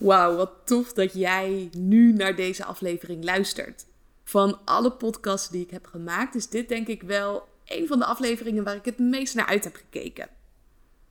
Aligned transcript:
Wauw, 0.00 0.36
wat 0.36 0.52
tof 0.64 0.92
dat 0.92 1.12
jij 1.12 1.70
nu 1.76 2.12
naar 2.12 2.36
deze 2.36 2.64
aflevering 2.64 3.24
luistert. 3.24 3.86
Van 4.24 4.64
alle 4.64 4.92
podcasts 4.92 5.48
die 5.48 5.62
ik 5.62 5.70
heb 5.70 5.86
gemaakt, 5.86 6.34
is 6.34 6.48
dit 6.48 6.68
denk 6.68 6.86
ik 6.86 7.02
wel 7.02 7.48
een 7.64 7.86
van 7.86 7.98
de 7.98 8.04
afleveringen 8.04 8.64
waar 8.64 8.76
ik 8.76 8.84
het 8.84 8.98
meest 8.98 9.34
naar 9.34 9.46
uit 9.46 9.64
heb 9.64 9.74
gekeken. 9.74 10.28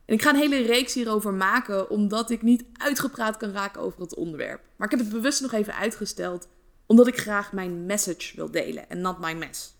En 0.04 0.14
ik 0.14 0.22
ga 0.22 0.30
een 0.30 0.36
hele 0.36 0.62
reeks 0.62 0.94
hierover 0.94 1.34
maken, 1.34 1.90
omdat 1.90 2.30
ik 2.30 2.42
niet 2.42 2.64
uitgepraat 2.72 3.36
kan 3.36 3.50
raken 3.50 3.80
over 3.80 4.00
het 4.00 4.14
onderwerp. 4.14 4.60
Maar 4.76 4.92
ik 4.92 4.98
heb 4.98 5.06
het 5.06 5.14
bewust 5.14 5.40
nog 5.40 5.52
even 5.52 5.74
uitgesteld, 5.74 6.48
omdat 6.86 7.06
ik 7.06 7.18
graag 7.18 7.52
mijn 7.52 7.86
message 7.86 8.36
wil 8.36 8.50
delen 8.50 8.88
en 8.88 9.00
not 9.00 9.18
my 9.18 9.32
mess. 9.32 9.74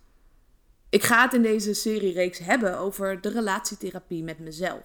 Ik 0.88 1.02
ga 1.02 1.22
het 1.22 1.34
in 1.34 1.42
deze 1.42 1.74
serie 1.74 2.12
reeks 2.12 2.38
hebben 2.38 2.78
over 2.78 3.20
de 3.20 3.28
relatietherapie 3.28 4.22
met 4.22 4.38
mezelf. 4.38 4.82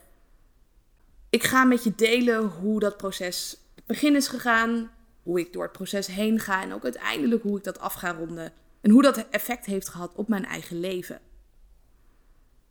Ik 1.29 1.43
ga 1.43 1.63
met 1.63 1.83
je 1.83 1.93
delen 1.95 2.45
hoe 2.45 2.79
dat 2.79 2.97
proces 2.97 3.64
begin 3.85 4.15
is 4.15 4.27
gegaan, 4.27 4.91
hoe 5.23 5.39
ik 5.39 5.53
door 5.53 5.63
het 5.63 5.71
proces 5.71 6.07
heen 6.07 6.39
ga 6.39 6.61
en 6.61 6.73
ook 6.73 6.83
uiteindelijk 6.83 7.43
hoe 7.43 7.57
ik 7.57 7.63
dat 7.63 7.79
af 7.79 7.93
ga 7.93 8.11
ronden 8.11 8.53
en 8.81 8.91
hoe 8.91 9.01
dat 9.01 9.25
effect 9.29 9.65
heeft 9.65 9.89
gehad 9.89 10.11
op 10.15 10.27
mijn 10.27 10.45
eigen 10.45 10.79
leven. 10.79 11.19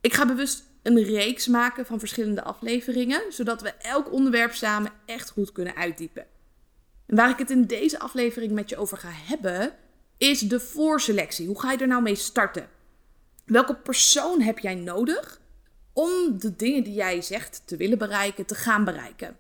Ik 0.01 0.15
ga 0.15 0.27
bewust 0.27 0.65
een 0.83 1.03
reeks 1.03 1.47
maken 1.47 1.87
van 1.87 1.99
verschillende 1.99 2.43
afleveringen, 2.43 3.33
zodat 3.33 3.63
we 3.63 3.69
elk 3.69 4.13
onderwerp 4.13 4.53
samen 4.53 4.93
echt 5.07 5.31
goed 5.31 5.53
kunnen 5.53 5.77
uitdiepen. 5.77 6.27
En 7.07 7.17
waar 7.17 7.31
ik 7.31 7.39
het 7.39 7.51
in 7.51 7.65
deze 7.65 7.99
aflevering 7.99 8.53
met 8.53 8.69
je 8.69 8.77
over 8.77 8.99
ga 8.99 9.11
hebben, 9.13 9.75
is 10.17 10.41
de 10.41 10.61
voorselectie. 10.61 11.47
Hoe 11.47 11.61
ga 11.61 11.73
je 11.73 11.79
er 11.79 11.87
nou 11.87 12.03
mee 12.03 12.15
starten? 12.15 12.69
Welke 13.45 13.75
persoon 13.75 14.41
heb 14.41 14.59
jij 14.59 14.75
nodig 14.75 15.41
om 15.93 16.39
de 16.39 16.57
dingen 16.57 16.85
die 16.85 16.95
jij 16.95 17.23
zegt 17.23 17.63
te 17.65 17.77
willen 17.77 17.99
bereiken, 17.99 18.47
te 18.47 18.55
gaan 18.55 18.85
bereiken? 18.85 19.37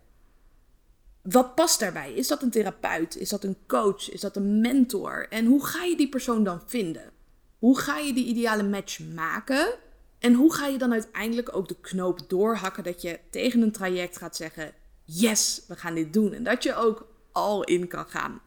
Wat 1.25 1.55
past 1.55 1.81
daarbij? 1.81 2.13
Is 2.13 2.29
dat 2.29 2.43
een 2.43 2.51
therapeut? 2.51 3.17
Is 3.17 3.29
dat 3.29 3.45
een 3.45 3.57
coach? 3.67 4.11
Is 4.11 4.21
dat 4.21 4.37
een 4.37 4.61
mentor? 4.61 5.27
En 5.29 5.47
hoe 5.47 5.67
ga 5.67 5.85
je 5.85 5.97
die 5.97 6.09
persoon 6.09 6.45
dan 6.45 6.63
vinden? 6.67 7.11
Hoe 7.59 7.79
ga 7.79 7.99
je 7.99 8.13
die 8.13 8.27
ideale 8.27 8.63
match 8.63 9.01
maken? 9.15 9.75
En 10.19 10.35
hoe 10.35 10.55
ga 10.55 10.67
je 10.67 10.79
dan 10.79 10.93
uiteindelijk 10.93 11.57
ook 11.57 11.69
de 11.69 11.77
knoop 11.81 12.21
doorhakken 12.29 12.85
dat 12.85 13.03
je 13.03 13.19
tegen 13.31 13.63
een 13.63 13.73
traject 13.73 14.17
gaat 14.17 14.37
zeggen: 14.37 14.73
Yes, 15.05 15.63
we 15.69 15.77
gaan 15.77 15.95
dit 15.95 16.13
doen. 16.13 16.33
En 16.33 16.45
dat 16.45 16.63
je 16.63 16.75
ook 16.75 17.07
al 17.33 17.65
in 17.65 17.89
kan 17.89 18.07
gaan. 18.07 18.41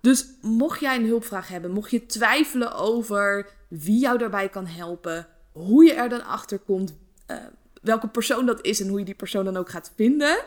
Dus 0.00 0.26
mocht 0.40 0.80
jij 0.80 0.96
een 0.96 1.06
hulpvraag 1.06 1.48
hebben, 1.48 1.70
mocht 1.70 1.90
je 1.90 2.06
twijfelen 2.06 2.74
over 2.74 3.50
wie 3.68 3.98
jou 3.98 4.18
daarbij 4.18 4.48
kan 4.48 4.66
helpen, 4.66 5.26
hoe 5.52 5.84
je 5.84 5.92
er 5.92 6.08
dan 6.08 6.24
achter 6.24 6.58
komt, 6.58 6.94
uh, 7.30 7.36
welke 7.82 8.08
persoon 8.08 8.46
dat 8.46 8.64
is 8.64 8.80
en 8.80 8.88
hoe 8.88 8.98
je 8.98 9.04
die 9.04 9.14
persoon 9.14 9.44
dan 9.44 9.56
ook 9.56 9.68
gaat 9.68 9.92
vinden, 9.96 10.44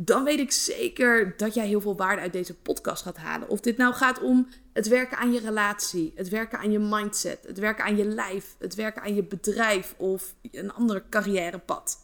dan 0.00 0.24
weet 0.24 0.38
ik 0.38 0.52
zeker 0.52 1.36
dat 1.36 1.54
jij 1.54 1.66
heel 1.66 1.80
veel 1.80 1.96
waarde 1.96 2.22
uit 2.22 2.32
deze 2.32 2.54
podcast 2.54 3.02
gaat 3.02 3.16
halen. 3.16 3.48
Of 3.48 3.60
dit 3.60 3.76
nou 3.76 3.94
gaat 3.94 4.20
om 4.22 4.48
het 4.72 4.88
werken 4.88 5.18
aan 5.18 5.32
je 5.32 5.40
relatie, 5.40 6.12
het 6.14 6.28
werken 6.28 6.58
aan 6.58 6.70
je 6.70 6.78
mindset, 6.78 7.38
het 7.46 7.58
werken 7.58 7.84
aan 7.84 7.96
je 7.96 8.04
lijf, 8.04 8.56
het 8.58 8.74
werken 8.74 9.02
aan 9.02 9.14
je 9.14 9.22
bedrijf 9.22 9.94
of 9.96 10.34
een 10.50 10.72
ander 10.72 11.04
carrièrepad. 11.10 11.98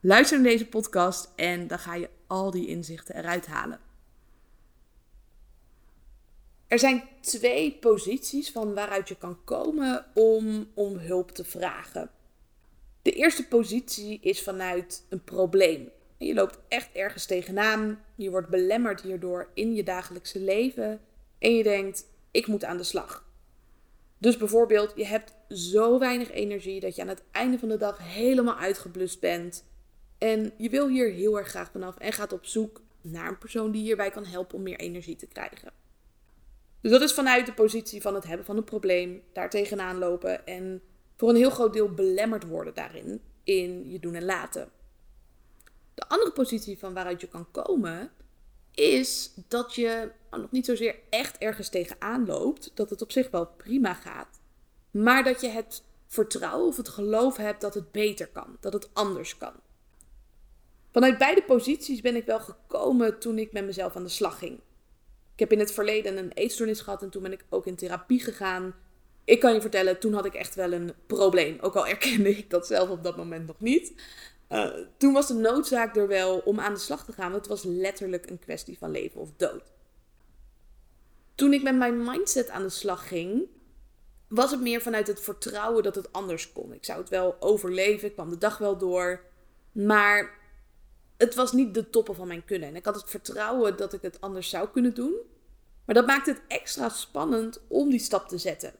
Luister 0.00 0.40
naar 0.40 0.50
deze 0.50 0.66
podcast 0.66 1.32
en 1.36 1.66
dan 1.66 1.78
ga 1.78 1.94
je 1.94 2.08
al 2.26 2.50
die 2.50 2.66
inzichten 2.66 3.16
eruit 3.16 3.46
halen. 3.46 3.80
Er 6.66 6.78
zijn 6.78 7.08
twee 7.20 7.72
posities 7.80 8.50
van 8.50 8.74
waaruit 8.74 9.08
je 9.08 9.16
kan 9.16 9.44
komen 9.44 10.06
om 10.14 10.70
om 10.74 10.96
hulp 10.96 11.30
te 11.30 11.44
vragen. 11.44 12.10
De 13.02 13.12
eerste 13.12 13.48
positie 13.48 14.20
is 14.20 14.42
vanuit 14.42 15.06
een 15.08 15.24
probleem. 15.24 15.90
Je 16.26 16.34
loopt 16.34 16.58
echt 16.68 16.88
ergens 16.92 17.26
tegenaan. 17.26 18.04
Je 18.14 18.30
wordt 18.30 18.48
belemmerd 18.48 19.00
hierdoor 19.00 19.50
in 19.54 19.74
je 19.74 19.82
dagelijkse 19.82 20.40
leven. 20.40 21.00
En 21.38 21.56
je 21.56 21.62
denkt, 21.62 22.04
ik 22.30 22.46
moet 22.46 22.64
aan 22.64 22.76
de 22.76 22.82
slag. 22.82 23.30
Dus 24.18 24.36
bijvoorbeeld, 24.36 24.92
je 24.96 25.06
hebt 25.06 25.34
zo 25.48 25.98
weinig 25.98 26.30
energie 26.30 26.80
dat 26.80 26.96
je 26.96 27.02
aan 27.02 27.08
het 27.08 27.22
einde 27.30 27.58
van 27.58 27.68
de 27.68 27.76
dag 27.76 27.98
helemaal 28.14 28.56
uitgeblust 28.56 29.20
bent. 29.20 29.64
En 30.18 30.52
je 30.56 30.70
wil 30.70 30.88
hier 30.88 31.12
heel 31.12 31.38
erg 31.38 31.48
graag 31.48 31.70
vanaf 31.70 31.96
en 31.96 32.12
gaat 32.12 32.32
op 32.32 32.46
zoek 32.46 32.80
naar 33.00 33.28
een 33.28 33.38
persoon 33.38 33.70
die 33.70 33.82
hierbij 33.82 34.10
kan 34.10 34.24
helpen 34.24 34.56
om 34.56 34.62
meer 34.62 34.78
energie 34.78 35.16
te 35.16 35.26
krijgen. 35.26 35.72
Dus 36.80 36.90
dat 36.90 37.00
is 37.00 37.12
vanuit 37.12 37.46
de 37.46 37.52
positie 37.52 38.00
van 38.00 38.14
het 38.14 38.24
hebben 38.24 38.46
van 38.46 38.56
een 38.56 38.64
probleem, 38.64 39.22
daar 39.32 39.50
tegenaan 39.50 39.98
lopen 39.98 40.46
en 40.46 40.82
voor 41.16 41.28
een 41.28 41.36
heel 41.36 41.50
groot 41.50 41.72
deel 41.72 41.94
belemmerd 41.94 42.46
worden 42.46 42.74
daarin, 42.74 43.20
in 43.44 43.90
je 43.90 44.00
doen 44.00 44.14
en 44.14 44.24
laten. 44.24 44.70
De 45.94 46.08
andere 46.08 46.32
positie 46.32 46.78
van 46.78 46.94
waaruit 46.94 47.20
je 47.20 47.28
kan 47.28 47.50
komen, 47.50 48.10
is 48.74 49.32
dat 49.48 49.74
je 49.74 50.10
nog 50.30 50.50
niet 50.50 50.66
zozeer 50.66 50.94
echt 51.10 51.38
ergens 51.38 51.68
tegenaan 51.68 52.26
loopt, 52.26 52.70
dat 52.74 52.90
het 52.90 53.02
op 53.02 53.12
zich 53.12 53.30
wel 53.30 53.46
prima 53.46 53.94
gaat, 53.94 54.40
maar 54.90 55.24
dat 55.24 55.40
je 55.40 55.48
het 55.48 55.82
vertrouwen 56.06 56.66
of 56.66 56.76
het 56.76 56.88
geloof 56.88 57.36
hebt 57.36 57.60
dat 57.60 57.74
het 57.74 57.92
beter 57.92 58.28
kan, 58.28 58.56
dat 58.60 58.72
het 58.72 58.90
anders 58.92 59.38
kan. 59.38 59.52
Vanuit 60.92 61.18
beide 61.18 61.42
posities 61.42 62.00
ben 62.00 62.16
ik 62.16 62.26
wel 62.26 62.40
gekomen 62.40 63.18
toen 63.18 63.38
ik 63.38 63.52
met 63.52 63.64
mezelf 63.64 63.96
aan 63.96 64.02
de 64.02 64.08
slag 64.08 64.38
ging. 64.38 64.60
Ik 65.32 65.38
heb 65.38 65.52
in 65.52 65.58
het 65.58 65.72
verleden 65.72 66.16
een 66.16 66.32
eetstoornis 66.32 66.80
gehad 66.80 67.02
en 67.02 67.10
toen 67.10 67.22
ben 67.22 67.32
ik 67.32 67.44
ook 67.48 67.66
in 67.66 67.76
therapie 67.76 68.20
gegaan. 68.20 68.74
Ik 69.24 69.40
kan 69.40 69.54
je 69.54 69.60
vertellen, 69.60 70.00
toen 70.00 70.12
had 70.12 70.24
ik 70.24 70.34
echt 70.34 70.54
wel 70.54 70.72
een 70.72 70.92
probleem. 71.06 71.58
Ook 71.60 71.76
al 71.76 71.86
erkende 71.86 72.36
ik 72.36 72.50
dat 72.50 72.66
zelf 72.66 72.88
op 72.88 73.02
dat 73.02 73.16
moment 73.16 73.46
nog 73.46 73.60
niet. 73.60 73.92
Uh, 74.52 74.68
toen 74.96 75.12
was 75.12 75.26
de 75.26 75.34
noodzaak 75.34 75.96
er 75.96 76.08
wel 76.08 76.38
om 76.38 76.60
aan 76.60 76.74
de 76.74 76.80
slag 76.80 77.04
te 77.04 77.12
gaan. 77.12 77.32
Het 77.32 77.46
was 77.46 77.62
letterlijk 77.62 78.30
een 78.30 78.38
kwestie 78.38 78.78
van 78.78 78.90
leven 78.90 79.20
of 79.20 79.30
dood. 79.36 79.72
Toen 81.34 81.52
ik 81.52 81.62
met 81.62 81.76
mijn 81.76 82.04
mindset 82.04 82.48
aan 82.48 82.62
de 82.62 82.68
slag 82.68 83.08
ging, 83.08 83.48
was 84.28 84.50
het 84.50 84.60
meer 84.60 84.80
vanuit 84.80 85.06
het 85.06 85.20
vertrouwen 85.20 85.82
dat 85.82 85.94
het 85.94 86.12
anders 86.12 86.52
kon. 86.52 86.72
Ik 86.72 86.84
zou 86.84 87.00
het 87.00 87.08
wel 87.08 87.36
overleven, 87.40 88.08
ik 88.08 88.14
kwam 88.14 88.30
de 88.30 88.38
dag 88.38 88.58
wel 88.58 88.78
door. 88.78 89.24
Maar 89.72 90.38
het 91.16 91.34
was 91.34 91.52
niet 91.52 91.74
de 91.74 91.90
toppen 91.90 92.14
van 92.14 92.26
mijn 92.26 92.44
kunnen. 92.44 92.68
En 92.68 92.76
ik 92.76 92.84
had 92.84 92.94
het 92.94 93.10
vertrouwen 93.10 93.76
dat 93.76 93.92
ik 93.92 94.02
het 94.02 94.20
anders 94.20 94.48
zou 94.48 94.68
kunnen 94.68 94.94
doen. 94.94 95.14
Maar 95.84 95.94
dat 95.94 96.06
maakte 96.06 96.30
het 96.30 96.42
extra 96.48 96.88
spannend 96.88 97.60
om 97.68 97.90
die 97.90 98.00
stap 98.00 98.28
te 98.28 98.38
zetten. 98.38 98.72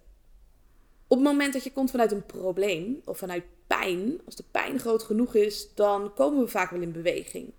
Op 1.12 1.18
het 1.18 1.26
moment 1.26 1.52
dat 1.52 1.64
je 1.64 1.72
komt 1.72 1.90
vanuit 1.90 2.12
een 2.12 2.26
probleem 2.26 3.02
of 3.04 3.18
vanuit 3.18 3.44
pijn, 3.66 4.20
als 4.24 4.36
de 4.36 4.44
pijn 4.50 4.78
groot 4.78 5.02
genoeg 5.02 5.34
is, 5.34 5.74
dan 5.74 6.14
komen 6.14 6.40
we 6.40 6.48
vaak 6.48 6.70
wel 6.70 6.80
in 6.80 6.92
beweging. 6.92 7.52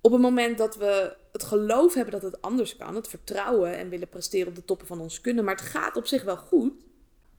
Op 0.00 0.12
het 0.12 0.20
moment 0.20 0.58
dat 0.58 0.76
we 0.76 1.16
het 1.32 1.42
geloof 1.42 1.94
hebben 1.94 2.12
dat 2.12 2.22
het 2.22 2.42
anders 2.42 2.76
kan, 2.76 2.94
het 2.94 3.08
vertrouwen 3.08 3.76
en 3.76 3.88
willen 3.88 4.08
presteren 4.08 4.48
op 4.48 4.54
de 4.54 4.64
toppen 4.64 4.86
van 4.86 5.00
ons 5.00 5.20
kunnen, 5.20 5.44
maar 5.44 5.54
het 5.54 5.64
gaat 5.64 5.96
op 5.96 6.06
zich 6.06 6.22
wel 6.22 6.36
goed, 6.36 6.72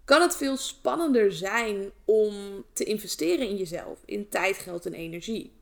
kan 0.06 0.22
het 0.22 0.36
veel 0.36 0.58
spannender 0.58 1.32
zijn 1.32 1.92
om 2.06 2.66
te 2.74 2.84
investeren 2.84 3.48
in 3.48 3.58
jezelf, 3.58 4.00
in 4.06 4.30
tijd, 4.30 4.58
geld 4.58 4.86
en 4.86 4.94
energie. 4.94 5.54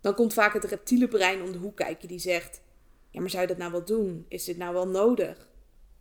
Dan 0.00 0.14
komt 0.14 0.32
vaak 0.32 0.52
het 0.52 0.64
reptiele 0.64 1.08
brein 1.08 1.42
om 1.42 1.52
de 1.52 1.58
hoek 1.58 1.76
kijken 1.76 2.08
die 2.08 2.18
zegt: 2.18 2.60
Ja, 3.10 3.20
maar 3.20 3.30
zou 3.30 3.42
je 3.42 3.48
dat 3.48 3.58
nou 3.58 3.72
wel 3.72 3.84
doen? 3.84 4.24
Is 4.28 4.44
dit 4.44 4.56
nou 4.56 4.74
wel 4.74 4.88
nodig? 4.88 5.50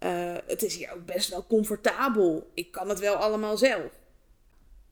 Uh, 0.03 0.35
het 0.47 0.63
is 0.63 0.75
hier 0.75 0.93
ook 0.93 1.05
best 1.05 1.29
wel 1.29 1.45
comfortabel. 1.47 2.49
Ik 2.53 2.71
kan 2.71 2.89
het 2.89 2.99
wel 2.99 3.15
allemaal 3.15 3.57
zelf. 3.57 3.99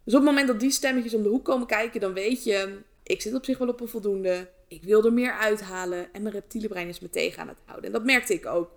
Dus 0.04 0.14
op 0.14 0.20
het 0.20 0.30
moment 0.30 0.48
dat 0.48 0.60
die 0.60 0.72
stemmetjes 0.72 1.14
om 1.14 1.24
de 1.24 1.30
hoek 1.30 1.46
komen 1.46 1.68
kijken, 1.68 2.00
dan 2.00 2.14
weet 2.14 2.44
je, 2.44 2.80
ik 3.04 3.22
zit 3.22 3.34
op 3.34 3.46
zich 3.46 3.58
wel 3.58 3.68
op 3.68 3.82
een 3.82 3.88
voldoende. 3.88 4.50
Ik 4.68 4.84
wil 4.84 5.06
er 5.06 5.14
meer 5.14 5.32
uithalen 5.32 6.14
en 6.14 6.22
mijn 6.22 6.34
reptiele 6.34 6.68
brein 6.68 6.88
is 6.88 7.00
me 7.00 7.10
tegen 7.10 7.42
aan 7.42 7.48
het 7.48 7.58
houden. 7.66 7.86
En 7.86 7.92
dat 7.92 8.06
merkte 8.06 8.34
ik 8.34 8.46
ook. 8.46 8.72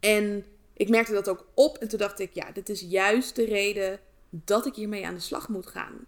En 0.00 0.44
ik 0.72 0.88
merkte 0.88 1.12
dat 1.12 1.28
ook 1.28 1.46
op 1.54 1.76
en 1.76 1.88
toen 1.88 1.98
dacht 1.98 2.18
ik, 2.18 2.30
ja, 2.32 2.52
dit 2.52 2.68
is 2.68 2.80
juist 2.80 3.36
de 3.36 3.44
reden 3.44 4.00
dat 4.30 4.66
ik 4.66 4.74
hiermee 4.74 5.06
aan 5.06 5.14
de 5.14 5.20
slag 5.20 5.48
moet 5.48 5.66
gaan. 5.66 6.06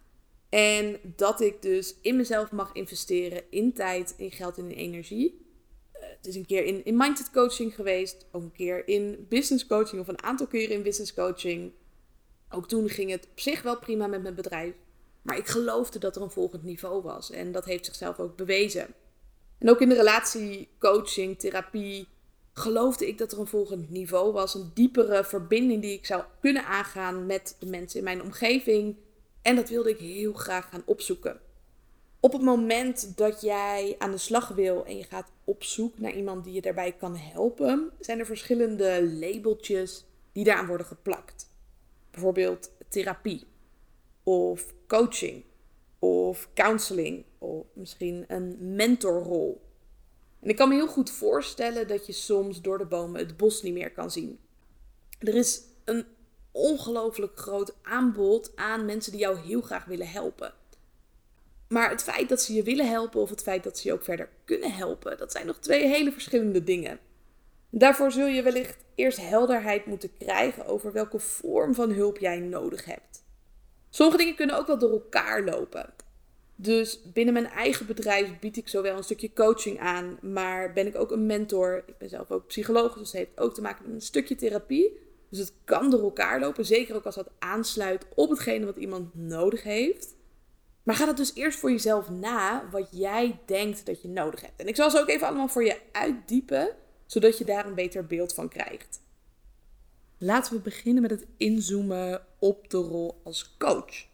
En 0.49 0.99
dat 1.03 1.41
ik 1.41 1.63
dus 1.63 1.95
in 2.01 2.17
mezelf 2.17 2.53
mag 2.53 2.73
investeren 2.73 3.43
in 3.51 3.73
tijd, 3.73 4.15
in 4.17 4.31
geld 4.31 4.59
en 4.59 4.71
in 4.71 4.77
energie. 4.77 5.46
Is 6.27 6.37
een 6.37 6.47
keer 6.47 6.65
in, 6.65 6.85
in 6.85 6.97
mindset 6.97 7.31
coaching 7.31 7.75
geweest, 7.75 8.27
ook 8.33 8.43
een 8.43 8.53
keer 8.53 8.89
in 8.89 9.27
business 9.29 9.67
coaching 9.67 10.01
of 10.01 10.09
een 10.09 10.23
aantal 10.23 10.47
keren 10.47 10.75
in 10.75 10.83
business 10.83 11.15
coaching. 11.15 11.73
Ook 12.51 12.69
toen 12.69 12.89
ging 12.89 13.11
het 13.11 13.29
op 13.31 13.41
zich 13.41 13.63
wel 13.63 13.79
prima 13.79 14.07
met 14.07 14.23
mijn 14.23 14.35
bedrijf. 14.35 14.75
Maar 15.23 15.37
ik 15.37 15.47
geloofde 15.47 15.99
dat 15.99 16.17
er 16.17 16.23
een 16.23 16.31
volgend 16.31 16.63
niveau 16.63 17.03
was. 17.03 17.31
En 17.31 17.53
dat 17.53 17.65
heeft 17.65 17.85
zichzelf 17.85 18.19
ook 18.19 18.37
bewezen. 18.37 18.87
En 19.59 19.71
ook 19.71 19.81
in 19.81 19.89
de 19.89 19.95
relatie, 19.95 20.69
coaching, 20.79 21.39
therapie, 21.39 22.09
geloofde 22.53 23.09
ik 23.09 23.19
dat 23.19 23.33
er 23.33 23.39
een 23.39 23.47
volgend 23.47 23.91
niveau 23.91 24.33
was. 24.33 24.55
Een 24.55 24.71
diepere 24.75 25.25
verbinding 25.25 25.83
die 25.83 25.93
ik 25.93 26.07
zou 26.07 26.23
kunnen 26.41 26.65
aangaan 26.65 27.27
met 27.27 27.57
de 27.59 27.67
mensen 27.67 27.99
in 27.99 28.05
mijn 28.05 28.23
omgeving. 28.23 28.97
En 29.43 29.57
dat 29.57 29.69
wilde 29.69 29.91
ik 29.91 29.99
heel 29.99 30.33
graag 30.33 30.69
gaan 30.69 30.83
opzoeken. 30.85 31.41
Op 32.27 32.33
het 32.33 32.43
moment 32.43 33.17
dat 33.17 33.41
jij 33.41 33.95
aan 33.99 34.11
de 34.11 34.19
slag 34.19 34.49
wil 34.49 34.85
en 34.85 34.97
je 34.97 35.05
gaat 35.05 35.33
op 35.45 35.63
zoek 35.63 35.99
naar 35.99 36.13
iemand 36.13 36.45
die 36.45 36.53
je 36.53 36.61
daarbij 36.61 36.93
kan 36.93 37.17
helpen, 37.17 37.91
zijn 38.01 38.19
er 38.19 38.27
verschillende 38.27 39.13
labeltjes 39.13 40.05
die 40.33 40.45
daaraan 40.45 40.67
worden 40.67 40.87
geplakt 40.87 41.51
bijvoorbeeld 42.11 42.71
therapie 42.89 43.45
of 44.23 44.75
coaching 44.87 45.45
of 45.99 46.49
counseling 46.55 47.25
of 47.39 47.65
misschien 47.73 48.25
een 48.29 48.57
mentorrol. 48.75 49.63
En 50.41 50.49
ik 50.49 50.57
kan 50.57 50.69
me 50.69 50.75
heel 50.75 50.89
goed 50.89 51.11
voorstellen 51.11 51.89
dat 51.89 52.07
je 52.07 52.13
soms 52.13 52.61
door 52.61 52.79
de 52.79 52.87
bomen 52.87 53.21
het 53.21 53.37
bos 53.37 53.63
niet 53.63 53.75
meer 53.75 53.93
kan 53.93 54.11
zien. 54.11 54.39
Er 55.19 55.35
is 55.35 55.63
een 55.85 56.05
ongelooflijk 56.51 57.39
groot 57.39 57.75
aanbod 57.83 58.53
aan 58.57 58.85
mensen 58.85 59.13
die 59.13 59.21
jou 59.21 59.39
heel 59.39 59.61
graag 59.61 59.85
willen 59.85 60.09
helpen. 60.09 60.55
Maar 61.69 61.91
het 61.91 62.03
feit 62.03 62.29
dat 62.29 62.43
ze 62.43 62.55
je 62.55 62.63
willen 62.63 62.89
helpen 62.89 63.21
of 63.21 63.31
het 63.31 63.43
feit 63.43 63.65
dat 63.65 63.79
ze 63.79 63.89
je 63.89 63.95
ook 63.95 64.05
verder 64.05 64.29
kunnen 64.45 64.73
helpen, 64.73 65.19
dat 65.19 65.33
zijn 65.33 65.47
nog 65.47 65.59
twee 65.59 65.87
hele 65.87 66.13
verschillende 66.13 66.65
dingen. 66.65 66.99
Daarvoor 67.71 68.13
zul 68.13 68.27
je 68.27 68.43
wellicht 68.43 68.85
eerst 68.95 69.21
helderheid 69.21 69.87
moeten 69.87 70.17
krijgen 70.19 70.67
over 70.67 70.93
welke 70.93 71.19
vorm 71.19 71.75
van 71.75 71.91
hulp 71.91 72.19
jij 72.19 72.39
nodig 72.39 72.85
hebt. 72.85 73.25
Sommige 73.91 74.19
dingen 74.19 74.35
kunnen 74.35 74.57
ook 74.57 74.67
wel 74.67 74.79
door 74.79 74.91
elkaar 74.91 75.45
lopen. 75.45 75.95
Dus 76.57 77.01
binnen 77.13 77.35
mijn 77.35 77.47
eigen 77.47 77.87
bedrijf 77.87 78.39
bied 78.39 78.57
ik 78.57 78.69
zowel 78.69 78.97
een 78.97 79.05
stukje 79.05 79.33
coaching 79.33 79.81
aan, 79.81 80.19
maar 80.23 80.73
ben 80.73 80.87
ik 80.87 80.97
ook 80.97 81.11
een 81.11 81.27
mentor. 81.27 81.83
Ik 81.87 81.99
ben 81.99 82.09
zelf 82.09 82.31
ook 82.31 82.47
psycholoog, 82.47 82.95
dus 82.95 83.13
het 83.13 83.17
heeft 83.17 83.41
ook 83.41 83.55
te 83.55 83.61
maken 83.61 83.85
met 83.85 83.95
een 83.95 84.01
stukje 84.01 84.35
therapie. 84.35 84.99
Dus 85.29 85.39
het 85.39 85.53
kan 85.65 85.91
door 85.91 86.03
elkaar 86.03 86.41
lopen, 86.41 86.65
zeker 86.65 86.95
ook 86.95 87.05
als 87.05 87.15
dat 87.15 87.31
aansluit 87.39 88.07
op 88.15 88.31
hetgene 88.31 88.67
wat 88.67 88.77
iemand 88.77 89.15
nodig 89.15 89.63
heeft. 89.63 90.16
Maar 90.87 90.95
ga 90.95 91.07
dat 91.07 91.17
dus 91.17 91.35
eerst 91.35 91.59
voor 91.59 91.71
jezelf 91.71 92.11
na 92.11 92.69
wat 92.71 92.89
jij 92.91 93.39
denkt 93.47 93.87
dat 93.87 94.03
je 94.03 94.09
nodig 94.09 94.41
hebt. 94.41 94.61
En 94.61 94.67
ik 94.67 94.77
zal 94.77 94.91
ze 94.91 95.01
ook 95.01 95.09
even 95.09 95.27
allemaal 95.27 95.49
voor 95.49 95.65
je 95.65 95.81
uitdiepen, 95.93 96.69
zodat 97.07 97.39
je 97.39 97.45
daar 97.45 97.67
een 97.67 97.75
beter 97.75 98.07
beeld 98.07 98.35
van 98.35 98.49
krijgt. 98.49 99.01
Laten 100.19 100.53
we 100.53 100.59
beginnen 100.59 101.03
met 101.03 101.11
het 101.11 101.27
inzoomen 101.37 102.23
op 102.39 102.71
de 102.71 102.77
rol 102.77 103.21
als 103.25 103.57
coach. 103.59 104.07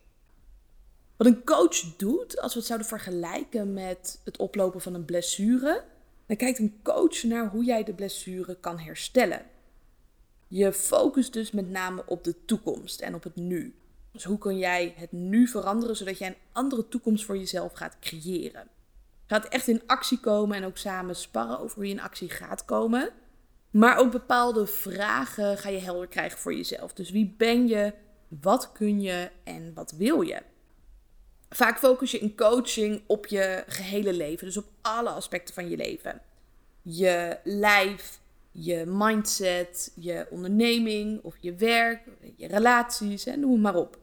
Wat 1.17 1.27
een 1.27 1.45
coach 1.45 1.97
doet, 1.97 2.41
als 2.41 2.53
we 2.53 2.59
het 2.59 2.69
zouden 2.69 2.89
vergelijken 2.89 3.73
met 3.73 4.21
het 4.25 4.37
oplopen 4.37 4.81
van 4.81 4.95
een 4.95 5.05
blessure, 5.05 5.85
dan 6.27 6.37
kijkt 6.37 6.59
een 6.59 6.81
coach 6.83 7.23
naar 7.23 7.51
hoe 7.51 7.65
jij 7.65 7.85
de 7.85 7.95
blessure 7.95 8.57
kan 8.61 8.79
herstellen. 8.79 9.43
Je 10.49 10.73
focust 10.73 11.33
dus 11.33 11.51
met 11.51 11.71
name 11.71 12.03
op 12.07 12.25
de 12.25 12.45
toekomst 12.45 13.01
en 13.01 13.15
op 13.15 13.23
het 13.23 13.37
nu. 13.37 13.75
Dus 14.13 14.25
hoe 14.25 14.39
kun 14.39 14.59
jij 14.59 14.95
het 14.97 15.13
nu 15.13 15.47
veranderen 15.47 15.97
zodat 15.97 16.19
jij 16.19 16.29
een 16.29 16.37
andere 16.53 16.89
toekomst 16.89 17.25
voor 17.25 17.39
jezelf 17.39 17.73
gaat 17.73 17.97
creëren? 18.01 18.69
Gaat 19.27 19.49
echt 19.49 19.69
in 19.69 19.83
actie 19.87 20.21
komen 20.21 20.57
en 20.57 20.65
ook 20.65 20.77
samen 20.77 21.17
sparren 21.17 21.59
over 21.59 21.85
je 21.85 21.91
in 21.91 22.01
actie 22.01 22.31
gaat 22.31 22.65
komen. 22.65 23.11
Maar 23.71 23.99
ook 23.99 24.11
bepaalde 24.11 24.67
vragen 24.67 25.59
ga 25.59 25.69
je 25.69 25.79
helder 25.79 26.09
krijgen 26.09 26.39
voor 26.39 26.55
jezelf. 26.55 26.93
Dus 26.93 27.11
wie 27.11 27.35
ben 27.37 27.69
je, 27.69 27.93
wat 28.29 28.73
kun 28.73 29.01
je 29.01 29.31
en 29.45 29.75
wat 29.75 29.93
wil 29.93 30.21
je? 30.21 30.43
Vaak 31.49 31.79
focus 31.79 32.11
je 32.11 32.19
in 32.19 32.37
coaching 32.37 33.03
op 33.07 33.27
je 33.27 33.65
gehele 33.67 34.13
leven, 34.13 34.47
dus 34.47 34.57
op 34.57 34.67
alle 34.81 35.09
aspecten 35.09 35.55
van 35.55 35.69
je 35.69 35.77
leven. 35.77 36.21
Je 36.83 37.39
lijf, 37.45 38.21
je 38.51 38.85
mindset, 38.87 39.93
je 39.95 40.27
onderneming 40.31 41.23
of 41.23 41.35
je 41.41 41.55
werk, 41.55 42.01
je 42.37 42.47
relaties 42.47 43.27
en 43.27 43.41
noem 43.41 43.61
maar 43.61 43.75
op. 43.75 44.01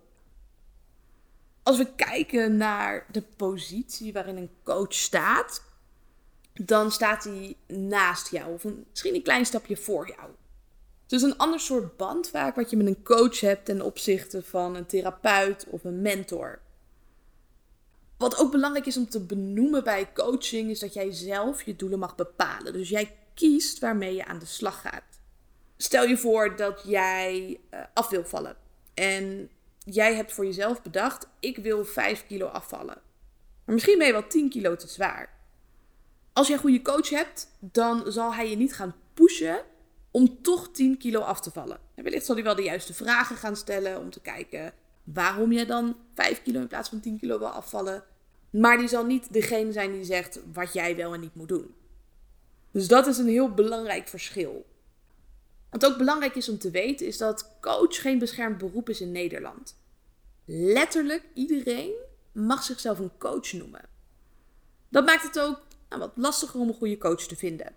Als 1.70 1.78
we 1.78 1.96
kijken 1.96 2.58
naar 2.58 3.06
de 3.12 3.22
positie 3.22 4.14
waarin 4.14 4.38
een 4.38 4.52
coach 4.64 4.94
staat, 4.94 5.64
dan 6.54 6.92
staat 6.92 7.24
hij 7.24 7.56
naast 7.68 8.32
jou 8.32 8.54
of 8.54 8.64
misschien 8.90 9.16
een 9.16 9.22
klein 9.22 9.46
stapje 9.46 9.78
voor 9.78 10.08
jou. 10.08 10.30
Het 11.04 11.12
is 11.12 11.22
een 11.22 11.38
ander 11.38 11.60
soort 11.60 11.98
band 11.98 12.30
vaak 12.30 12.56
wat 12.56 12.70
je 12.70 12.78
met 12.78 12.88
een 12.88 13.04
coach 13.04 13.40
hebt 13.40 13.66
ten 13.66 13.82
opzichte 13.82 14.44
van 14.44 14.76
een 14.76 14.86
therapeut 14.86 15.66
of 15.70 15.84
een 15.84 16.02
mentor. 16.02 16.60
Wat 18.18 18.38
ook 18.38 18.52
belangrijk 18.52 18.86
is 18.86 18.98
om 18.98 19.10
te 19.10 19.26
benoemen 19.26 19.84
bij 19.84 20.14
coaching, 20.14 20.70
is 20.70 20.80
dat 20.80 20.94
jij 20.94 21.12
zelf 21.12 21.64
je 21.64 21.76
doelen 21.76 22.00
mag 22.00 22.16
bepalen. 22.16 22.74
Dus 22.74 22.90
jij 22.90 23.18
kiest 23.34 23.80
waarmee 23.80 24.16
je 24.16 24.26
aan 24.26 24.40
de 24.40 24.46
slag 24.46 24.82
gaat. 24.82 25.20
Stel 25.78 26.04
je 26.04 26.18
voor 26.18 26.56
dat 26.56 26.82
jij 26.86 27.60
uh, 27.74 27.80
af 27.94 28.10
wil 28.10 28.26
vallen. 28.26 28.56
En 28.94 29.50
jij 29.94 30.16
hebt 30.16 30.32
voor 30.32 30.46
jezelf 30.46 30.82
bedacht: 30.82 31.28
ik 31.40 31.58
wil 31.58 31.86
5 31.86 32.26
kilo 32.28 32.46
afvallen. 32.46 33.02
Maar 33.66 33.74
misschien 33.76 33.98
ben 33.98 34.08
je 34.08 34.14
wel 34.14 34.28
10 34.28 34.50
kilo 34.50 34.76
te 34.76 34.88
zwaar. 34.88 35.38
Als 36.34 36.48
jij 36.48 36.56
een 36.56 36.62
goede 36.62 36.82
coach 36.82 37.10
hebt, 37.10 37.48
dan 37.60 38.12
zal 38.12 38.34
hij 38.34 38.50
je 38.50 38.56
niet 38.56 38.74
gaan 38.74 38.96
pushen 39.14 39.62
om 40.12 40.42
toch 40.42 40.72
10 40.72 40.98
kilo 40.98 41.20
af 41.20 41.42
te 41.42 41.52
vallen. 41.52 41.80
En 41.96 42.04
wellicht 42.04 42.26
zal 42.26 42.36
hij 42.36 42.44
wel 42.44 42.56
de 42.56 42.64
juiste 42.64 42.94
vragen 42.94 43.36
gaan 43.36 43.56
stellen 43.56 44.00
om 44.00 44.10
te 44.10 44.22
kijken 44.22 44.74
waarom 45.04 45.52
je 45.52 45.66
dan 45.66 45.96
5 46.14 46.42
kilo 46.42 46.60
in 46.60 46.68
plaats 46.68 46.90
van 46.90 47.00
10 47.00 47.20
kilo 47.20 47.40
wil 47.40 47.48
afvallen. 47.48 48.04
Maar 48.50 48.78
die 48.78 48.88
zal 48.88 49.06
niet 49.06 49.34
degene 49.34 49.72
zijn 49.72 49.92
die 49.92 50.04
zegt 50.04 50.40
wat 50.54 50.74
jij 50.74 50.96
wel 50.96 51.14
en 51.14 51.20
niet 51.20 51.36
moet 51.36 51.48
doen. 51.48 51.76
Dus 52.72 52.88
dat 52.88 53.08
is 53.08 53.18
een 53.18 53.28
heel 53.28 53.54
belangrijk 53.54 54.08
verschil. 54.08 54.66
Wat 55.70 55.86
ook 55.86 55.98
belangrijk 55.98 56.36
is 56.36 56.50
om 56.50 56.58
te 56.58 56.72
weten, 56.72 57.08
is 57.08 57.18
dat 57.18 57.58
coach 57.62 58.02
geen 58.02 58.20
beschermd 58.20 58.58
beroep 58.58 58.90
is 58.90 59.02
in 59.02 59.12
Nederland. 59.12 59.79
Letterlijk 60.52 61.24
iedereen 61.34 61.94
mag 62.32 62.64
zichzelf 62.64 63.00
een 63.00 63.18
coach 63.18 63.54
noemen. 63.54 63.82
Dat 64.90 65.06
maakt 65.06 65.24
het 65.24 65.40
ook 65.40 65.62
nou, 65.90 66.02
wat 66.02 66.12
lastiger 66.16 66.60
om 66.60 66.68
een 66.68 66.74
goede 66.74 66.98
coach 66.98 67.22
te 67.22 67.36
vinden. 67.36 67.74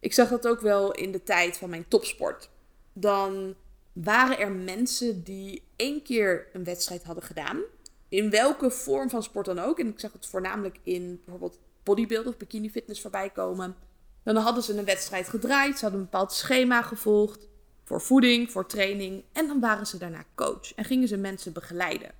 Ik 0.00 0.12
zag 0.12 0.28
dat 0.28 0.46
ook 0.46 0.60
wel 0.60 0.92
in 0.92 1.12
de 1.12 1.22
tijd 1.22 1.56
van 1.56 1.70
mijn 1.70 1.88
topsport. 1.88 2.50
Dan 2.92 3.54
waren 3.92 4.38
er 4.38 4.52
mensen 4.52 5.22
die 5.22 5.62
één 5.76 6.02
keer 6.02 6.48
een 6.52 6.64
wedstrijd 6.64 7.04
hadden 7.04 7.24
gedaan. 7.24 7.60
In 8.08 8.30
welke 8.30 8.70
vorm 8.70 9.10
van 9.10 9.22
sport 9.22 9.46
dan 9.46 9.58
ook. 9.58 9.78
En 9.78 9.88
ik 9.88 10.00
zag 10.00 10.12
het 10.12 10.26
voornamelijk 10.26 10.78
in 10.82 11.20
bijvoorbeeld 11.24 11.58
bodybuilding 11.82 12.34
of 12.34 12.40
bikini 12.40 12.70
fitness 12.70 13.00
voorbij 13.00 13.30
komen. 13.30 13.76
Dan 14.22 14.36
hadden 14.36 14.62
ze 14.62 14.78
een 14.78 14.84
wedstrijd 14.84 15.28
gedraaid. 15.28 15.78
Ze 15.78 15.82
hadden 15.82 16.00
een 16.00 16.08
bepaald 16.10 16.32
schema 16.32 16.82
gevolgd. 16.82 17.48
Voor 17.86 18.00
voeding, 18.00 18.50
voor 18.50 18.66
training. 18.66 19.24
En 19.32 19.46
dan 19.46 19.60
waren 19.60 19.86
ze 19.86 19.98
daarna 19.98 20.24
coach. 20.34 20.74
En 20.74 20.84
gingen 20.84 21.08
ze 21.08 21.16
mensen 21.16 21.52
begeleiden. 21.52 22.10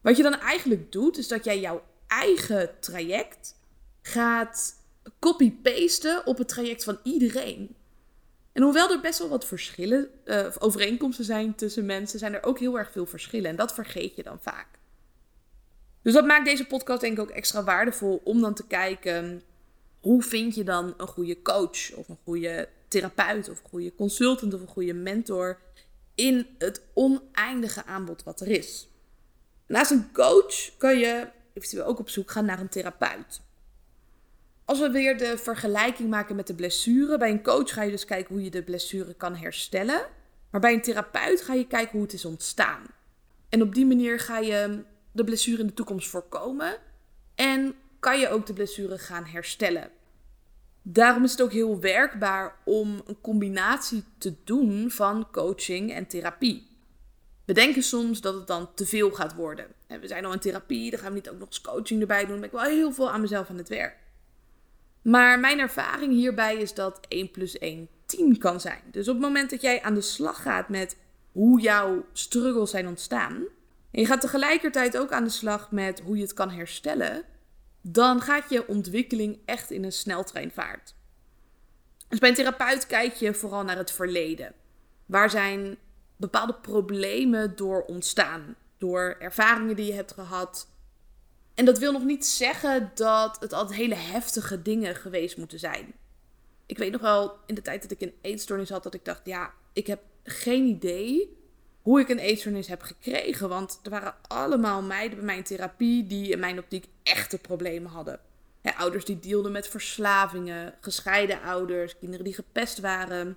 Wat 0.00 0.16
je 0.16 0.22
dan 0.22 0.40
eigenlijk 0.40 0.92
doet, 0.92 1.18
is 1.18 1.28
dat 1.28 1.44
jij 1.44 1.60
jouw 1.60 1.82
eigen 2.06 2.70
traject 2.80 3.54
gaat 4.02 4.74
copy-pasten 5.18 6.26
op 6.26 6.38
het 6.38 6.48
traject 6.48 6.84
van 6.84 6.98
iedereen. 7.02 7.76
En 8.52 8.62
hoewel 8.62 8.90
er 8.90 9.00
best 9.00 9.18
wel 9.18 9.28
wat 9.28 9.46
verschillen, 9.46 10.08
uh, 10.24 10.46
overeenkomsten 10.58 11.24
zijn 11.24 11.54
tussen 11.54 11.86
mensen, 11.86 12.18
zijn 12.18 12.34
er 12.34 12.44
ook 12.44 12.58
heel 12.58 12.78
erg 12.78 12.92
veel 12.92 13.06
verschillen. 13.06 13.50
En 13.50 13.56
dat 13.56 13.74
vergeet 13.74 14.16
je 14.16 14.22
dan 14.22 14.38
vaak. 14.40 14.68
Dus 16.02 16.12
dat 16.12 16.26
maakt 16.26 16.44
deze 16.44 16.66
podcast 16.66 17.00
denk 17.00 17.12
ik 17.12 17.22
ook 17.22 17.30
extra 17.30 17.64
waardevol 17.64 18.20
om 18.24 18.40
dan 18.40 18.54
te 18.54 18.66
kijken 18.66 19.42
hoe 20.00 20.22
vind 20.22 20.54
je 20.54 20.64
dan 20.64 20.94
een 20.96 21.06
goede 21.06 21.42
coach 21.42 21.92
of 21.94 22.08
een 22.08 22.18
goede 22.24 22.68
therapeut 22.88 23.48
of 23.48 23.60
goede 23.60 23.94
consultant 23.94 24.54
of 24.54 24.60
een 24.60 24.66
goede 24.66 24.94
mentor 24.94 25.60
in 26.14 26.46
het 26.58 26.82
oneindige 26.94 27.84
aanbod 27.84 28.22
wat 28.22 28.40
er 28.40 28.48
is. 28.48 28.88
Naast 29.66 29.90
een 29.90 30.12
coach 30.12 30.76
kan 30.76 30.98
je 30.98 31.28
eventueel 31.52 31.84
ook 31.84 31.98
op 31.98 32.08
zoek 32.08 32.30
gaan 32.30 32.44
naar 32.44 32.60
een 32.60 32.68
therapeut. 32.68 33.40
Als 34.64 34.80
we 34.80 34.90
weer 34.90 35.18
de 35.18 35.38
vergelijking 35.38 36.10
maken 36.10 36.36
met 36.36 36.46
de 36.46 36.54
blessure. 36.54 37.18
Bij 37.18 37.30
een 37.30 37.42
coach 37.42 37.72
ga 37.72 37.82
je 37.82 37.90
dus 37.90 38.04
kijken 38.04 38.34
hoe 38.34 38.44
je 38.44 38.50
de 38.50 38.62
blessure 38.62 39.14
kan 39.14 39.36
herstellen. 39.36 40.06
Maar 40.50 40.60
bij 40.60 40.72
een 40.72 40.82
therapeut 40.82 41.40
ga 41.40 41.54
je 41.54 41.66
kijken 41.66 41.92
hoe 41.92 42.02
het 42.02 42.12
is 42.12 42.24
ontstaan. 42.24 42.82
En 43.48 43.62
op 43.62 43.74
die 43.74 43.86
manier 43.86 44.18
ga 44.18 44.38
je 44.38 44.84
de 45.12 45.24
blessure 45.24 45.60
in 45.60 45.66
de 45.66 45.74
toekomst 45.74 46.08
voorkomen. 46.08 46.76
En 47.34 47.74
kan 48.00 48.18
je 48.18 48.28
ook 48.28 48.46
de 48.46 48.52
blessure 48.52 48.98
gaan 48.98 49.24
herstellen. 49.24 49.90
Daarom 50.90 51.24
is 51.24 51.30
het 51.30 51.42
ook 51.42 51.52
heel 51.52 51.80
werkbaar 51.80 52.56
om 52.64 53.02
een 53.06 53.20
combinatie 53.20 54.04
te 54.18 54.34
doen 54.44 54.90
van 54.90 55.30
coaching 55.30 55.92
en 55.92 56.06
therapie. 56.06 56.66
We 57.44 57.52
denken 57.52 57.82
soms 57.82 58.20
dat 58.20 58.34
het 58.34 58.46
dan 58.46 58.74
te 58.74 58.86
veel 58.86 59.10
gaat 59.10 59.34
worden. 59.34 59.66
We 59.86 60.06
zijn 60.06 60.24
al 60.24 60.32
in 60.32 60.38
therapie, 60.38 60.90
dan 60.90 61.00
gaan 61.00 61.08
we 61.08 61.14
niet 61.14 61.30
ook 61.30 61.38
nog 61.38 61.48
eens 61.48 61.60
coaching 61.60 62.00
erbij 62.00 62.20
doen. 62.20 62.30
Dan 62.30 62.40
ben 62.40 62.48
ik 62.48 62.54
wel 62.54 62.76
heel 62.76 62.92
veel 62.92 63.10
aan 63.10 63.20
mezelf 63.20 63.50
aan 63.50 63.56
het 63.56 63.68
werk. 63.68 63.96
Maar 65.02 65.40
mijn 65.40 65.58
ervaring 65.58 66.12
hierbij 66.12 66.56
is 66.56 66.74
dat 66.74 67.00
1 67.08 67.30
plus 67.30 67.58
1 67.58 67.88
10 68.06 68.38
kan 68.38 68.60
zijn. 68.60 68.82
Dus 68.90 69.08
op 69.08 69.14
het 69.14 69.24
moment 69.24 69.50
dat 69.50 69.60
jij 69.60 69.82
aan 69.82 69.94
de 69.94 70.00
slag 70.00 70.42
gaat 70.42 70.68
met 70.68 70.96
hoe 71.32 71.60
jouw 71.60 72.04
struggles 72.12 72.70
zijn 72.70 72.88
ontstaan. 72.88 73.34
En 73.90 74.00
je 74.00 74.06
gaat 74.06 74.20
tegelijkertijd 74.20 74.96
ook 74.96 75.12
aan 75.12 75.24
de 75.24 75.30
slag 75.30 75.70
met 75.70 76.00
hoe 76.00 76.16
je 76.16 76.22
het 76.22 76.34
kan 76.34 76.50
herstellen. 76.50 77.24
Dan 77.92 78.20
gaat 78.20 78.50
je 78.50 78.68
ontwikkeling 78.68 79.38
echt 79.44 79.70
in 79.70 79.84
een 79.84 79.92
sneltreinvaart. 79.92 80.94
Dus 82.08 82.18
bij 82.18 82.28
een 82.28 82.34
therapeut 82.34 82.86
kijk 82.86 83.14
je 83.14 83.34
vooral 83.34 83.64
naar 83.64 83.76
het 83.76 83.90
verleden. 83.90 84.54
Waar 85.06 85.30
zijn 85.30 85.76
bepaalde 86.16 86.54
problemen 86.54 87.56
door 87.56 87.82
ontstaan? 87.82 88.56
Door 88.78 89.16
ervaringen 89.18 89.76
die 89.76 89.86
je 89.86 89.92
hebt 89.92 90.12
gehad, 90.12 90.68
en 91.58 91.64
dat 91.64 91.78
wil 91.78 91.92
nog 91.92 92.04
niet 92.04 92.26
zeggen 92.26 92.90
dat 92.94 93.36
het 93.40 93.52
altijd 93.52 93.78
hele 93.78 93.94
heftige 93.94 94.62
dingen 94.62 94.94
geweest 94.94 95.36
moeten 95.36 95.58
zijn. 95.58 95.94
Ik 96.66 96.78
weet 96.78 96.92
nog 96.92 97.00
wel 97.00 97.38
in 97.46 97.54
de 97.54 97.62
tijd 97.62 97.82
dat 97.82 97.90
ik 97.90 98.00
een 98.00 98.14
eetstoornis 98.20 98.68
had, 98.68 98.82
dat 98.82 98.94
ik 98.94 99.04
dacht: 99.04 99.20
ja, 99.24 99.52
ik 99.72 99.86
heb 99.86 100.02
geen 100.22 100.66
idee 100.66 101.37
hoe 101.88 102.00
ik 102.00 102.08
een 102.08 102.18
eetstoornis 102.18 102.66
heb 102.66 102.82
gekregen. 102.82 103.48
Want 103.48 103.80
er 103.82 103.90
waren 103.90 104.14
allemaal 104.26 104.82
meiden 104.82 105.16
bij 105.16 105.26
mijn 105.26 105.42
therapie 105.42 106.06
die 106.06 106.30
in 106.30 106.38
mijn 106.38 106.58
optiek 106.58 106.88
echte 107.02 107.38
problemen 107.38 107.90
hadden. 107.90 108.20
ouders 108.76 109.04
die 109.04 109.18
dealden 109.18 109.52
met 109.52 109.68
verslavingen, 109.68 110.74
gescheiden 110.80 111.42
ouders, 111.42 111.98
kinderen 111.98 112.24
die 112.24 112.34
gepest 112.34 112.80
waren. 112.80 113.36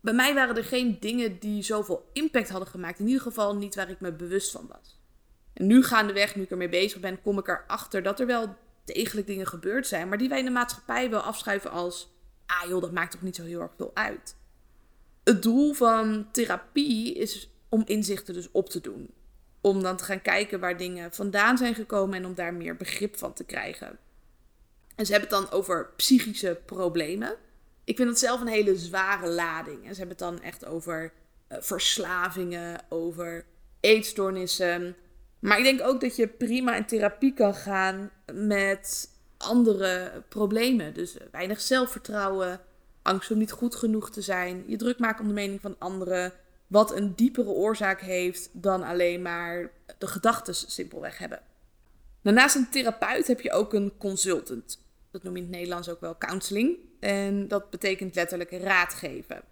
Bij 0.00 0.12
mij 0.12 0.34
waren 0.34 0.56
er 0.56 0.64
geen 0.64 0.96
dingen 1.00 1.38
die 1.38 1.62
zoveel 1.62 2.08
impact 2.12 2.48
hadden 2.48 2.68
gemaakt. 2.68 2.98
In 2.98 3.06
ieder 3.06 3.22
geval 3.22 3.56
niet 3.56 3.74
waar 3.74 3.90
ik 3.90 4.00
me 4.00 4.12
bewust 4.12 4.50
van 4.50 4.66
was. 4.68 4.98
En 5.52 5.66
nu 5.66 5.82
gaandeweg, 5.82 6.34
nu 6.34 6.42
ik 6.42 6.50
ermee 6.50 6.68
bezig 6.68 7.00
ben, 7.00 7.22
kom 7.22 7.38
ik 7.38 7.48
erachter 7.48 8.02
dat 8.02 8.20
er 8.20 8.26
wel 8.26 8.56
degelijk 8.84 9.26
dingen 9.26 9.46
gebeurd 9.46 9.86
zijn, 9.86 10.08
maar 10.08 10.18
die 10.18 10.28
wij 10.28 10.38
in 10.38 10.44
de 10.44 10.50
maatschappij 10.50 11.10
wel 11.10 11.20
afschuiven 11.20 11.70
als, 11.70 12.08
ah 12.46 12.68
joh, 12.68 12.80
dat 12.80 12.92
maakt 12.92 13.12
toch 13.12 13.22
niet 13.22 13.36
zo 13.36 13.44
heel 13.44 13.60
erg 13.60 13.72
veel 13.76 13.90
uit. 13.94 14.36
Het 15.24 15.42
doel 15.42 15.72
van 15.72 16.28
therapie 16.32 17.14
is 17.14 17.48
om 17.68 17.82
inzichten 17.86 18.34
dus 18.34 18.50
op 18.50 18.68
te 18.68 18.80
doen. 18.80 19.10
Om 19.60 19.82
dan 19.82 19.96
te 19.96 20.04
gaan 20.04 20.22
kijken 20.22 20.60
waar 20.60 20.76
dingen 20.76 21.12
vandaan 21.12 21.58
zijn 21.58 21.74
gekomen 21.74 22.16
en 22.16 22.26
om 22.26 22.34
daar 22.34 22.54
meer 22.54 22.76
begrip 22.76 23.16
van 23.16 23.32
te 23.32 23.44
krijgen. 23.44 23.98
En 24.94 25.06
ze 25.06 25.12
hebben 25.12 25.30
het 25.30 25.40
dan 25.40 25.58
over 25.58 25.90
psychische 25.96 26.60
problemen. 26.64 27.36
Ik 27.84 27.96
vind 27.96 28.08
het 28.08 28.18
zelf 28.18 28.40
een 28.40 28.46
hele 28.46 28.76
zware 28.76 29.28
lading. 29.28 29.76
En 29.76 29.94
ze 29.94 29.98
hebben 29.98 30.08
het 30.08 30.18
dan 30.18 30.42
echt 30.42 30.66
over 30.66 31.12
uh, 31.48 31.58
verslavingen, 31.60 32.80
over 32.88 33.44
eetstoornissen. 33.80 34.96
Maar 35.38 35.58
ik 35.58 35.64
denk 35.64 35.80
ook 35.82 36.00
dat 36.00 36.16
je 36.16 36.28
prima 36.28 36.76
in 36.76 36.86
therapie 36.86 37.34
kan 37.34 37.54
gaan 37.54 38.10
met 38.32 39.10
andere 39.36 40.22
problemen. 40.28 40.94
Dus 40.94 41.16
weinig 41.30 41.60
zelfvertrouwen, 41.60 42.60
angst 43.02 43.30
om 43.30 43.38
niet 43.38 43.52
goed 43.52 43.74
genoeg 43.74 44.10
te 44.10 44.22
zijn, 44.22 44.64
je 44.66 44.76
druk 44.76 44.98
maken 44.98 45.20
om 45.20 45.28
de 45.28 45.34
mening 45.34 45.60
van 45.60 45.76
anderen. 45.78 46.32
Wat 46.66 46.96
een 46.96 47.14
diepere 47.14 47.48
oorzaak 47.48 48.00
heeft 48.00 48.48
dan 48.52 48.82
alleen 48.82 49.22
maar 49.22 49.70
de 49.98 50.06
gedachten 50.06 50.54
simpelweg 50.54 51.18
hebben. 51.18 51.42
Daarnaast 52.22 52.56
een 52.56 52.70
therapeut 52.70 53.26
heb 53.26 53.40
je 53.40 53.52
ook 53.52 53.72
een 53.72 53.92
consultant. 53.98 54.82
Dat 55.10 55.22
noem 55.22 55.32
je 55.32 55.38
in 55.38 55.46
het 55.46 55.56
Nederlands 55.56 55.88
ook 55.88 56.00
wel 56.00 56.18
counseling. 56.18 56.76
En 57.00 57.48
dat 57.48 57.70
betekent 57.70 58.14
letterlijk 58.14 58.50
raad 58.50 58.94
geven. 58.94 59.42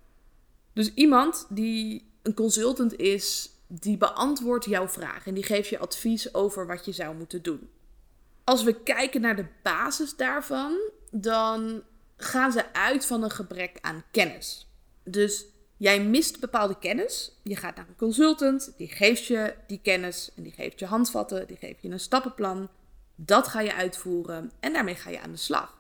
Dus 0.73 0.95
iemand 0.95 1.47
die 1.49 2.11
een 2.23 2.35
consultant 2.35 2.97
is, 2.97 3.51
die 3.67 3.97
beantwoordt 3.97 4.65
jouw 4.65 4.89
vraag 4.89 5.27
en 5.27 5.35
die 5.35 5.45
geeft 5.45 5.69
je 5.69 5.79
advies 5.79 6.35
over 6.35 6.67
wat 6.67 6.85
je 6.85 6.93
zou 6.93 7.17
moeten 7.17 7.43
doen. 7.43 7.69
Als 8.45 8.63
we 8.63 8.83
kijken 8.83 9.21
naar 9.21 9.37
de 9.37 9.47
basis 9.63 10.17
daarvan, 10.17 10.79
dan 11.11 11.83
gaan 12.17 12.53
ze 12.53 12.73
uit 12.73 13.07
van 13.07 13.23
een 13.23 13.31
gebrek 13.31 13.79
aan 13.81 14.05
kennis. 14.11 14.69
Dus 15.05 15.45
jij 15.85 16.05
mist 16.05 16.41
bepaalde 16.41 16.79
kennis. 16.79 17.33
Je 17.43 17.57
gaat 17.57 17.77
naar 17.77 17.89
een 17.89 17.97
consultant, 17.97 18.73
die 18.77 18.89
geeft 18.89 19.27
je 19.27 19.55
die 19.67 19.81
kennis 19.83 20.31
en 20.37 20.43
die 20.43 20.53
geeft 20.53 20.79
je 20.79 20.87
handvatten, 20.87 21.47
die 21.47 21.57
geeft 21.57 21.83
je 21.83 21.89
een 21.89 22.01
stappenplan. 22.01 22.69
Dat 23.15 23.49
ga 23.49 23.61
je 23.61 23.75
uitvoeren 23.75 24.51
en 24.61 24.73
daarmee 24.73 24.95
ga 24.95 25.11
je 25.11 25.21
aan 25.21 25.31
de 25.31 25.37
slag. 25.37 25.79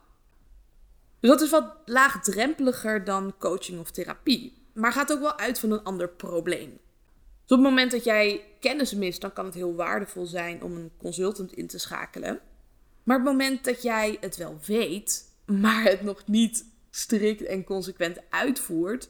Dus 1.20 1.30
dat 1.30 1.40
is 1.40 1.50
wat 1.50 1.76
laagdrempeliger 1.84 3.04
dan 3.04 3.34
coaching 3.38 3.80
of 3.80 3.90
therapie, 3.90 4.66
maar 4.72 4.92
gaat 4.92 5.12
ook 5.12 5.20
wel 5.20 5.38
uit 5.38 5.58
van 5.58 5.70
een 5.70 5.82
ander 5.82 6.08
probleem. 6.08 6.70
Dus 6.70 7.58
op 7.58 7.64
het 7.64 7.70
moment 7.70 7.90
dat 7.90 8.04
jij 8.04 8.44
kennis 8.60 8.94
mist, 8.94 9.20
dan 9.20 9.32
kan 9.32 9.44
het 9.44 9.54
heel 9.54 9.74
waardevol 9.74 10.26
zijn 10.26 10.62
om 10.62 10.76
een 10.76 10.90
consultant 10.96 11.52
in 11.52 11.66
te 11.66 11.78
schakelen. 11.78 12.40
Maar 13.02 13.18
op 13.18 13.24
het 13.24 13.32
moment 13.32 13.64
dat 13.64 13.82
jij 13.82 14.16
het 14.20 14.36
wel 14.36 14.58
weet, 14.66 15.24
maar 15.46 15.82
het 15.82 16.02
nog 16.02 16.26
niet 16.26 16.64
strikt 16.90 17.42
en 17.42 17.64
consequent 17.64 18.18
uitvoert, 18.30 19.08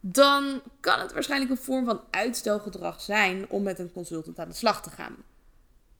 dan 0.00 0.62
kan 0.80 1.00
het 1.00 1.12
waarschijnlijk 1.12 1.50
een 1.50 1.56
vorm 1.56 1.84
van 1.84 2.00
uitstelgedrag 2.10 3.00
zijn 3.00 3.50
om 3.50 3.62
met 3.62 3.78
een 3.78 3.92
consultant 3.92 4.38
aan 4.38 4.48
de 4.48 4.54
slag 4.54 4.82
te 4.82 4.90
gaan. 4.90 5.16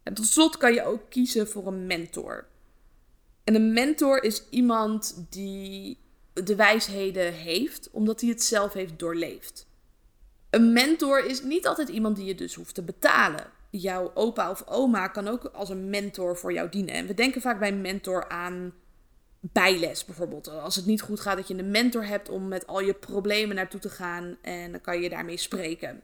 En 0.02 0.14
tot 0.14 0.26
slot 0.26 0.56
kan 0.56 0.74
je 0.74 0.84
ook 0.84 1.02
kiezen 1.08 1.48
voor 1.48 1.66
een 1.66 1.86
mentor. 1.86 2.46
En 3.44 3.54
een 3.54 3.72
mentor 3.72 4.22
is 4.22 4.48
iemand 4.50 5.26
die 5.30 5.98
de 6.32 6.54
wijsheden 6.54 7.32
heeft, 7.32 7.88
omdat 7.90 8.20
hij 8.20 8.30
het 8.30 8.42
zelf 8.42 8.72
heeft 8.72 8.98
doorleefd. 8.98 9.66
Een 10.50 10.72
mentor 10.72 11.24
is 11.24 11.42
niet 11.42 11.66
altijd 11.66 11.88
iemand 11.88 12.16
die 12.16 12.24
je 12.24 12.34
dus 12.34 12.54
hoeft 12.54 12.74
te 12.74 12.82
betalen. 12.82 13.46
Jouw 13.70 14.10
opa 14.14 14.50
of 14.50 14.66
oma 14.66 15.08
kan 15.08 15.28
ook 15.28 15.44
als 15.44 15.68
een 15.68 15.90
mentor 15.90 16.36
voor 16.36 16.52
jou 16.52 16.68
dienen. 16.68 16.94
En 16.94 17.06
we 17.06 17.14
denken 17.14 17.40
vaak 17.40 17.58
bij 17.58 17.72
mentor 17.72 18.28
aan 18.28 18.72
bijles 19.52 20.04
bijvoorbeeld. 20.04 20.48
Als 20.48 20.76
het 20.76 20.86
niet 20.86 21.00
goed 21.00 21.20
gaat, 21.20 21.36
dat 21.36 21.48
je 21.48 21.58
een 21.58 21.70
mentor 21.70 22.06
hebt 22.06 22.28
om 22.28 22.48
met 22.48 22.66
al 22.66 22.80
je 22.80 22.94
problemen 22.94 23.56
naartoe 23.56 23.80
te 23.80 23.90
gaan 23.90 24.36
en 24.42 24.70
dan 24.70 24.80
kan 24.80 25.00
je 25.00 25.08
daarmee 25.08 25.36
spreken. 25.36 26.02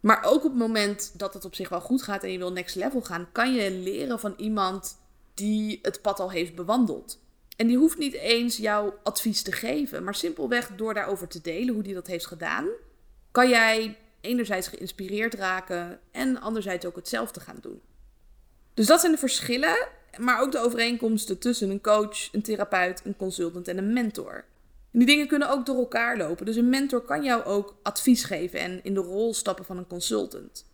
Maar 0.00 0.24
ook 0.24 0.44
op 0.44 0.50
het 0.50 0.58
moment 0.58 1.12
dat 1.18 1.34
het 1.34 1.44
op 1.44 1.54
zich 1.54 1.68
wel 1.68 1.80
goed 1.80 2.02
gaat 2.02 2.22
en 2.22 2.32
je 2.32 2.38
wil 2.38 2.52
next 2.52 2.74
level 2.74 3.00
gaan, 3.00 3.28
kan 3.32 3.54
je 3.54 3.70
leren 3.70 4.20
van 4.20 4.34
iemand 4.36 4.96
die 5.34 5.78
het 5.82 6.02
pad 6.02 6.20
al 6.20 6.30
heeft 6.30 6.54
bewandeld. 6.54 7.18
En 7.56 7.66
die 7.66 7.76
hoeft 7.76 7.98
niet 7.98 8.12
eens 8.12 8.56
jouw 8.56 8.98
advies 9.02 9.42
te 9.42 9.52
geven, 9.52 10.04
maar 10.04 10.14
simpelweg 10.14 10.70
door 10.76 10.94
daarover 10.94 11.28
te 11.28 11.40
delen 11.40 11.74
hoe 11.74 11.82
die 11.82 11.94
dat 11.94 12.06
heeft 12.06 12.26
gedaan, 12.26 12.66
kan 13.30 13.48
jij 13.48 13.98
enerzijds 14.20 14.68
geïnspireerd 14.68 15.34
raken 15.34 16.00
en 16.10 16.40
anderzijds 16.40 16.86
ook 16.86 16.96
hetzelfde 16.96 17.40
gaan 17.40 17.58
doen. 17.60 17.80
Dus 18.74 18.86
dat 18.86 19.00
zijn 19.00 19.12
de 19.12 19.18
verschillen, 19.18 19.88
maar 20.18 20.40
ook 20.40 20.52
de 20.52 20.58
overeenkomsten 20.58 21.38
tussen 21.38 21.70
een 21.70 21.80
coach, 21.80 22.32
een 22.32 22.42
therapeut, 22.42 23.00
een 23.04 23.16
consultant 23.16 23.68
en 23.68 23.78
een 23.78 23.92
mentor. 23.92 24.44
En 24.92 24.98
die 24.98 25.06
dingen 25.06 25.26
kunnen 25.26 25.50
ook 25.50 25.66
door 25.66 25.76
elkaar 25.76 26.16
lopen. 26.16 26.46
Dus 26.46 26.56
een 26.56 26.68
mentor 26.68 27.00
kan 27.00 27.22
jou 27.22 27.44
ook 27.44 27.76
advies 27.82 28.24
geven 28.24 28.60
en 28.60 28.80
in 28.82 28.94
de 28.94 29.00
rol 29.00 29.34
stappen 29.34 29.64
van 29.64 29.78
een 29.78 29.86
consultant. 29.86 30.66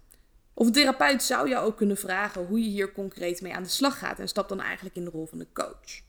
Of 0.55 0.67
een 0.67 0.73
therapeut 0.73 1.23
zou 1.23 1.49
jou 1.49 1.67
ook 1.67 1.77
kunnen 1.77 1.97
vragen 1.97 2.47
hoe 2.47 2.63
je 2.63 2.69
hier 2.69 2.93
concreet 2.93 3.41
mee 3.41 3.55
aan 3.55 3.63
de 3.63 3.69
slag 3.69 3.99
gaat 3.99 4.19
en 4.19 4.29
stapt 4.29 4.49
dan 4.49 4.61
eigenlijk 4.61 4.97
in 4.97 5.05
de 5.05 5.11
rol 5.11 5.27
van 5.27 5.39
de 5.39 5.47
coach. 5.53 6.03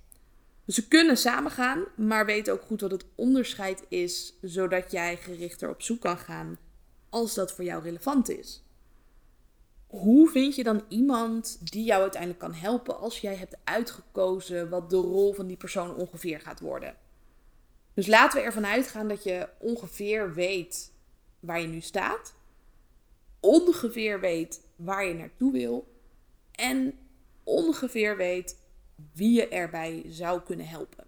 Dus 0.65 0.75
ze 0.75 0.87
kunnen 0.87 1.17
samengaan, 1.17 1.85
maar 1.95 2.25
weet 2.25 2.49
ook 2.49 2.61
goed 2.61 2.81
wat 2.81 2.91
het 2.91 3.05
onderscheid 3.15 3.83
is, 3.89 4.33
zodat 4.41 4.91
jij 4.91 5.17
gerichter 5.17 5.69
op 5.69 5.81
zoek 5.81 6.01
kan 6.01 6.17
gaan 6.17 6.57
als 7.09 7.33
dat 7.33 7.51
voor 7.51 7.63
jou 7.63 7.83
relevant 7.83 8.29
is. 8.29 8.63
Hoe 9.91 10.29
vind 10.29 10.55
je 10.55 10.63
dan 10.63 10.83
iemand 10.87 11.71
die 11.71 11.83
jou 11.83 12.01
uiteindelijk 12.01 12.41
kan 12.41 12.53
helpen 12.53 12.99
als 12.99 13.19
jij 13.19 13.35
hebt 13.35 13.57
uitgekozen 13.63 14.69
wat 14.69 14.89
de 14.89 14.95
rol 14.95 15.33
van 15.33 15.47
die 15.47 15.57
persoon 15.57 15.95
ongeveer 15.95 16.39
gaat 16.39 16.59
worden? 16.59 16.95
Dus 17.93 18.07
laten 18.07 18.39
we 18.39 18.45
ervan 18.45 18.65
uitgaan 18.65 19.07
dat 19.07 19.23
je 19.23 19.49
ongeveer 19.57 20.33
weet 20.33 20.91
waar 21.39 21.61
je 21.61 21.67
nu 21.67 21.81
staat, 21.81 22.33
ongeveer 23.39 24.19
weet 24.19 24.61
waar 24.75 25.05
je 25.05 25.13
naartoe 25.13 25.51
wil 25.51 25.87
en 26.51 26.93
ongeveer 27.43 28.17
weet 28.17 28.57
wie 29.13 29.33
je 29.33 29.47
erbij 29.47 30.03
zou 30.07 30.41
kunnen 30.41 30.67
helpen. 30.67 31.05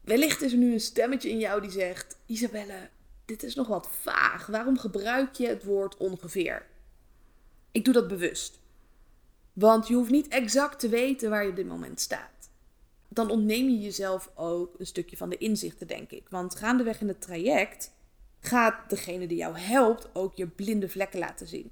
Wellicht 0.00 0.42
is 0.42 0.52
er 0.52 0.58
nu 0.58 0.72
een 0.72 0.80
stemmetje 0.80 1.30
in 1.30 1.38
jou 1.38 1.60
die 1.60 1.70
zegt: 1.70 2.18
Isabelle, 2.26 2.88
dit 3.24 3.42
is 3.42 3.54
nog 3.54 3.68
wat 3.68 3.88
vaag. 3.90 4.46
Waarom 4.46 4.78
gebruik 4.78 5.34
je 5.34 5.46
het 5.46 5.64
woord 5.64 5.96
ongeveer? 5.96 6.68
Ik 7.72 7.84
doe 7.84 7.94
dat 7.94 8.08
bewust. 8.08 8.58
Want 9.52 9.88
je 9.88 9.94
hoeft 9.94 10.10
niet 10.10 10.28
exact 10.28 10.78
te 10.78 10.88
weten 10.88 11.30
waar 11.30 11.42
je 11.42 11.50
op 11.50 11.56
dit 11.56 11.66
moment 11.66 12.00
staat. 12.00 12.50
Dan 13.08 13.30
ontneem 13.30 13.68
je 13.68 13.80
jezelf 13.80 14.30
ook 14.34 14.78
een 14.78 14.86
stukje 14.86 15.16
van 15.16 15.28
de 15.28 15.36
inzichten, 15.36 15.86
denk 15.86 16.10
ik. 16.10 16.28
Want 16.28 16.54
gaandeweg 16.54 17.00
in 17.00 17.08
het 17.08 17.20
traject 17.20 17.92
gaat 18.40 18.90
degene 18.90 19.26
die 19.26 19.36
jou 19.36 19.58
helpt 19.58 20.08
ook 20.12 20.34
je 20.34 20.46
blinde 20.46 20.88
vlekken 20.88 21.18
laten 21.18 21.46
zien. 21.46 21.70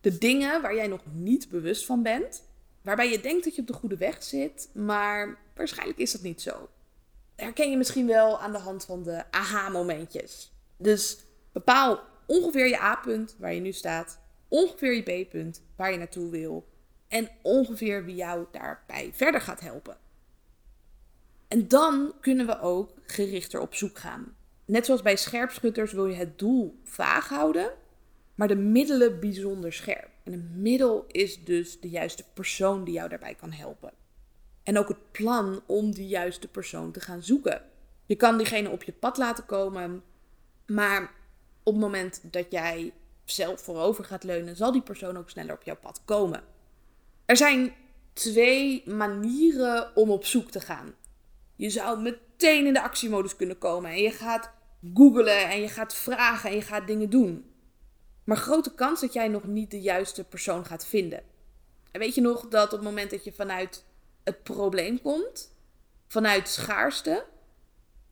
De 0.00 0.18
dingen 0.18 0.62
waar 0.62 0.74
jij 0.74 0.86
nog 0.86 1.00
niet 1.12 1.48
bewust 1.48 1.86
van 1.86 2.02
bent, 2.02 2.44
waarbij 2.82 3.10
je 3.10 3.20
denkt 3.20 3.44
dat 3.44 3.54
je 3.54 3.60
op 3.60 3.66
de 3.66 3.72
goede 3.72 3.96
weg 3.96 4.22
zit, 4.22 4.68
maar 4.74 5.38
waarschijnlijk 5.54 5.98
is 5.98 6.12
dat 6.12 6.22
niet 6.22 6.42
zo. 6.42 6.68
Herken 7.36 7.70
je 7.70 7.76
misschien 7.76 8.06
wel 8.06 8.40
aan 8.40 8.52
de 8.52 8.58
hand 8.58 8.84
van 8.84 9.02
de 9.02 9.30
aha-momentjes. 9.30 10.52
Dus 10.76 11.18
bepaal 11.52 12.00
ongeveer 12.26 12.68
je 12.68 12.80
A-punt 12.80 13.36
waar 13.38 13.54
je 13.54 13.60
nu 13.60 13.72
staat, 13.72 14.20
ongeveer 14.52 14.94
je 14.94 15.24
B-punt 15.24 15.62
waar 15.76 15.92
je 15.92 15.98
naartoe 15.98 16.30
wil 16.30 16.68
en 17.08 17.28
ongeveer 17.42 18.04
wie 18.04 18.14
jou 18.14 18.46
daarbij 18.50 19.10
verder 19.12 19.40
gaat 19.40 19.60
helpen. 19.60 19.96
En 21.48 21.68
dan 21.68 22.14
kunnen 22.20 22.46
we 22.46 22.60
ook 22.60 22.90
gerichter 23.06 23.60
op 23.60 23.74
zoek 23.74 23.98
gaan. 23.98 24.36
Net 24.64 24.86
zoals 24.86 25.02
bij 25.02 25.16
scherpschutters 25.16 25.92
wil 25.92 26.06
je 26.06 26.14
het 26.14 26.38
doel 26.38 26.80
vaag 26.84 27.28
houden, 27.28 27.72
maar 28.34 28.48
de 28.48 28.56
middelen 28.56 29.20
bijzonder 29.20 29.72
scherp. 29.72 30.10
En 30.22 30.32
een 30.32 30.50
middel 30.54 31.04
is 31.06 31.44
dus 31.44 31.80
de 31.80 31.88
juiste 31.88 32.24
persoon 32.34 32.84
die 32.84 32.94
jou 32.94 33.08
daarbij 33.08 33.34
kan 33.34 33.52
helpen. 33.52 33.92
En 34.62 34.78
ook 34.78 34.88
het 34.88 35.10
plan 35.12 35.62
om 35.66 35.92
die 35.92 36.08
juiste 36.08 36.48
persoon 36.48 36.92
te 36.92 37.00
gaan 37.00 37.22
zoeken. 37.22 37.62
Je 38.06 38.16
kan 38.16 38.36
diegene 38.36 38.70
op 38.70 38.82
je 38.82 38.92
pad 38.92 39.16
laten 39.16 39.46
komen, 39.46 40.02
maar 40.66 41.02
op 41.62 41.72
het 41.72 41.82
moment 41.82 42.32
dat 42.32 42.46
jij 42.50 42.92
zelf 43.34 43.60
voorover 43.60 44.04
gaat 44.04 44.24
leunen, 44.24 44.56
zal 44.56 44.72
die 44.72 44.82
persoon 44.82 45.16
ook 45.16 45.30
sneller 45.30 45.54
op 45.54 45.62
jouw 45.62 45.76
pad 45.76 46.02
komen. 46.04 46.42
Er 47.24 47.36
zijn 47.36 47.74
twee 48.12 48.82
manieren 48.86 49.96
om 49.96 50.10
op 50.10 50.24
zoek 50.24 50.50
te 50.50 50.60
gaan. 50.60 50.94
Je 51.56 51.70
zou 51.70 52.00
meteen 52.00 52.66
in 52.66 52.72
de 52.72 52.82
actiemodus 52.82 53.36
kunnen 53.36 53.58
komen 53.58 53.90
en 53.90 54.02
je 54.02 54.10
gaat 54.10 54.50
googlen 54.94 55.50
en 55.50 55.60
je 55.60 55.68
gaat 55.68 55.94
vragen 55.94 56.50
en 56.50 56.56
je 56.56 56.62
gaat 56.62 56.86
dingen 56.86 57.10
doen. 57.10 57.50
Maar 58.24 58.36
grote 58.36 58.74
kans 58.74 59.00
dat 59.00 59.12
jij 59.12 59.28
nog 59.28 59.44
niet 59.44 59.70
de 59.70 59.80
juiste 59.80 60.24
persoon 60.24 60.64
gaat 60.64 60.86
vinden. 60.86 61.22
En 61.90 62.00
weet 62.00 62.14
je 62.14 62.20
nog 62.20 62.48
dat 62.48 62.64
op 62.64 62.78
het 62.78 62.88
moment 62.88 63.10
dat 63.10 63.24
je 63.24 63.32
vanuit 63.32 63.84
het 64.24 64.42
probleem 64.42 65.02
komt 65.02 65.50
vanuit 66.12 66.48
schaarste, 66.48 67.24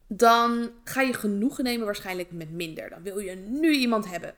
dan 0.07 0.71
ga 0.85 1.01
je 1.01 1.13
genoegen 1.13 1.65
nemen 1.65 1.85
waarschijnlijk 1.85 2.31
met 2.31 2.51
minder. 2.51 2.91
Dan 2.91 3.03
wil 3.03 3.19
je 3.19 3.35
nu 3.35 3.73
iemand 3.73 4.11
hebben. 4.11 4.35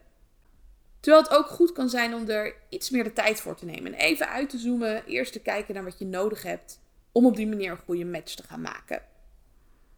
Terwijl 1.03 1.23
het 1.23 1.33
ook 1.33 1.47
goed 1.47 1.71
kan 1.71 1.89
zijn 1.89 2.13
om 2.13 2.29
er 2.29 2.55
iets 2.69 2.89
meer 2.89 3.03
de 3.03 3.13
tijd 3.13 3.41
voor 3.41 3.55
te 3.55 3.65
nemen. 3.65 3.93
En 3.93 3.99
even 3.99 4.29
uit 4.29 4.49
te 4.49 4.57
zoomen, 4.57 5.05
eerst 5.05 5.33
te 5.33 5.39
kijken 5.39 5.73
naar 5.73 5.83
wat 5.83 5.99
je 5.99 6.05
nodig 6.05 6.43
hebt 6.43 6.79
om 7.11 7.25
op 7.25 7.35
die 7.35 7.47
manier 7.47 7.71
een 7.71 7.77
goede 7.77 8.05
match 8.05 8.33
te 8.33 8.43
gaan 8.43 8.61
maken. 8.61 8.97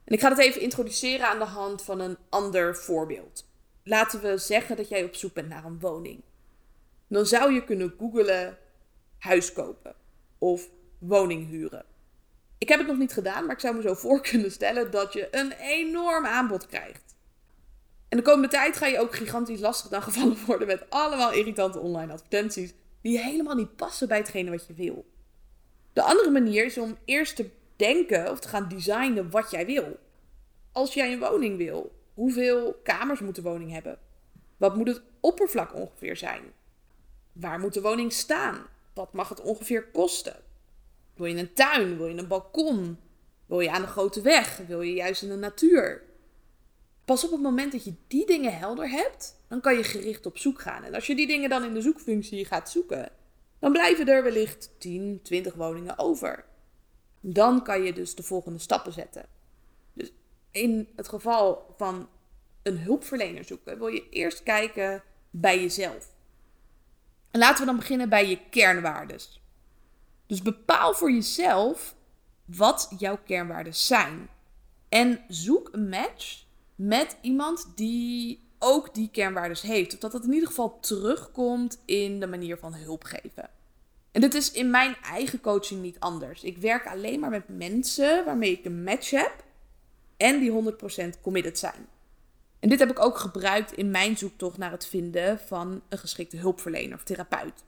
En 0.04 0.14
ik 0.14 0.20
ga 0.20 0.30
het 0.30 0.38
even 0.38 0.62
introduceren 0.62 1.28
aan 1.28 1.40
de 1.40 1.46
hand 1.46 1.82
van 1.82 2.00
een 2.00 2.18
ander 2.30 2.76
voorbeeld. 2.76 3.46
Laten 3.84 4.22
we 4.22 4.38
zeggen 4.38 4.76
dat 4.76 4.90
jij 4.90 5.04
op 5.04 5.16
zoek 5.16 5.34
bent 5.34 5.50
naar 5.50 5.66
een 5.66 5.80
woning. 5.80 6.24
Dan 7.08 7.26
zou 7.26 7.54
je 7.54 7.64
kunnen 7.64 7.94
googlen 7.98 8.58
huis 9.20 9.54
kopen 9.54 9.96
of 10.38 10.70
woning 11.00 11.50
huren. 11.50 11.86
Ik 12.58 12.70
heb 12.70 12.80
het 12.80 12.88
nog 12.88 12.98
niet 12.98 13.14
gedaan, 13.14 13.46
maar 13.46 13.56
ik 13.56 13.62
zou 13.62 13.76
me 13.76 13.82
zo 13.82 13.94
voor 13.94 14.22
kunnen 14.30 14.52
stellen 14.52 14.92
dat 14.92 15.14
je 15.14 15.28
een 15.32 15.52
enorm 15.52 16.26
aanbod 16.26 16.68
krijgt. 16.68 17.15
En 18.10 18.18
de 18.18 18.24
komende 18.24 18.48
tijd 18.48 18.78
ga 18.78 18.86
je 18.86 19.00
ook 19.00 19.16
gigantisch 19.16 19.60
lastig 19.60 19.90
dan 19.90 20.02
gevallen 20.02 20.38
worden 20.46 20.68
met 20.68 20.90
allemaal 20.90 21.34
irritante 21.34 21.80
online 21.80 22.14
advertenties 22.14 22.74
die 23.02 23.20
helemaal 23.20 23.56
niet 23.56 23.76
passen 23.76 24.08
bij 24.08 24.18
hetgene 24.18 24.50
wat 24.50 24.68
je 24.68 24.74
wil. 24.74 25.06
De 25.94 26.02
andere 26.02 26.30
manier 26.32 26.66
is 26.66 26.78
om 26.78 26.98
eerst 27.06 27.36
te 27.36 27.50
denken 27.76 28.32
of 28.32 28.40
te 28.40 28.48
gaan 28.48 28.68
designen 28.68 29.30
wat 29.30 29.52
jij 29.52 29.66
wil. 29.66 30.00
Als 30.72 30.94
jij 30.94 31.14
een 31.14 31.20
woning 31.20 31.58
wil, 31.58 31.96
hoeveel 32.14 32.80
kamers 32.84 33.20
moet 33.20 33.36
de 33.36 33.42
woning 33.42 33.72
hebben? 33.72 34.00
Wat 34.58 34.76
moet 34.76 34.88
het 34.88 35.02
oppervlak 35.20 35.76
ongeveer 35.76 36.18
zijn? 36.18 36.42
Waar 37.32 37.60
moet 37.60 37.74
de 37.74 37.82
woning 37.82 38.14
staan? 38.14 38.68
Wat 38.94 39.14
mag 39.14 39.30
het 39.30 39.42
ongeveer 39.42 39.88
kosten? 39.88 40.36
Wil 41.16 41.26
je 41.26 41.38
een 41.38 41.54
tuin? 41.54 41.98
Wil 41.98 42.08
je 42.08 42.18
een 42.18 42.28
balkon? 42.28 42.98
Wil 43.46 43.60
je 43.60 43.72
aan 43.72 43.82
de 43.82 43.88
grote 43.88 44.22
weg? 44.22 44.58
Wil 44.68 44.82
je 44.82 44.94
juist 44.94 45.22
in 45.22 45.30
de 45.30 45.36
natuur? 45.36 46.04
Pas 47.06 47.24
op 47.24 47.32
het 47.32 47.42
moment 47.42 47.72
dat 47.72 47.84
je 47.84 47.94
die 48.08 48.26
dingen 48.26 48.58
helder 48.58 48.90
hebt, 48.90 49.36
dan 49.48 49.62
kan 49.62 49.76
je 49.76 49.84
gericht 49.84 50.26
op 50.26 50.38
zoek 50.38 50.62
gaan. 50.62 50.84
En 50.84 50.94
als 50.94 51.08
je 51.08 51.16
die 51.16 51.28
dingen 51.28 51.50
dan 51.50 51.64
in 51.64 51.74
de 51.74 51.82
zoekfunctie 51.82 52.46
gaat 52.46 52.70
zoeken, 52.70 53.10
dan 53.60 53.72
blijven 53.72 54.08
er 54.08 54.24
wellicht 54.24 54.70
10, 54.78 55.20
20 55.24 55.54
woningen 55.54 55.98
over. 56.00 56.46
Dan 57.20 57.64
kan 57.64 57.84
je 57.84 57.94
dus 57.94 58.16
de 58.16 58.24
volgende 58.24 58.60
stappen 58.60 58.94
zetten. 58.94 59.26
Dus 59.94 60.12
in 60.52 60.88
het 60.96 61.08
geval 61.08 61.74
van 61.78 62.10
een 62.64 62.78
hulpverlener 62.78 63.44
zoeken, 63.44 63.78
wil 63.78 63.88
je 63.88 64.10
eerst 64.10 64.44
kijken 64.44 65.04
bij 65.30 65.62
jezelf. 65.62 66.14
En 67.32 67.40
laten 67.40 67.60
we 67.60 67.66
dan 67.66 67.76
beginnen 67.76 68.10
bij 68.10 68.30
je 68.30 68.40
kernwaardes. 68.50 69.42
Dus 70.26 70.42
bepaal 70.42 70.94
voor 70.94 71.12
jezelf 71.12 71.96
wat 72.46 72.94
jouw 72.98 73.18
kernwaarden 73.26 73.76
zijn. 73.76 74.30
En 74.90 75.24
zoek 75.28 75.70
een 75.72 75.90
match 75.90 76.45
met 76.76 77.18
iemand 77.22 77.72
die 77.76 78.44
ook 78.60 78.94
die 78.94 79.10
kernwaardes 79.12 79.62
heeft. 79.62 79.94
Of 79.94 80.00
dat 80.00 80.14
het 80.14 80.24
in 80.24 80.34
ieder 80.34 80.48
geval 80.48 80.80
terugkomt 80.80 81.82
in 81.86 82.20
de 82.20 82.28
manier 82.28 82.58
van 82.58 82.74
hulp 82.74 83.04
geven. 83.04 83.50
En 84.12 84.22
dit 84.22 84.34
is 84.34 84.52
in 84.52 84.70
mijn 84.70 84.96
eigen 85.04 85.42
coaching 85.42 85.82
niet 85.82 86.00
anders. 86.00 86.44
Ik 86.44 86.58
werk 86.58 86.88
alleen 86.88 87.20
maar 87.20 87.30
met 87.30 87.48
mensen 87.48 88.26
waarmee 88.26 88.52
ik 88.52 88.66
een 88.66 88.84
match 88.84 89.10
heb 89.10 89.44
en 90.18 90.40
die 90.40 90.74
100% 91.16 91.22
committed 91.22 91.60
zijn. 91.60 91.88
En 92.60 92.70
dit 92.70 92.80
heb 92.80 92.90
ik 92.90 93.00
ook 93.00 93.18
gebruikt 93.18 93.74
in 93.74 93.92
mijn 93.92 94.18
zoektocht 94.18 94.58
naar 94.58 94.72
het 94.72 94.88
vinden 94.88 95.40
van 95.40 95.82
een 95.90 95.98
geschikte 95.98 96.38
hulpverlener 96.38 96.96
of 96.96 97.04
therapeut. 97.04 97.64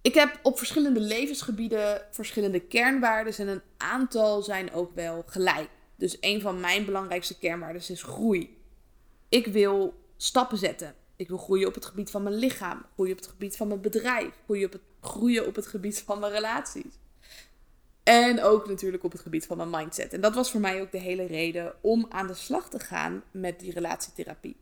Ik 0.00 0.14
heb 0.14 0.38
op 0.42 0.58
verschillende 0.58 1.00
levensgebieden 1.00 2.02
verschillende 2.10 2.60
kernwaarden 2.60 3.36
en 3.38 3.48
een 3.48 3.62
aantal 3.76 4.42
zijn 4.42 4.72
ook 4.72 4.94
wel 4.94 5.22
gelijk. 5.26 5.68
Dus 5.98 6.16
een 6.20 6.40
van 6.40 6.60
mijn 6.60 6.84
belangrijkste 6.84 7.38
kernwaarden 7.38 7.82
is 7.88 8.02
groei. 8.02 8.56
Ik 9.28 9.46
wil 9.46 9.94
stappen 10.16 10.58
zetten. 10.58 10.94
Ik 11.16 11.28
wil 11.28 11.38
groeien 11.38 11.68
op 11.68 11.74
het 11.74 11.84
gebied 11.84 12.10
van 12.10 12.22
mijn 12.22 12.34
lichaam, 12.34 12.84
groeien 12.94 13.12
op 13.12 13.18
het 13.18 13.28
gebied 13.28 13.56
van 13.56 13.68
mijn 13.68 13.80
bedrijf, 13.80 14.34
groeien 14.44 14.66
op 14.66 14.72
het, 14.72 14.82
groeien 15.00 15.46
op 15.46 15.54
het 15.54 15.66
gebied 15.66 16.02
van 16.02 16.18
mijn 16.18 16.32
relaties. 16.32 16.98
En 18.02 18.42
ook 18.42 18.68
natuurlijk 18.68 19.04
op 19.04 19.12
het 19.12 19.20
gebied 19.20 19.46
van 19.46 19.56
mijn 19.56 19.70
mindset. 19.70 20.12
En 20.12 20.20
dat 20.20 20.34
was 20.34 20.50
voor 20.50 20.60
mij 20.60 20.80
ook 20.80 20.92
de 20.92 21.00
hele 21.00 21.26
reden 21.26 21.74
om 21.80 22.06
aan 22.08 22.26
de 22.26 22.34
slag 22.34 22.68
te 22.68 22.78
gaan 22.78 23.22
met 23.30 23.60
die 23.60 23.72
relatietherapie. 23.72 24.56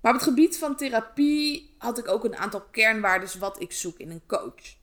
Maar 0.00 0.12
op 0.12 0.20
het 0.20 0.28
gebied 0.28 0.58
van 0.58 0.76
therapie 0.76 1.74
had 1.78 1.98
ik 1.98 2.08
ook 2.08 2.24
een 2.24 2.36
aantal 2.36 2.62
kernwaarden 2.70 3.38
wat 3.38 3.60
ik 3.60 3.72
zoek 3.72 3.98
in 3.98 4.10
een 4.10 4.26
coach. 4.26 4.76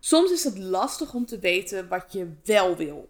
Soms 0.00 0.30
is 0.30 0.44
het 0.44 0.58
lastig 0.58 1.14
om 1.14 1.26
te 1.26 1.38
weten 1.38 1.88
wat 1.88 2.12
je 2.12 2.32
wel 2.44 2.76
wil. 2.76 3.08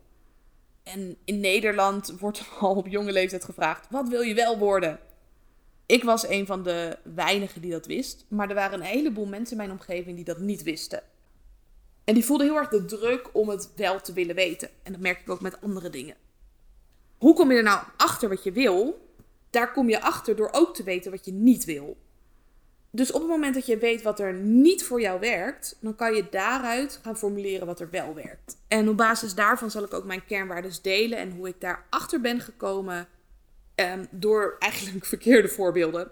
En 0.85 1.17
in 1.25 1.41
Nederland 1.41 2.15
wordt 2.19 2.43
al 2.61 2.75
op 2.75 2.87
jonge 2.87 3.13
leeftijd 3.13 3.45
gevraagd: 3.45 3.87
wat 3.91 4.09
wil 4.09 4.21
je 4.21 4.35
wel 4.35 4.59
worden? 4.59 5.01
Ik 5.87 6.05
was 6.05 6.29
een 6.29 6.47
van 6.47 6.63
de 6.63 6.99
weinigen 7.03 7.61
die 7.61 7.71
dat 7.71 7.87
wist, 7.87 8.25
maar 8.29 8.49
er 8.49 8.55
waren 8.55 8.81
een 8.81 8.87
heleboel 8.87 9.27
mensen 9.27 9.57
in 9.57 9.67
mijn 9.67 9.79
omgeving 9.79 10.17
die 10.17 10.25
dat 10.25 10.39
niet 10.39 10.63
wisten. 10.63 11.03
En 12.05 12.15
die 12.15 12.25
voelden 12.25 12.47
heel 12.47 12.57
erg 12.57 12.69
de 12.69 12.85
druk 12.85 13.31
om 13.33 13.49
het 13.49 13.71
wel 13.77 14.01
te 14.01 14.13
willen 14.13 14.35
weten. 14.35 14.69
En 14.83 14.93
dat 14.93 15.01
merk 15.01 15.21
ik 15.21 15.31
ook 15.31 15.41
met 15.41 15.61
andere 15.61 15.91
dingen. 15.91 16.17
Hoe 17.19 17.35
kom 17.35 17.51
je 17.51 17.57
er 17.57 17.63
nou 17.63 17.85
achter 17.97 18.29
wat 18.29 18.45
je 18.45 18.53
wil? 18.53 19.09
Daar 19.51 19.73
kom 19.73 19.89
je 19.89 20.01
achter 20.01 20.37
door 20.37 20.49
ook 20.53 20.75
te 20.75 20.83
weten 20.83 21.11
wat 21.11 21.25
je 21.25 21.33
niet 21.33 21.65
wil. 21.65 21.97
Dus 22.95 23.13
op 23.13 23.21
het 23.21 23.31
moment 23.31 23.55
dat 23.55 23.67
je 23.67 23.79
weet 23.79 24.03
wat 24.03 24.21
er 24.21 24.35
niet 24.35 24.85
voor 24.85 25.01
jou 25.01 25.21
werkt, 25.21 25.79
dan 25.81 25.95
kan 25.95 26.15
je 26.15 26.29
daaruit 26.31 27.01
gaan 27.03 27.19
formuleren 27.19 27.67
wat 27.67 27.81
er 27.81 27.91
wel 27.91 28.15
werkt. 28.15 28.57
En 28.69 28.89
op 28.89 28.97
basis 28.97 29.35
daarvan 29.35 29.71
zal 29.71 29.85
ik 29.85 29.95
ook 29.95 30.05
mijn 30.05 30.25
kernwaarden 30.25 30.73
delen 30.83 31.19
en 31.19 31.31
hoe 31.31 31.49
ik 31.49 31.61
daarachter 31.61 32.21
ben 32.21 32.41
gekomen 32.41 33.09
um, 33.75 34.07
door 34.11 34.57
eigenlijk 34.59 35.05
verkeerde 35.15 35.49
voorbeelden. 35.49 36.11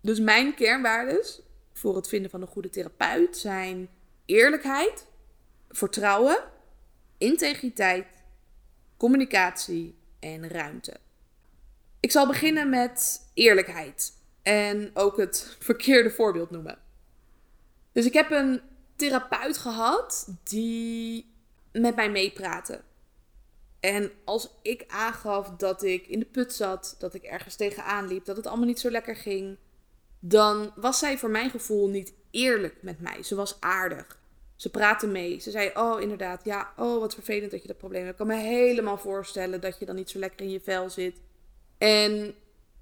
Dus 0.00 0.20
mijn 0.20 0.54
kernwaarden 0.54 1.24
voor 1.72 1.96
het 1.96 2.08
vinden 2.08 2.30
van 2.30 2.42
een 2.42 2.48
goede 2.48 2.70
therapeut 2.70 3.36
zijn 3.36 3.88
eerlijkheid, 4.24 5.06
vertrouwen, 5.68 6.38
integriteit, 7.18 8.06
communicatie 8.96 9.94
en 10.20 10.48
ruimte. 10.48 10.96
Ik 12.00 12.10
zal 12.10 12.26
beginnen 12.26 12.68
met 12.68 13.20
eerlijkheid 13.34 14.15
en 14.46 14.90
ook 14.94 15.16
het 15.16 15.56
verkeerde 15.58 16.10
voorbeeld 16.10 16.50
noemen. 16.50 16.78
Dus 17.92 18.06
ik 18.06 18.12
heb 18.12 18.30
een 18.30 18.60
therapeut 18.96 19.58
gehad 19.58 20.28
die 20.42 21.34
met 21.72 21.96
mij 21.96 22.10
meepraatte. 22.10 22.80
En 23.80 24.10
als 24.24 24.50
ik 24.62 24.84
aangaf 24.88 25.48
dat 25.48 25.82
ik 25.82 26.06
in 26.06 26.18
de 26.18 26.24
put 26.24 26.52
zat, 26.52 26.96
dat 26.98 27.14
ik 27.14 27.22
ergens 27.22 27.56
tegenaan 27.56 28.06
liep, 28.06 28.24
dat 28.24 28.36
het 28.36 28.46
allemaal 28.46 28.66
niet 28.66 28.80
zo 28.80 28.90
lekker 28.90 29.16
ging, 29.16 29.56
dan 30.20 30.72
was 30.76 30.98
zij 30.98 31.18
voor 31.18 31.30
mijn 31.30 31.50
gevoel 31.50 31.88
niet 31.88 32.12
eerlijk 32.30 32.82
met 32.82 33.00
mij. 33.00 33.22
Ze 33.22 33.34
was 33.34 33.56
aardig. 33.60 34.18
Ze 34.56 34.70
praatte 34.70 35.06
mee. 35.06 35.40
Ze 35.40 35.50
zei: 35.50 35.70
Oh, 35.74 36.00
inderdaad, 36.00 36.44
ja, 36.44 36.72
oh, 36.76 37.00
wat 37.00 37.14
vervelend 37.14 37.50
dat 37.50 37.62
je 37.62 37.68
dat 37.68 37.78
probleem 37.78 38.04
hebt. 38.04 38.20
Ik 38.20 38.26
kan 38.26 38.36
me 38.36 38.42
helemaal 38.42 38.98
voorstellen 38.98 39.60
dat 39.60 39.78
je 39.78 39.86
dan 39.86 39.94
niet 39.94 40.10
zo 40.10 40.18
lekker 40.18 40.40
in 40.40 40.52
je 40.52 40.60
vel 40.60 40.90
zit. 40.90 41.20
En 41.78 42.34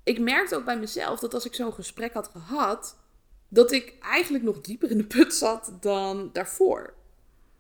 ik 0.05 0.19
merkte 0.19 0.57
ook 0.57 0.64
bij 0.64 0.79
mezelf 0.79 1.21
dat 1.21 1.35
als 1.35 1.45
ik 1.45 1.55
zo'n 1.55 1.73
gesprek 1.73 2.12
had 2.12 2.29
gehad, 2.29 2.97
dat 3.49 3.73
ik 3.73 3.95
eigenlijk 4.01 4.45
nog 4.45 4.61
dieper 4.61 4.90
in 4.90 4.99
de 4.99 5.07
put 5.07 5.35
zat 5.35 5.73
dan 5.81 6.31
daarvoor. 6.33 6.95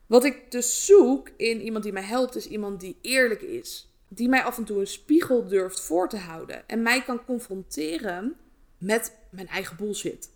Wat 0.06 0.24
ik 0.24 0.50
dus 0.50 0.86
zoek 0.86 1.28
in 1.36 1.60
iemand 1.60 1.84
die 1.84 1.92
mij 1.92 2.02
helpt, 2.02 2.36
is 2.36 2.46
iemand 2.46 2.80
die 2.80 2.98
eerlijk 3.00 3.42
is. 3.42 3.88
Die 4.08 4.28
mij 4.28 4.42
af 4.42 4.58
en 4.58 4.64
toe 4.64 4.80
een 4.80 4.86
spiegel 4.86 5.46
durft 5.46 5.80
voor 5.80 6.08
te 6.08 6.16
houden. 6.16 6.68
En 6.68 6.82
mij 6.82 7.02
kan 7.02 7.24
confronteren 7.24 8.36
met 8.78 9.16
mijn 9.30 9.48
eigen 9.48 9.76
bullshit. 9.76 10.30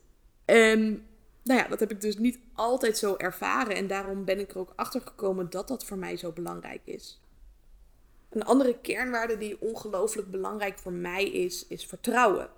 En 0.44 1.07
nou 1.42 1.61
ja, 1.61 1.68
dat 1.68 1.81
heb 1.81 1.90
ik 1.90 2.01
dus 2.01 2.18
niet 2.18 2.38
altijd 2.55 2.99
zo 2.99 3.14
ervaren. 3.16 3.77
En 3.77 3.87
daarom 3.87 4.25
ben 4.25 4.38
ik 4.38 4.51
er 4.51 4.59
ook 4.59 4.73
achter 4.77 5.01
gekomen 5.01 5.51
dat 5.51 5.68
dat 5.68 5.85
voor 5.85 5.99
mij 5.99 6.16
zo 6.16 6.33
belangrijk 6.33 6.83
is. 6.85 7.21
Een 8.28 8.44
andere 8.44 8.78
kernwaarde 8.80 9.38
die 9.38 9.60
ongelooflijk 9.60 10.30
belangrijk 10.30 10.78
voor 10.78 10.92
mij 10.92 11.24
is, 11.24 11.66
is 11.66 11.86
vertrouwen. 11.86 12.50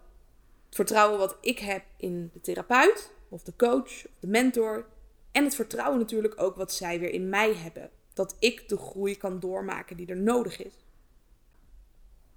Het 0.67 0.75
vertrouwen 0.75 1.19
wat 1.19 1.37
ik 1.41 1.59
heb 1.59 1.85
in 1.97 2.31
de 2.33 2.41
therapeut, 2.41 3.13
of 3.29 3.43
de 3.43 3.53
coach, 3.57 4.07
of 4.07 4.19
de 4.21 4.27
mentor. 4.27 4.87
En 5.33 5.45
het 5.45 5.55
vertrouwen 5.55 5.99
natuurlijk 5.99 6.41
ook 6.41 6.57
wat 6.57 6.73
zij 6.73 7.01
weer 7.01 7.11
in 7.11 7.29
mij 7.29 7.55
hebben. 7.55 7.91
Dat 8.15 8.37
ik 8.39 8.69
de 8.69 8.77
groei 8.77 9.17
kan 9.17 9.41
doormaken 9.41 9.97
die 9.97 10.07
er 10.07 10.17
nodig 10.17 10.63
is. 10.63 10.75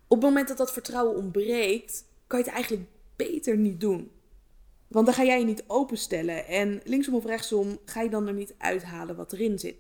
Op 0.07 0.17
het 0.17 0.29
moment 0.29 0.47
dat 0.47 0.57
dat 0.57 0.73
vertrouwen 0.73 1.15
ontbreekt, 1.15 2.05
kan 2.27 2.39
je 2.39 2.45
het 2.45 2.53
eigenlijk 2.53 2.87
beter 3.15 3.57
niet 3.57 3.79
doen. 3.79 4.11
Want 4.87 5.05
dan 5.05 5.15
ga 5.15 5.23
jij 5.23 5.39
je 5.39 5.45
niet 5.45 5.63
openstellen 5.67 6.47
en 6.47 6.81
linksom 6.83 7.15
of 7.15 7.25
rechtsom 7.25 7.79
ga 7.85 8.01
je 8.01 8.09
dan 8.09 8.27
er 8.27 8.33
niet 8.33 8.55
uithalen 8.57 9.15
wat 9.15 9.33
erin 9.33 9.59
zit. 9.59 9.75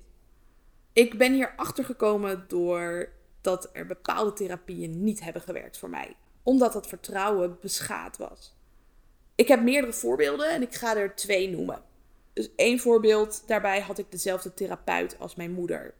Ik 0.93 1.17
ben 1.17 1.33
hier 1.33 1.53
achter 1.55 1.85
gekomen 1.85 2.45
door 2.47 3.09
dat 3.43 3.69
er 3.73 3.85
bepaalde 3.85 4.33
therapieën 4.33 5.03
niet 5.03 5.23
hebben 5.23 5.41
gewerkt 5.41 5.77
voor 5.77 5.89
mij, 5.89 6.15
omdat 6.43 6.73
dat 6.73 6.87
vertrouwen 6.87 7.57
beschaad 7.61 8.17
was. 8.17 8.55
Ik 9.35 9.47
heb 9.47 9.61
meerdere 9.61 9.93
voorbeelden 9.93 10.49
en 10.49 10.61
ik 10.61 10.73
ga 10.73 10.97
er 10.97 11.15
twee 11.15 11.49
noemen. 11.49 11.81
Dus 12.33 12.49
één 12.55 12.79
voorbeeld, 12.79 13.43
daarbij 13.47 13.81
had 13.81 13.97
ik 13.97 14.11
dezelfde 14.11 14.53
therapeut 14.53 15.19
als 15.19 15.35
mijn 15.35 15.51
moeder. 15.51 15.93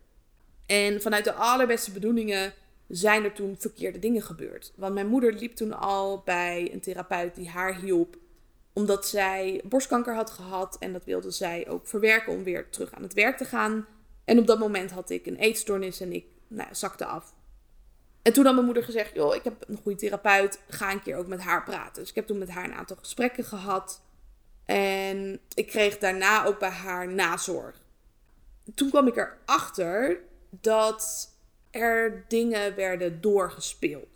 En 0.65 1.01
vanuit 1.01 1.23
de 1.23 1.34
allerbeste 1.34 1.91
bedoelingen 1.91 2.53
zijn 2.88 3.23
er 3.23 3.34
toen 3.34 3.56
verkeerde 3.60 3.99
dingen 3.99 4.21
gebeurd. 4.21 4.73
Want 4.75 4.93
mijn 4.93 5.08
moeder 5.08 5.34
liep 5.34 5.56
toen 5.56 5.73
al 5.73 6.21
bij 6.25 6.69
een 6.73 6.82
therapeut 6.82 7.36
die 7.36 7.49
haar 7.49 7.75
hielp 7.75 8.17
omdat 8.73 9.08
zij 9.08 9.62
borstkanker 9.63 10.15
had 10.15 10.29
gehad 10.29 10.77
en 10.79 10.93
dat 10.93 11.06
wilde 11.06 11.32
zij 11.32 11.67
ook 11.69 11.88
verwerken 11.88 12.34
om 12.34 12.43
weer 12.43 12.69
terug 12.69 12.93
aan 12.93 13.03
het 13.03 13.13
werk 13.13 13.38
te 13.38 13.45
gaan. 13.45 13.86
En 14.25 14.39
op 14.39 14.47
dat 14.47 14.60
moment 14.60 14.91
had 14.91 15.10
ik 15.10 15.25
een 15.25 15.36
eetstoornis 15.36 15.99
en 15.99 16.13
ik 16.13 16.25
nou, 16.55 16.69
zakte 16.71 17.05
af. 17.05 17.33
En 18.21 18.33
toen 18.33 18.45
had 18.45 18.53
mijn 18.53 18.65
moeder 18.65 18.83
gezegd: 18.83 19.13
Joh, 19.13 19.35
ik 19.35 19.43
heb 19.43 19.63
een 19.67 19.79
goede 19.83 19.97
therapeut, 19.97 20.59
ga 20.67 20.91
een 20.91 21.01
keer 21.01 21.17
ook 21.17 21.27
met 21.27 21.41
haar 21.41 21.63
praten. 21.63 22.01
Dus 22.01 22.09
ik 22.09 22.15
heb 22.15 22.27
toen 22.27 22.37
met 22.37 22.49
haar 22.49 22.63
een 22.63 22.73
aantal 22.73 22.95
gesprekken 22.95 23.43
gehad. 23.43 24.01
En 24.65 25.39
ik 25.53 25.67
kreeg 25.67 25.97
daarna 25.97 26.45
ook 26.45 26.59
bij 26.59 26.69
haar 26.69 27.07
nazorg. 27.07 27.81
Toen 28.75 28.89
kwam 28.89 29.07
ik 29.07 29.15
erachter 29.15 30.19
dat 30.49 31.31
er 31.71 32.25
dingen 32.27 32.75
werden 32.75 33.21
doorgespeeld. 33.21 34.07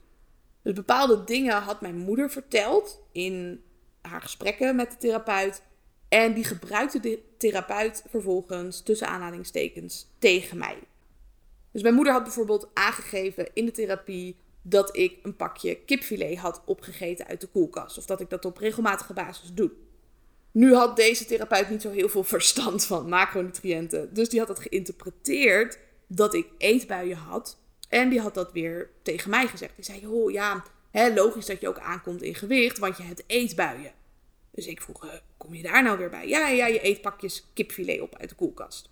Dus 0.61 0.73
bepaalde 0.73 1.23
dingen 1.23 1.61
had 1.61 1.81
mijn 1.81 1.97
moeder 1.97 2.29
verteld 2.29 3.01
in 3.11 3.63
haar 4.01 4.21
gesprekken 4.21 4.75
met 4.75 4.91
de 4.91 4.97
therapeut. 4.97 5.61
En 6.09 6.33
die 6.33 6.43
gebruikte 6.43 6.99
de 6.99 7.19
therapeut 7.37 8.03
vervolgens 8.09 8.81
tussen 8.81 9.07
aanhalingstekens 9.07 10.07
tegen 10.19 10.57
mij. 10.57 10.77
Dus 11.77 11.85
mijn 11.85 11.97
moeder 11.97 12.13
had 12.13 12.23
bijvoorbeeld 12.23 12.69
aangegeven 12.73 13.49
in 13.53 13.65
de 13.65 13.71
therapie 13.71 14.37
dat 14.61 14.97
ik 14.97 15.19
een 15.23 15.35
pakje 15.35 15.75
kipfilet 15.75 16.37
had 16.37 16.61
opgegeten 16.65 17.27
uit 17.27 17.41
de 17.41 17.47
koelkast. 17.47 17.97
Of 17.97 18.05
dat 18.05 18.21
ik 18.21 18.29
dat 18.29 18.45
op 18.45 18.57
regelmatige 18.57 19.13
basis 19.13 19.53
doe. 19.53 19.71
Nu 20.51 20.73
had 20.73 20.95
deze 20.95 21.25
therapeut 21.25 21.69
niet 21.69 21.81
zo 21.81 21.91
heel 21.91 22.09
veel 22.09 22.23
verstand 22.23 22.85
van 22.85 23.09
macronutriënten. 23.09 24.13
Dus 24.13 24.29
die 24.29 24.39
had 24.39 24.47
het 24.47 24.59
geïnterpreteerd 24.59 25.79
dat 26.07 26.33
ik 26.33 26.47
eetbuien 26.57 27.17
had. 27.17 27.57
En 27.89 28.09
die 28.09 28.21
had 28.21 28.33
dat 28.33 28.51
weer 28.51 28.89
tegen 29.01 29.29
mij 29.29 29.47
gezegd. 29.47 29.75
Die 29.75 29.85
zei, 29.85 30.07
oh 30.07 30.31
ja, 30.31 30.63
hè, 30.91 31.13
logisch 31.13 31.45
dat 31.45 31.61
je 31.61 31.67
ook 31.67 31.79
aankomt 31.79 32.21
in 32.21 32.35
gewicht, 32.35 32.77
want 32.77 32.97
je 32.97 33.03
hebt 33.03 33.23
eetbuien. 33.27 33.91
Dus 34.51 34.67
ik 34.67 34.81
vroeg, 34.81 35.05
eh, 35.05 35.11
kom 35.37 35.53
je 35.53 35.63
daar 35.63 35.83
nou 35.83 35.97
weer 35.97 36.09
bij? 36.09 36.27
Ja, 36.27 36.47
ja, 36.47 36.67
je 36.67 36.85
eet 36.85 37.01
pakjes 37.01 37.45
kipfilet 37.53 38.01
op 38.01 38.15
uit 38.15 38.29
de 38.29 38.35
koelkast. 38.35 38.89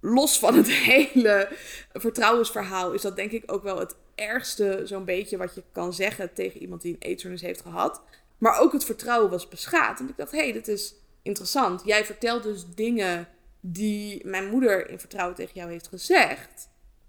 Los 0.00 0.38
van 0.38 0.56
het 0.56 0.68
hele 0.90 1.48
vertrouwensverhaal 1.92 2.92
is 2.92 3.02
dat 3.02 3.16
denk 3.16 3.30
ik 3.30 3.52
ook 3.52 3.62
wel 3.62 3.78
het 3.78 3.96
ergste 4.14 4.80
zo'n 4.84 5.04
beetje 5.04 5.36
wat 5.36 5.54
je 5.54 5.62
kan 5.72 5.92
zeggen 5.92 6.32
tegen 6.32 6.60
iemand 6.60 6.82
die 6.82 6.92
een 6.92 7.08
eetstoornis 7.08 7.42
heeft 7.42 7.60
gehad. 7.60 8.02
Maar 8.38 8.58
ook 8.58 8.72
het 8.72 8.84
vertrouwen 8.84 9.30
was 9.30 9.48
beschaad. 9.48 10.00
En 10.00 10.08
ik 10.08 10.16
dacht, 10.16 10.32
hé, 10.32 10.38
hey, 10.38 10.52
dit 10.52 10.68
is 10.68 10.94
interessant. 11.22 11.82
Jij 11.84 12.04
vertelt 12.04 12.42
dus 12.42 12.66
dingen 12.74 13.28
die 13.60 14.26
mijn 14.26 14.48
moeder 14.48 14.88
in 14.88 14.98
vertrouwen 14.98 15.36
tegen 15.36 15.54
jou 15.54 15.70
heeft 15.70 15.88
gezegd. 15.88 16.68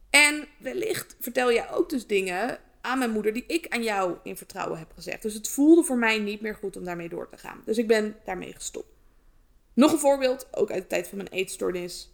En 0.10 0.48
wellicht 0.58 1.16
vertel 1.20 1.52
jij 1.52 1.72
ook 1.72 1.90
dus 1.90 2.08
dingen 2.08 2.60
aan 2.82 2.98
mijn 2.98 3.12
moeder 3.12 3.34
die 3.34 3.46
ik 3.48 3.68
aan 3.70 3.84
jou 3.84 4.18
in 4.24 4.38
vertrouwen 4.38 4.80
heb 4.80 4.92
gezegd. 4.96 5.22
Dus 5.22 5.34
het 5.34 5.50
voelde 5.50 5.84
voor 5.84 5.98
mij 5.98 6.20
niet 6.20 6.42
meer 6.42 6.56
goed 6.56 6.78
om 6.78 6.84
daarmee 6.84 7.10
door 7.10 7.30
te 7.30 7.38
gaan. 7.38 7.62
Dus 7.66 7.78
ik 7.78 7.88
ben 7.88 8.16
daarmee 8.26 8.54
gestopt. 8.54 8.94
Nog 9.74 9.92
een 9.92 10.00
voorbeeld, 10.00 10.48
ook 10.52 10.72
uit 10.72 10.82
de 10.82 10.88
tijd 10.88 11.08
van 11.08 11.18
mijn 11.18 11.30
eetstoornis. 11.30 12.12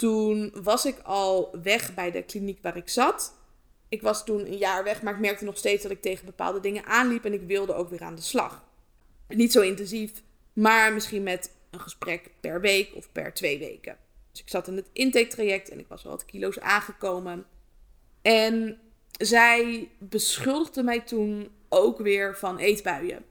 Toen 0.00 0.52
was 0.62 0.84
ik 0.84 0.98
al 1.02 1.58
weg 1.62 1.94
bij 1.94 2.10
de 2.10 2.22
kliniek 2.22 2.58
waar 2.62 2.76
ik 2.76 2.88
zat. 2.88 3.34
Ik 3.88 4.02
was 4.02 4.24
toen 4.24 4.46
een 4.46 4.56
jaar 4.56 4.84
weg, 4.84 5.02
maar 5.02 5.14
ik 5.14 5.20
merkte 5.20 5.44
nog 5.44 5.56
steeds 5.56 5.82
dat 5.82 5.92
ik 5.92 6.02
tegen 6.02 6.26
bepaalde 6.26 6.60
dingen 6.60 6.84
aanliep 6.84 7.24
en 7.24 7.32
ik 7.32 7.42
wilde 7.42 7.74
ook 7.74 7.90
weer 7.90 8.02
aan 8.02 8.14
de 8.14 8.22
slag. 8.22 8.64
Niet 9.28 9.52
zo 9.52 9.60
intensief, 9.60 10.12
maar 10.52 10.92
misschien 10.92 11.22
met 11.22 11.54
een 11.70 11.80
gesprek 11.80 12.30
per 12.40 12.60
week 12.60 12.94
of 12.94 13.12
per 13.12 13.34
twee 13.34 13.58
weken. 13.58 13.96
Dus 14.30 14.40
ik 14.40 14.48
zat 14.48 14.68
in 14.68 14.76
het 14.76 14.88
intake-traject 14.92 15.68
en 15.68 15.78
ik 15.78 15.88
was 15.88 16.02
wel 16.02 16.12
wat 16.12 16.24
kilo's 16.24 16.58
aangekomen. 16.58 17.46
En 18.22 18.78
zij 19.10 19.88
beschuldigde 19.98 20.82
mij 20.82 21.00
toen 21.00 21.50
ook 21.68 21.98
weer 21.98 22.36
van 22.36 22.58
eetbuien. 22.58 23.24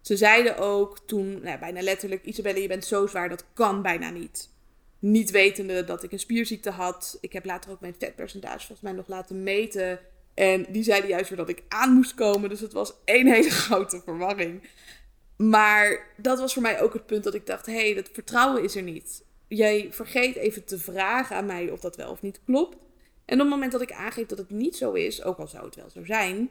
Ze 0.00 0.16
zeiden 0.16 0.58
ook 0.58 0.98
toen, 1.06 1.40
nou, 1.42 1.58
bijna 1.58 1.82
letterlijk, 1.82 2.24
Isabelle, 2.24 2.62
je 2.62 2.68
bent 2.68 2.84
zo 2.84 3.06
zwaar, 3.06 3.28
dat 3.28 3.44
kan 3.52 3.82
bijna 3.82 4.10
niet. 4.10 4.54
Niet 5.10 5.30
wetende 5.30 5.84
dat 5.84 6.02
ik 6.02 6.12
een 6.12 6.18
spierziekte 6.18 6.70
had. 6.70 7.18
Ik 7.20 7.32
heb 7.32 7.44
later 7.44 7.70
ook 7.70 7.80
mijn 7.80 7.94
vetpercentage 7.98 8.58
volgens 8.58 8.80
mij 8.80 8.92
nog 8.92 9.08
laten 9.08 9.42
meten. 9.42 10.00
En 10.34 10.66
die 10.68 10.82
zeiden 10.82 11.10
juist 11.10 11.28
weer 11.28 11.38
dat 11.38 11.48
ik 11.48 11.62
aan 11.68 11.92
moest 11.92 12.14
komen. 12.14 12.48
Dus 12.48 12.60
het 12.60 12.72
was 12.72 12.94
één 13.04 13.26
hele 13.26 13.50
grote 13.66 14.00
verwarring. 14.04 14.68
Maar 15.36 16.06
dat 16.16 16.38
was 16.38 16.52
voor 16.52 16.62
mij 16.62 16.82
ook 16.82 16.92
het 16.92 17.06
punt 17.06 17.24
dat 17.24 17.34
ik 17.34 17.46
dacht: 17.46 17.66
hé, 17.66 17.72
hey, 17.72 17.94
dat 17.94 18.10
vertrouwen 18.12 18.62
is 18.62 18.76
er 18.76 18.82
niet. 18.82 19.24
Jij 19.48 19.88
vergeet 19.90 20.36
even 20.36 20.64
te 20.64 20.78
vragen 20.78 21.36
aan 21.36 21.46
mij 21.46 21.70
of 21.70 21.80
dat 21.80 21.96
wel 21.96 22.10
of 22.10 22.22
niet 22.22 22.40
klopt. 22.44 22.76
En 23.24 23.34
op 23.34 23.40
het 23.40 23.48
moment 23.48 23.72
dat 23.72 23.82
ik 23.82 23.92
aangeef 23.92 24.26
dat 24.26 24.38
het 24.38 24.50
niet 24.50 24.76
zo 24.76 24.92
is, 24.92 25.22
ook 25.22 25.38
al 25.38 25.48
zou 25.48 25.64
het 25.64 25.74
wel 25.74 25.90
zo 25.90 26.04
zijn, 26.04 26.50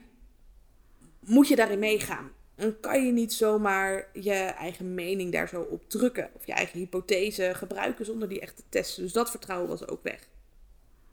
moet 1.20 1.48
je 1.48 1.56
daarin 1.56 1.80
meegaan. 1.80 2.32
En 2.56 2.80
kan 2.80 3.06
je 3.06 3.12
niet 3.12 3.34
zomaar 3.34 4.10
je 4.14 4.34
eigen 4.34 4.94
mening 4.94 5.32
daar 5.32 5.48
zo 5.48 5.62
op 5.62 5.90
drukken. 5.90 6.30
Of 6.34 6.46
je 6.46 6.54
eigen 6.54 6.80
hypothese 6.80 7.52
gebruiken 7.56 8.06
zonder 8.06 8.30
die 8.30 8.40
echt 8.40 8.56
te 8.56 8.64
testen. 8.70 9.04
Dus 9.04 9.14
dat 9.14 9.30
vertrouwen 9.30 9.70
was 9.70 9.88
ook 9.88 10.04
weg. 10.04 10.28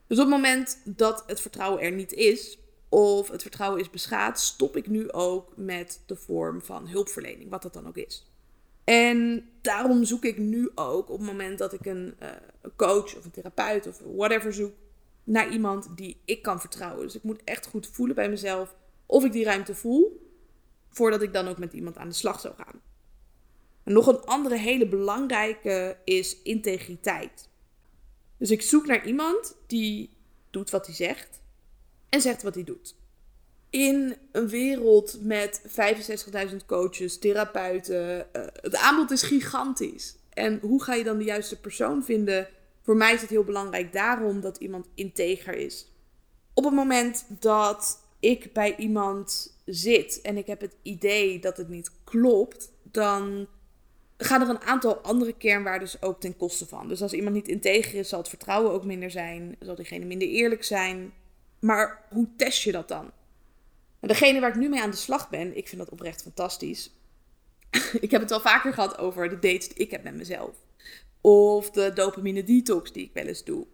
Dus 0.07 0.19
op 0.19 0.25
het 0.25 0.35
moment 0.35 0.79
dat 0.85 1.25
het 1.27 1.41
vertrouwen 1.41 1.83
er 1.83 1.93
niet 1.93 2.13
is, 2.13 2.59
of 2.89 3.29
het 3.29 3.43
vertrouwen 3.43 3.81
is 3.81 3.91
beschaad, 3.91 4.41
stop 4.41 4.77
ik 4.77 4.87
nu 4.87 5.13
ook 5.13 5.53
met 5.57 6.01
de 6.07 6.17
vorm 6.17 6.63
van 6.63 6.89
hulpverlening, 6.89 7.51
wat 7.51 7.63
dat 7.63 7.73
dan 7.73 7.87
ook 7.87 7.97
is. 7.97 8.27
En 8.85 9.49
daarom 9.61 10.05
zoek 10.05 10.25
ik 10.25 10.39
nu 10.39 10.71
ook 10.75 11.11
op 11.11 11.19
het 11.19 11.27
moment 11.27 11.59
dat 11.59 11.73
ik 11.73 11.87
een, 11.87 12.15
een 12.61 12.77
coach 12.77 13.17
of 13.17 13.25
een 13.25 13.31
therapeut 13.31 13.87
of 13.87 14.01
whatever 14.17 14.53
zoek, 14.53 14.73
naar 15.25 15.53
iemand 15.53 15.89
die 15.97 16.21
ik 16.25 16.43
kan 16.43 16.61
vertrouwen. 16.61 17.05
Dus 17.05 17.15
ik 17.15 17.23
moet 17.23 17.45
echt 17.45 17.67
goed 17.67 17.87
voelen 17.87 18.15
bij 18.15 18.29
mezelf 18.29 18.75
of 19.07 19.25
ik 19.25 19.33
die 19.33 19.45
ruimte 19.45 19.75
voel, 19.75 20.32
voordat 20.93 21.23
ik 21.23 21.33
dan 21.33 21.49
ook 21.49 21.59
met 21.59 21.73
iemand 21.73 21.99
aan 21.99 22.09
de 22.09 22.15
slag 22.15 22.41
zou 22.41 22.55
gaan. 22.55 22.81
En 23.85 23.93
nog 23.93 24.07
een 24.07 24.21
andere 24.21 24.57
hele 24.57 24.89
belangrijke 24.89 25.97
is 26.05 26.43
integriteit. 26.43 27.49
Dus 28.37 28.51
ik 28.51 28.63
zoek 28.63 28.87
naar 28.87 29.07
iemand 29.07 29.57
die 29.67 30.11
doet 30.51 30.71
wat 30.71 30.87
hij 30.87 30.95
zegt 30.95 31.43
en 32.09 32.21
zegt 32.21 32.43
wat 32.43 32.55
hij 32.55 32.65
doet. 32.65 32.95
In 33.71 34.17
een 34.33 34.49
wereld 34.49 35.19
met 35.21 35.63
65.000 36.51 36.57
coaches, 36.67 37.19
therapeuten, 37.19 38.27
uh, 38.33 38.43
het 38.53 38.77
aanbod 38.77 39.11
is 39.11 39.23
gigantisch. 39.23 40.17
En 40.31 40.59
hoe 40.61 40.83
ga 40.83 40.95
je 40.95 41.05
dan 41.05 41.19
de 41.19 41.25
juiste 41.25 41.61
persoon 41.61 42.05
vinden 42.05 42.49
voor 42.83 42.97
mij 42.97 43.15
is 43.15 43.21
het 43.21 43.31
heel 43.31 43.45
belangrijk 43.45 43.93
daarom 43.93 44.41
dat 44.41 44.57
iemand 44.57 44.87
integer 44.95 45.55
is. 45.55 45.93
Op 46.55 46.65
het 46.65 46.75
moment 46.75 47.27
dat 47.29 47.99
ik 48.21 48.53
bij 48.53 48.77
iemand 48.77 49.52
zit 49.65 50.21
en 50.21 50.37
ik 50.37 50.47
heb 50.47 50.61
het 50.61 50.77
idee 50.83 51.39
dat 51.39 51.57
het 51.57 51.69
niet 51.69 51.91
klopt, 52.05 52.73
dan 52.83 53.47
gaan 54.17 54.41
er 54.41 54.49
een 54.49 54.61
aantal 54.61 54.97
andere 54.97 55.33
kernwaarden 55.33 55.89
ook 56.01 56.21
ten 56.21 56.37
koste 56.37 56.67
van. 56.67 56.89
Dus 56.89 57.03
als 57.03 57.13
iemand 57.13 57.35
niet 57.35 57.49
integer 57.49 57.99
is, 57.99 58.09
zal 58.09 58.19
het 58.19 58.29
vertrouwen 58.29 58.73
ook 58.73 58.85
minder 58.85 59.11
zijn, 59.11 59.57
zal 59.61 59.75
diegene 59.75 60.05
minder 60.05 60.29
eerlijk 60.29 60.65
zijn. 60.65 61.13
Maar 61.59 62.07
hoe 62.11 62.29
test 62.37 62.63
je 62.63 62.73
dat 62.73 62.89
dan? 62.89 63.11
En 64.01 64.09
degene 64.09 64.41
waar 64.41 64.51
ik 64.51 64.57
nu 64.57 64.69
mee 64.69 64.83
aan 64.83 64.91
de 64.91 64.97
slag 64.97 65.31
ben, 65.31 65.57
ik 65.57 65.69
vind 65.69 65.81
dat 65.81 65.91
oprecht 65.91 66.23
fantastisch. 66.23 66.91
ik 68.01 68.11
heb 68.11 68.21
het 68.21 68.31
wel 68.31 68.41
vaker 68.41 68.73
gehad 68.73 68.99
over 68.99 69.29
de 69.29 69.39
dates 69.39 69.69
die 69.69 69.77
ik 69.77 69.91
heb 69.91 70.03
met 70.03 70.15
mezelf. 70.15 70.57
Of 71.21 71.71
de 71.71 71.93
dopamine 71.95 72.45
detox 72.45 72.93
die 72.93 73.05
ik 73.05 73.13
wel 73.13 73.27
eens 73.27 73.45
doe. 73.45 73.67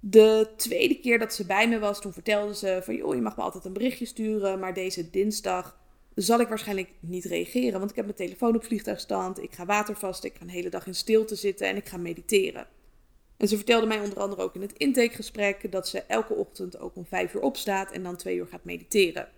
De 0.00 0.48
tweede 0.56 1.00
keer 1.00 1.18
dat 1.18 1.34
ze 1.34 1.46
bij 1.46 1.68
me 1.68 1.78
was, 1.78 2.00
toen 2.00 2.12
vertelde 2.12 2.54
ze 2.54 2.80
van... 2.82 2.94
joh, 2.94 3.14
je 3.14 3.20
mag 3.20 3.36
me 3.36 3.42
altijd 3.42 3.64
een 3.64 3.72
berichtje 3.72 4.04
sturen, 4.04 4.58
maar 4.58 4.74
deze 4.74 5.10
dinsdag 5.10 5.78
zal 6.14 6.40
ik 6.40 6.48
waarschijnlijk 6.48 6.90
niet 7.00 7.24
reageren. 7.24 7.78
Want 7.78 7.90
ik 7.90 7.96
heb 7.96 8.04
mijn 8.04 8.16
telefoon 8.16 8.54
op 8.54 8.64
vliegtuigstand, 8.64 9.42
ik 9.42 9.52
ga 9.52 9.66
watervasten, 9.66 10.30
ik 10.30 10.36
ga 10.36 10.42
een 10.42 10.50
hele 10.50 10.68
dag 10.70 10.86
in 10.86 10.94
stilte 10.94 11.34
zitten 11.34 11.68
en 11.68 11.76
ik 11.76 11.88
ga 11.88 11.96
mediteren. 11.96 12.66
En 13.36 13.48
ze 13.48 13.56
vertelde 13.56 13.86
mij 13.86 14.00
onder 14.00 14.18
andere 14.18 14.42
ook 14.42 14.54
in 14.54 14.60
het 14.60 14.72
intakegesprek 14.72 15.72
dat 15.72 15.88
ze 15.88 16.02
elke 16.02 16.34
ochtend 16.34 16.78
ook 16.78 16.96
om 16.96 17.06
vijf 17.06 17.34
uur 17.34 17.40
opstaat 17.40 17.92
en 17.92 18.02
dan 18.02 18.16
twee 18.16 18.36
uur 18.36 18.46
gaat 18.46 18.64
mediteren. 18.64 19.28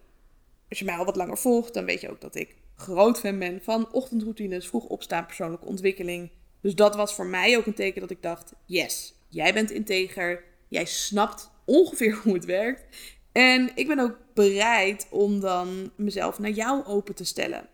Als 0.68 0.78
je 0.78 0.84
mij 0.84 0.96
al 0.96 1.04
wat 1.04 1.16
langer 1.16 1.38
volgt, 1.38 1.74
dan 1.74 1.84
weet 1.84 2.00
je 2.00 2.10
ook 2.10 2.20
dat 2.20 2.34
ik 2.34 2.56
groot 2.76 3.18
fan 3.18 3.38
ben 3.38 3.62
van 3.62 3.92
ochtendroutines, 3.92 4.68
vroeg 4.68 4.84
opstaan, 4.84 5.26
persoonlijke 5.26 5.66
ontwikkeling 5.66 6.30
dus 6.60 6.74
dat 6.74 6.96
was 6.96 7.14
voor 7.14 7.26
mij 7.26 7.56
ook 7.56 7.66
een 7.66 7.74
teken 7.74 8.00
dat 8.00 8.10
ik 8.10 8.22
dacht: 8.22 8.52
yes, 8.64 9.14
jij 9.28 9.54
bent 9.54 9.70
integer. 9.70 10.44
Jij 10.70 10.84
snapt 10.84 11.50
ongeveer 11.64 12.14
hoe 12.22 12.34
het 12.34 12.44
werkt. 12.44 12.96
En 13.32 13.70
ik 13.74 13.86
ben 13.86 13.98
ook 13.98 14.16
bereid 14.34 15.06
om 15.10 15.40
dan 15.40 15.90
mezelf 15.96 16.38
naar 16.38 16.50
jou 16.50 16.84
open 16.84 17.14
te 17.14 17.24
stellen. 17.24 17.68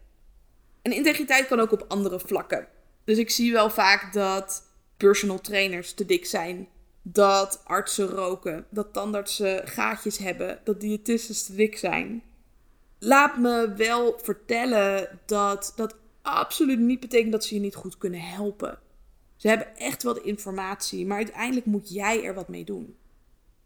En 0.83 0.93
integriteit 0.93 1.47
kan 1.47 1.61
ook 1.61 1.73
op 1.73 1.85
andere 1.89 2.21
vlakken. 2.21 2.69
Dus 3.05 3.19
ik 3.19 3.31
zie 3.31 3.53
wel 3.53 3.71
vaak 3.71 4.13
dat 4.13 4.63
personal 4.97 5.41
trainers 5.41 5.93
te 5.93 6.07
dik 6.07 6.27
zijn. 6.27 6.69
Dat 7.03 7.61
artsen 7.65 8.09
roken. 8.09 8.67
Dat 8.71 8.93
tandartsen 8.93 9.69
gaatjes 9.69 10.19
hebben. 10.19 10.61
Dat 10.65 10.81
diëtisten 10.81 11.47
te 11.47 11.55
dik 11.55 11.79
zijn. 11.79 12.23
Laat 12.99 13.39
me 13.39 13.75
wel 13.77 14.19
vertellen 14.23 15.21
dat 15.27 15.73
dat 15.77 15.97
absoluut 16.23 16.79
niet 16.79 17.01
betekent 17.01 17.33
dat 17.33 17.45
ze 17.45 17.55
je 17.55 17.61
niet 17.61 17.75
goed 17.75 17.99
kunnen 17.99 18.21
helpen. 18.21 18.79
Ze 19.37 19.49
hebben 19.49 19.77
echt 19.77 20.03
wel 20.03 20.21
informatie, 20.21 21.07
maar 21.07 21.17
uiteindelijk 21.17 21.67
moet 21.67 21.93
jij 21.93 22.25
er 22.25 22.35
wat 22.35 22.49
mee 22.49 22.65
doen. 22.65 22.97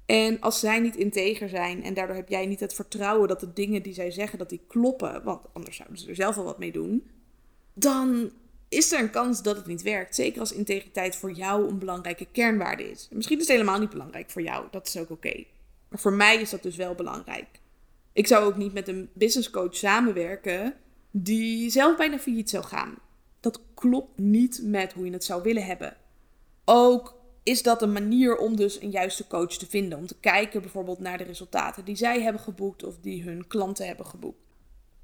En 0.06 0.40
als 0.40 0.60
zij 0.60 0.80
niet 0.80 0.96
integer 0.96 1.48
zijn 1.48 1.82
en 1.82 1.94
daardoor 1.94 2.16
heb 2.16 2.28
jij 2.28 2.46
niet 2.46 2.60
het 2.60 2.74
vertrouwen 2.74 3.28
dat 3.28 3.40
de 3.40 3.52
dingen 3.52 3.82
die 3.82 3.94
zij 3.94 4.10
zeggen, 4.10 4.38
dat 4.38 4.48
die 4.48 4.60
kloppen, 4.66 5.22
want 5.22 5.40
anders 5.52 5.76
zouden 5.76 5.98
ze 5.98 6.08
er 6.08 6.14
zelf 6.14 6.36
al 6.36 6.44
wat 6.44 6.58
mee 6.58 6.72
doen, 6.72 7.06
dan 7.74 8.30
is 8.68 8.92
er 8.92 9.00
een 9.00 9.10
kans 9.10 9.42
dat 9.42 9.56
het 9.56 9.66
niet 9.66 9.82
werkt. 9.82 10.14
Zeker 10.14 10.40
als 10.40 10.52
integriteit 10.52 11.16
voor 11.16 11.32
jou 11.32 11.68
een 11.68 11.78
belangrijke 11.78 12.26
kernwaarde 12.32 12.90
is. 12.90 13.08
misschien 13.10 13.38
is 13.38 13.46
het 13.46 13.56
helemaal 13.56 13.78
niet 13.78 13.90
belangrijk 13.90 14.30
voor 14.30 14.42
jou, 14.42 14.66
dat 14.70 14.86
is 14.86 14.96
ook 14.96 15.10
oké. 15.10 15.44
Maar 15.88 15.98
voor 15.98 16.12
mij 16.12 16.40
is 16.40 16.50
dat 16.50 16.62
dus 16.62 16.76
wel 16.76 16.94
belangrijk. 16.94 17.46
Ik 18.12 18.26
zou 18.26 18.44
ook 18.44 18.56
niet 18.56 18.72
met 18.72 18.88
een 18.88 19.10
business 19.12 19.50
coach 19.50 19.76
samenwerken 19.76 20.74
die 21.10 21.70
zelf 21.70 21.96
bijna 21.96 22.18
failliet 22.18 22.50
zou 22.50 22.64
gaan. 22.64 22.94
Dat 23.40 23.60
klopt 23.74 24.18
niet 24.18 24.60
met 24.62 24.92
hoe 24.92 25.04
je 25.04 25.12
het 25.12 25.24
zou 25.24 25.42
willen 25.42 25.64
hebben. 25.64 25.96
Ook 26.64 27.18
is 27.42 27.62
dat 27.62 27.82
een 27.82 27.92
manier 27.92 28.36
om 28.36 28.56
dus 28.56 28.80
een 28.80 28.90
juiste 28.90 29.26
coach 29.26 29.56
te 29.56 29.66
vinden. 29.66 29.98
Om 29.98 30.06
te 30.06 30.20
kijken 30.20 30.60
bijvoorbeeld 30.60 30.98
naar 30.98 31.18
de 31.18 31.24
resultaten 31.24 31.84
die 31.84 31.96
zij 31.96 32.22
hebben 32.22 32.42
geboekt 32.42 32.84
of 32.84 32.98
die 33.00 33.22
hun 33.22 33.46
klanten 33.46 33.86
hebben 33.86 34.06
geboekt. 34.06 34.42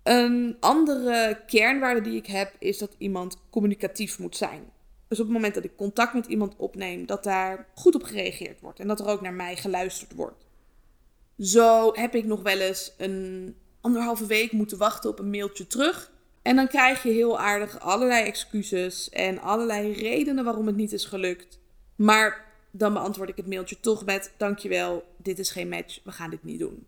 Een 0.03 0.57
andere 0.61 1.42
kernwaarde 1.46 2.01
die 2.01 2.16
ik 2.16 2.27
heb 2.27 2.55
is 2.59 2.79
dat 2.79 2.94
iemand 2.99 3.38
communicatief 3.51 4.18
moet 4.18 4.37
zijn. 4.37 4.62
Dus 5.09 5.20
op 5.20 5.25
het 5.25 5.35
moment 5.35 5.55
dat 5.55 5.64
ik 5.64 5.77
contact 5.77 6.14
met 6.14 6.27
iemand 6.27 6.57
opneem, 6.57 7.07
dat 7.07 7.25
daar 7.25 7.68
goed 7.75 7.94
op 7.94 8.03
gereageerd 8.03 8.61
wordt 8.61 8.81
en 8.81 8.88
dat 8.88 9.01
er 9.01 9.07
ook 9.07 9.20
naar 9.20 9.33
mij 9.35 9.57
geluisterd 9.57 10.14
wordt. 10.14 10.44
Zo 11.38 11.92
heb 11.92 12.14
ik 12.14 12.25
nog 12.25 12.42
wel 12.42 12.59
eens 12.59 12.92
een 12.96 13.57
anderhalve 13.81 14.27
week 14.27 14.53
moeten 14.53 14.79
wachten 14.79 15.11
op 15.11 15.18
een 15.18 15.31
mailtje 15.31 15.66
terug. 15.66 16.12
En 16.47 16.57
dan 16.57 16.69
krijg 16.69 17.03
je 17.03 17.11
heel 17.11 17.39
aardig 17.39 17.81
allerlei 17.81 18.25
excuses 18.25 19.11
en 19.11 19.41
allerlei 19.41 19.93
redenen 19.93 20.45
waarom 20.45 20.67
het 20.67 20.77
niet 20.77 20.93
is 20.93 21.05
gelukt. 21.05 21.59
Maar 21.97 22.45
dan 22.71 22.93
beantwoord 22.93 23.29
ik 23.29 23.37
het 23.37 23.47
mailtje 23.47 23.81
toch 23.81 24.05
met: 24.05 24.33
Dankjewel, 24.37 25.05
dit 25.17 25.39
is 25.39 25.51
geen 25.51 25.69
match, 25.69 26.01
we 26.05 26.13
gaan 26.13 26.31
dit 26.31 26.45
niet 26.45 26.59
doen. 26.59 26.87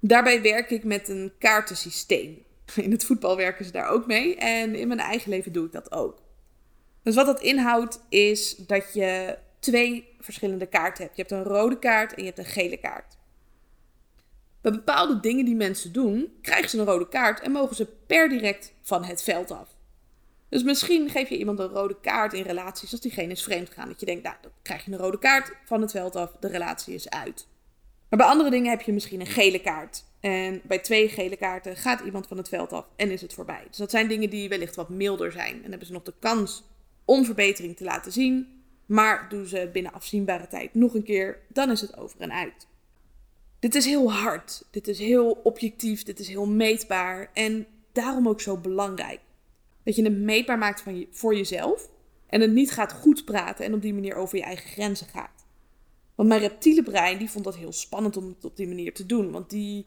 Daarbij 0.00 0.42
werk 0.42 0.70
ik 0.70 0.84
met 0.84 1.08
een 1.08 1.32
kaartensysteem. 1.38 2.42
In 2.74 2.90
het 2.90 3.04
voetbal 3.04 3.36
werken 3.36 3.64
ze 3.64 3.72
daar 3.72 3.88
ook 3.88 4.06
mee 4.06 4.36
en 4.36 4.74
in 4.74 4.88
mijn 4.88 5.00
eigen 5.00 5.30
leven 5.30 5.52
doe 5.52 5.66
ik 5.66 5.72
dat 5.72 5.92
ook. 5.92 6.22
Dus 7.02 7.14
wat 7.14 7.26
dat 7.26 7.40
inhoudt 7.40 8.00
is 8.08 8.56
dat 8.56 8.94
je 8.94 9.38
twee 9.58 10.08
verschillende 10.18 10.66
kaarten 10.66 11.04
hebt. 11.04 11.16
Je 11.16 11.22
hebt 11.22 11.34
een 11.34 11.52
rode 11.52 11.78
kaart 11.78 12.14
en 12.14 12.20
je 12.20 12.26
hebt 12.26 12.38
een 12.38 12.44
gele 12.44 12.76
kaart. 12.76 13.18
Bij 14.60 14.72
bepaalde 14.72 15.20
dingen 15.20 15.44
die 15.44 15.56
mensen 15.56 15.92
doen, 15.92 16.32
krijgen 16.42 16.70
ze 16.70 16.78
een 16.78 16.84
rode 16.84 17.08
kaart 17.08 17.40
en 17.40 17.52
mogen 17.52 17.76
ze 17.76 17.86
per 18.06 18.28
direct 18.28 18.72
van 18.82 19.04
het 19.04 19.22
veld 19.22 19.50
af. 19.50 19.68
Dus 20.48 20.62
misschien 20.62 21.10
geef 21.10 21.28
je 21.28 21.38
iemand 21.38 21.58
een 21.58 21.68
rode 21.68 21.96
kaart 22.00 22.32
in 22.32 22.42
relaties 22.42 22.92
als 22.92 23.00
diegene 23.00 23.32
is 23.32 23.42
vreemd 23.42 23.68
gegaan. 23.68 23.88
Dat 23.88 24.00
je 24.00 24.06
denkt, 24.06 24.22
nou, 24.22 24.36
dan 24.40 24.50
krijg 24.62 24.84
je 24.84 24.92
een 24.92 24.98
rode 24.98 25.18
kaart 25.18 25.52
van 25.64 25.80
het 25.80 25.90
veld 25.90 26.16
af, 26.16 26.32
de 26.40 26.48
relatie 26.48 26.94
is 26.94 27.10
uit. 27.10 27.46
Maar 28.08 28.18
bij 28.18 28.28
andere 28.28 28.50
dingen 28.50 28.70
heb 28.70 28.80
je 28.80 28.92
misschien 28.92 29.20
een 29.20 29.26
gele 29.26 29.60
kaart. 29.60 30.04
En 30.20 30.60
bij 30.64 30.78
twee 30.78 31.08
gele 31.08 31.36
kaarten 31.36 31.76
gaat 31.76 32.00
iemand 32.00 32.26
van 32.26 32.36
het 32.36 32.48
veld 32.48 32.72
af 32.72 32.86
en 32.96 33.10
is 33.10 33.20
het 33.20 33.34
voorbij. 33.34 33.64
Dus 33.68 33.76
dat 33.76 33.90
zijn 33.90 34.08
dingen 34.08 34.30
die 34.30 34.48
wellicht 34.48 34.76
wat 34.76 34.88
milder 34.88 35.32
zijn. 35.32 35.64
En 35.64 35.70
hebben 35.70 35.86
ze 35.86 35.92
nog 35.92 36.02
de 36.02 36.14
kans 36.18 36.64
om 37.04 37.24
verbetering 37.24 37.76
te 37.76 37.84
laten 37.84 38.12
zien. 38.12 38.62
Maar 38.86 39.26
doen 39.28 39.46
ze 39.46 39.70
binnen 39.72 39.92
afzienbare 39.92 40.46
tijd 40.46 40.74
nog 40.74 40.94
een 40.94 41.02
keer, 41.02 41.38
dan 41.48 41.70
is 41.70 41.80
het 41.80 41.96
over 41.96 42.20
en 42.20 42.32
uit. 42.32 42.66
Dit 43.60 43.74
is 43.74 43.84
heel 43.84 44.12
hard. 44.12 44.64
Dit 44.70 44.88
is 44.88 44.98
heel 44.98 45.40
objectief. 45.42 46.02
Dit 46.02 46.18
is 46.18 46.28
heel 46.28 46.46
meetbaar. 46.46 47.30
En 47.34 47.66
daarom 47.92 48.28
ook 48.28 48.40
zo 48.40 48.56
belangrijk. 48.56 49.20
Dat 49.82 49.96
je 49.96 50.02
het 50.02 50.18
meetbaar 50.18 50.58
maakt 50.58 50.80
van 50.80 50.98
je, 50.98 51.08
voor 51.10 51.36
jezelf. 51.36 51.88
En 52.26 52.40
het 52.40 52.52
niet 52.52 52.70
gaat 52.70 52.92
goed 52.92 53.24
praten 53.24 53.64
en 53.64 53.74
op 53.74 53.82
die 53.82 53.94
manier 53.94 54.14
over 54.14 54.38
je 54.38 54.44
eigen 54.44 54.70
grenzen 54.70 55.06
gaat. 55.06 55.46
Want 56.14 56.28
mijn 56.28 56.40
reptiele 56.40 56.82
brein 56.82 57.18
die 57.18 57.30
vond 57.30 57.44
dat 57.44 57.56
heel 57.56 57.72
spannend 57.72 58.16
om 58.16 58.26
het 58.28 58.44
op 58.44 58.56
die 58.56 58.68
manier 58.68 58.94
te 58.94 59.06
doen. 59.06 59.30
Want 59.30 59.50
die 59.50 59.86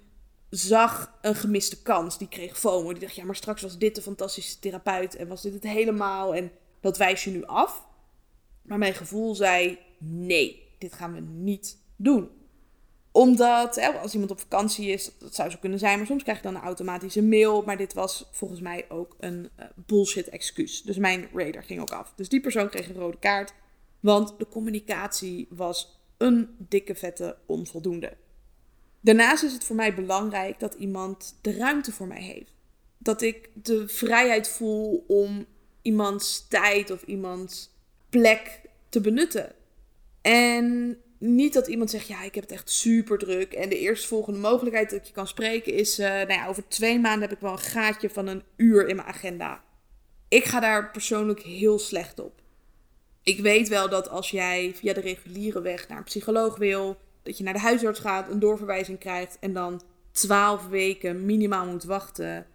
zag 0.49 1.17
een 1.21 1.35
gemiste 1.35 1.81
kans. 1.81 2.17
Die 2.17 2.27
kreeg 2.27 2.59
FOMO. 2.59 2.91
Die 2.91 3.01
dacht, 3.01 3.15
ja, 3.15 3.25
maar 3.25 3.35
straks 3.35 3.61
was 3.61 3.77
dit 3.77 3.95
de 3.95 4.01
fantastische 4.01 4.59
therapeut. 4.59 5.15
En 5.15 5.27
was 5.27 5.41
dit 5.41 5.53
het 5.53 5.63
helemaal. 5.63 6.35
En 6.35 6.51
dat 6.79 6.97
wijs 6.97 7.23
je 7.23 7.31
nu 7.31 7.45
af. 7.45 7.85
Maar 8.61 8.77
mijn 8.77 8.93
gevoel 8.93 9.35
zei, 9.35 9.79
nee, 9.97 10.63
dit 10.77 10.93
gaan 10.93 11.13
we 11.13 11.19
niet 11.19 11.77
doen 11.95 12.29
omdat 13.13 13.75
hè, 13.75 13.87
als 13.87 14.13
iemand 14.13 14.31
op 14.31 14.39
vakantie 14.39 14.89
is, 14.89 15.11
dat 15.19 15.35
zou 15.35 15.49
zo 15.49 15.57
kunnen 15.59 15.79
zijn, 15.79 15.97
maar 15.97 16.07
soms 16.07 16.23
krijg 16.23 16.37
je 16.37 16.43
dan 16.43 16.55
een 16.55 16.61
automatische 16.61 17.23
mail. 17.23 17.61
Maar 17.61 17.77
dit 17.77 17.93
was 17.93 18.29
volgens 18.31 18.61
mij 18.61 18.85
ook 18.89 19.15
een 19.19 19.49
uh, 19.59 19.65
bullshit 19.75 20.29
excuus. 20.29 20.81
Dus 20.81 20.97
mijn 20.97 21.29
radar 21.33 21.63
ging 21.63 21.81
ook 21.81 21.91
af. 21.91 22.13
Dus 22.15 22.29
die 22.29 22.41
persoon 22.41 22.69
kreeg 22.69 22.89
een 22.89 22.95
rode 22.95 23.19
kaart, 23.19 23.53
want 23.99 24.33
de 24.37 24.47
communicatie 24.47 25.47
was 25.49 25.99
een 26.17 26.55
dikke 26.57 26.95
vette 26.95 27.37
onvoldoende. 27.45 28.17
Daarnaast 28.99 29.43
is 29.43 29.53
het 29.53 29.63
voor 29.63 29.75
mij 29.75 29.93
belangrijk 29.95 30.59
dat 30.59 30.73
iemand 30.73 31.37
de 31.41 31.57
ruimte 31.57 31.91
voor 31.91 32.07
mij 32.07 32.21
heeft. 32.21 32.53
Dat 32.97 33.21
ik 33.21 33.49
de 33.53 33.87
vrijheid 33.87 34.47
voel 34.47 35.03
om 35.07 35.45
iemands 35.81 36.47
tijd 36.47 36.91
of 36.91 37.03
iemands 37.03 37.69
plek 38.09 38.61
te 38.89 39.01
benutten. 39.01 39.51
En 40.21 40.97
niet 41.25 41.53
dat 41.53 41.67
iemand 41.67 41.89
zegt, 41.89 42.07
ja, 42.07 42.23
ik 42.23 42.35
heb 42.35 42.43
het 42.43 42.53
echt 42.53 42.69
super 42.69 43.17
druk. 43.17 43.53
En 43.53 43.69
de 43.69 43.79
eerstvolgende 43.79 44.39
mogelijkheid 44.39 44.89
dat 44.89 45.07
je 45.07 45.13
kan 45.13 45.27
spreken 45.27 45.73
is, 45.73 45.99
uh, 45.99 46.07
nou 46.07 46.33
ja, 46.33 46.47
over 46.47 46.67
twee 46.67 46.99
maanden 46.99 47.21
heb 47.21 47.31
ik 47.31 47.39
wel 47.39 47.51
een 47.51 47.57
gaatje 47.57 48.09
van 48.09 48.27
een 48.27 48.43
uur 48.55 48.87
in 48.87 48.95
mijn 48.95 49.07
agenda. 49.07 49.63
Ik 50.27 50.43
ga 50.43 50.59
daar 50.59 50.91
persoonlijk 50.91 51.41
heel 51.41 51.79
slecht 51.79 52.19
op. 52.19 52.41
Ik 53.23 53.39
weet 53.39 53.67
wel 53.67 53.89
dat 53.89 54.09
als 54.09 54.29
jij 54.29 54.71
via 54.75 54.93
de 54.93 55.01
reguliere 55.01 55.61
weg 55.61 55.87
naar 55.87 55.97
een 55.97 56.03
psycholoog 56.03 56.57
wil, 56.57 56.97
dat 57.23 57.37
je 57.37 57.43
naar 57.43 57.53
de 57.53 57.59
huisarts 57.59 57.99
gaat, 57.99 58.29
een 58.29 58.39
doorverwijzing 58.39 58.99
krijgt 58.99 59.37
en 59.39 59.53
dan 59.53 59.81
twaalf 60.11 60.67
weken 60.67 61.25
minimaal 61.25 61.65
moet 61.65 61.83
wachten. 61.83 62.45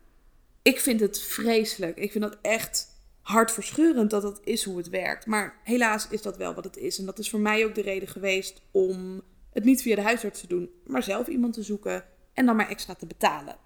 Ik 0.62 0.80
vind 0.80 1.00
het 1.00 1.20
vreselijk. 1.20 1.96
Ik 1.96 2.12
vind 2.12 2.24
dat 2.24 2.38
echt 2.42 2.87
hartverscheurend 3.28 4.10
dat 4.10 4.22
dat 4.22 4.40
is 4.44 4.64
hoe 4.64 4.76
het 4.76 4.88
werkt. 4.88 5.26
Maar 5.26 5.60
helaas 5.64 6.08
is 6.08 6.22
dat 6.22 6.36
wel 6.36 6.54
wat 6.54 6.64
het 6.64 6.76
is. 6.76 6.98
En 6.98 7.06
dat 7.06 7.18
is 7.18 7.30
voor 7.30 7.40
mij 7.40 7.64
ook 7.64 7.74
de 7.74 7.82
reden 7.82 8.08
geweest 8.08 8.62
om 8.70 9.22
het 9.52 9.64
niet 9.64 9.82
via 9.82 9.94
de 9.94 10.02
huisarts 10.02 10.40
te 10.40 10.46
doen, 10.46 10.70
maar 10.86 11.02
zelf 11.02 11.26
iemand 11.26 11.54
te 11.54 11.62
zoeken 11.62 12.04
en 12.32 12.46
dan 12.46 12.56
maar 12.56 12.68
extra 12.68 12.94
te 12.94 13.06
betalen. 13.06 13.56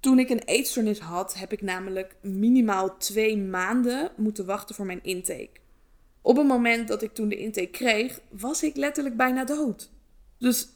Toen 0.00 0.18
ik 0.18 0.30
een 0.30 0.42
eetstoornis 0.44 0.98
had, 0.98 1.34
heb 1.34 1.52
ik 1.52 1.62
namelijk 1.62 2.16
minimaal 2.22 2.96
twee 2.96 3.36
maanden 3.36 4.10
moeten 4.16 4.46
wachten 4.46 4.74
voor 4.74 4.86
mijn 4.86 5.02
intake. 5.02 5.60
Op 6.22 6.36
het 6.36 6.46
moment 6.46 6.88
dat 6.88 7.02
ik 7.02 7.14
toen 7.14 7.28
de 7.28 7.38
intake 7.38 7.70
kreeg, 7.70 8.20
was 8.30 8.62
ik 8.62 8.76
letterlijk 8.76 9.16
bijna 9.16 9.44
dood. 9.44 9.90
Dus 10.38 10.68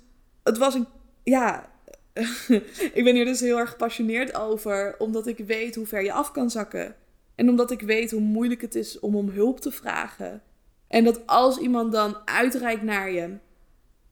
het 0.43 0.59
was 0.59 0.75
een. 0.75 0.87
Ja. 1.23 1.71
ik 2.99 3.01
ben 3.05 3.15
hier 3.15 3.25
dus 3.25 3.41
heel 3.41 3.59
erg 3.59 3.71
gepassioneerd 3.71 4.35
over, 4.35 4.95
omdat 4.99 5.27
ik 5.27 5.39
weet 5.39 5.75
hoe 5.75 5.87
ver 5.87 6.03
je 6.03 6.13
af 6.13 6.31
kan 6.31 6.51
zakken. 6.51 6.97
En 7.43 7.49
omdat 7.49 7.71
ik 7.71 7.81
weet 7.81 8.11
hoe 8.11 8.21
moeilijk 8.21 8.61
het 8.61 8.75
is 8.75 9.01
om 9.01 9.17
om 9.17 9.29
hulp 9.29 9.61
te 9.61 9.71
vragen. 9.71 10.43
En 10.89 11.05
dat 11.05 11.27
als 11.27 11.59
iemand 11.59 11.93
dan 11.93 12.17
uitreikt 12.25 12.83
naar 12.83 13.11
je, 13.11 13.37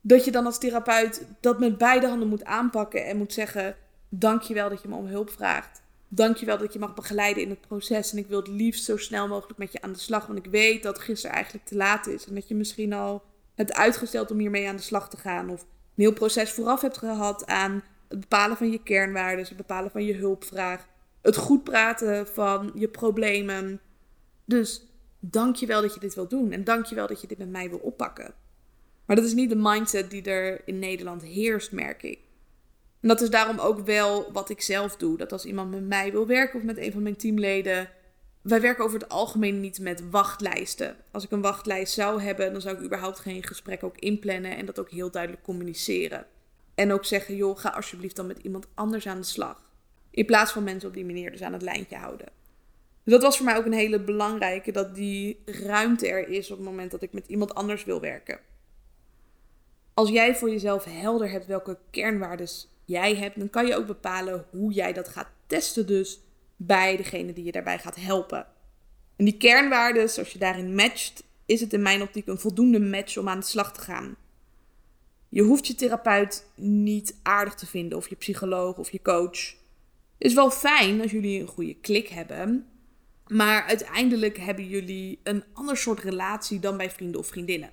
dat 0.00 0.24
je 0.24 0.30
dan 0.30 0.46
als 0.46 0.58
therapeut 0.58 1.26
dat 1.40 1.58
met 1.58 1.78
beide 1.78 2.08
handen 2.08 2.28
moet 2.28 2.44
aanpakken 2.44 3.06
en 3.06 3.16
moet 3.16 3.32
zeggen: 3.32 3.76
Dankjewel 4.08 4.68
dat 4.68 4.82
je 4.82 4.88
me 4.88 4.94
om 4.94 5.06
hulp 5.06 5.30
vraagt. 5.30 5.82
Dankjewel 6.08 6.58
dat 6.58 6.72
je 6.72 6.78
mag 6.78 6.94
begeleiden 6.94 7.42
in 7.42 7.50
het 7.50 7.60
proces. 7.60 8.12
En 8.12 8.18
ik 8.18 8.26
wil 8.26 8.38
het 8.38 8.48
liefst 8.48 8.84
zo 8.84 8.96
snel 8.96 9.28
mogelijk 9.28 9.58
met 9.58 9.72
je 9.72 9.82
aan 9.82 9.92
de 9.92 9.98
slag. 9.98 10.26
Want 10.26 10.38
ik 10.38 10.50
weet 10.50 10.82
dat 10.82 10.98
gisteren 10.98 11.34
eigenlijk 11.36 11.66
te 11.66 11.76
laat 11.76 12.06
is. 12.06 12.26
En 12.26 12.34
dat 12.34 12.48
je 12.48 12.54
misschien 12.54 12.92
al 12.92 13.22
hebt 13.54 13.74
uitgesteld 13.74 14.30
om 14.30 14.38
hiermee 14.38 14.68
aan 14.68 14.76
de 14.76 14.82
slag 14.82 15.08
te 15.10 15.16
gaan. 15.16 15.50
Of 15.50 15.60
een 15.60 15.66
heel 16.04 16.12
proces 16.12 16.52
vooraf 16.52 16.80
hebt 16.80 16.98
gehad 16.98 17.46
aan 17.46 17.82
het 18.08 18.20
bepalen 18.20 18.56
van 18.56 18.70
je 18.70 18.82
kernwaarden, 18.82 19.44
het 19.44 19.56
bepalen 19.56 19.90
van 19.90 20.04
je 20.04 20.14
hulpvraag 20.14 20.88
het 21.22 21.37
goed 21.37 21.64
praten 21.64 22.26
van 22.26 22.70
je 22.74 22.88
problemen. 22.88 23.80
Dus 24.44 24.87
dank 25.18 25.56
je 25.56 25.66
wel 25.66 25.83
dat 25.83 25.94
je 25.94 26.00
dit 26.00 26.14
wil 26.14 26.28
doen. 26.28 26.52
En 26.52 26.64
dank 26.64 26.87
je 26.87 26.94
wel 26.94 27.06
dat 27.06 27.20
je 27.20 27.26
dit 27.26 27.38
met 27.38 27.50
mij 27.50 27.68
wil 27.68 27.78
oppakken. 27.78 28.35
Maar 29.04 29.16
dat 29.16 29.24
is 29.24 29.35
niet 29.35 29.50
de 29.50 29.56
mindset 29.56 30.11
die 30.11 30.22
er 30.22 30.62
in 30.64 30.78
Nederland 30.78 31.22
heerst, 31.22 31.72
merk 31.72 32.02
ik. 32.02 32.18
En 33.00 33.09
dat 33.09 33.20
is 33.20 33.30
daarom 33.30 33.59
ook 33.59 33.80
wel 33.80 34.33
wat 34.33 34.50
ik 34.50 34.61
zelf 34.61 34.96
doe. 34.96 35.16
Dat 35.16 35.33
als 35.33 35.44
iemand 35.44 35.70
met 35.70 35.87
mij 35.87 36.12
wil 36.12 36.26
werken 36.26 36.59
of 36.59 36.64
met 36.64 36.78
een 36.78 36.92
van 36.92 37.02
mijn 37.02 37.16
teamleden. 37.16 37.90
Wij 38.40 38.61
werken 38.61 38.85
over 38.85 38.98
het 39.00 39.09
algemeen 39.09 39.61
niet 39.61 39.80
met 39.80 40.11
wachtlijsten. 40.11 40.96
Als 41.11 41.24
ik 41.24 41.30
een 41.30 41.40
wachtlijst 41.40 41.92
zou 41.92 42.22
hebben, 42.22 42.52
dan 42.52 42.61
zou 42.61 42.76
ik 42.76 42.83
überhaupt 42.83 43.18
geen 43.18 43.42
gesprek 43.42 43.83
ook 43.83 43.98
inplannen 43.98 44.56
en 44.56 44.66
dat 44.66 44.78
ook 44.78 44.90
heel 44.90 45.11
duidelijk 45.11 45.42
communiceren. 45.42 46.26
En 46.74 46.92
ook 46.92 47.04
zeggen, 47.04 47.37
joh, 47.37 47.59
ga 47.59 47.68
alsjeblieft 47.68 48.16
dan 48.16 48.26
met 48.26 48.38
iemand 48.38 48.66
anders 48.74 49.06
aan 49.06 49.20
de 49.20 49.26
slag. 49.26 49.69
In 50.11 50.27
plaats 50.27 50.53
van 50.53 50.64
mensen 50.64 50.88
op 50.88 50.94
die 50.94 51.05
manier 51.05 51.31
dus 51.31 51.42
aan 51.42 51.53
het 51.53 51.62
lijntje 51.62 51.96
houden. 51.96 52.29
Dus 53.05 53.12
dat 53.12 53.23
was 53.23 53.37
voor 53.37 53.46
mij 53.46 53.57
ook 53.57 53.64
een 53.64 53.73
hele 53.73 54.01
belangrijke, 54.01 54.73
dat 54.73 54.94
die 54.94 55.42
ruimte 55.44 56.09
er 56.09 56.29
is 56.29 56.51
op 56.51 56.57
het 56.57 56.66
moment 56.66 56.90
dat 56.90 57.03
ik 57.03 57.12
met 57.12 57.27
iemand 57.27 57.55
anders 57.55 57.85
wil 57.85 58.01
werken. 58.01 58.38
Als 59.94 60.09
jij 60.09 60.37
voor 60.37 60.51
jezelf 60.51 60.85
helder 60.85 61.31
hebt 61.31 61.46
welke 61.46 61.79
kernwaarden 61.90 62.49
jij 62.85 63.14
hebt, 63.14 63.38
dan 63.38 63.51
kan 63.51 63.66
je 63.66 63.77
ook 63.77 63.87
bepalen 63.87 64.44
hoe 64.51 64.73
jij 64.73 64.92
dat 64.92 65.09
gaat 65.09 65.29
testen 65.46 65.87
dus 65.87 66.20
bij 66.57 66.96
degene 66.96 67.33
die 67.33 67.44
je 67.44 67.53
daarbij 67.53 67.79
gaat 67.79 67.96
helpen. 67.96 68.46
En 69.16 69.25
die 69.25 69.37
kernwaarden, 69.37 70.03
als 70.03 70.33
je 70.33 70.38
daarin 70.38 70.75
matcht, 70.75 71.25
is 71.46 71.61
het 71.61 71.73
in 71.73 71.83
mijn 71.83 72.03
optiek 72.03 72.27
een 72.27 72.38
voldoende 72.38 72.81
match 72.81 73.16
om 73.16 73.29
aan 73.29 73.40
de 73.40 73.46
slag 73.46 73.73
te 73.73 73.81
gaan. 73.81 74.16
Je 75.29 75.42
hoeft 75.42 75.66
je 75.66 75.75
therapeut 75.75 76.46
niet 76.55 77.16
aardig 77.23 77.55
te 77.55 77.66
vinden 77.66 77.99
of 77.99 78.09
je 78.09 78.16
psycholoog 78.16 78.77
of 78.77 78.90
je 78.90 79.03
coach. 79.03 79.55
Is 80.20 80.35
wel 80.35 80.50
fijn 80.50 81.00
als 81.00 81.11
jullie 81.11 81.40
een 81.40 81.46
goede 81.46 81.74
klik 81.74 82.09
hebben, 82.09 82.66
maar 83.26 83.62
uiteindelijk 83.62 84.38
hebben 84.38 84.66
jullie 84.66 85.20
een 85.22 85.44
ander 85.52 85.76
soort 85.76 86.00
relatie 86.00 86.59
dan 86.59 86.76
bij 86.76 86.90
vrienden 86.90 87.20
of 87.20 87.26
vriendinnen. 87.26 87.70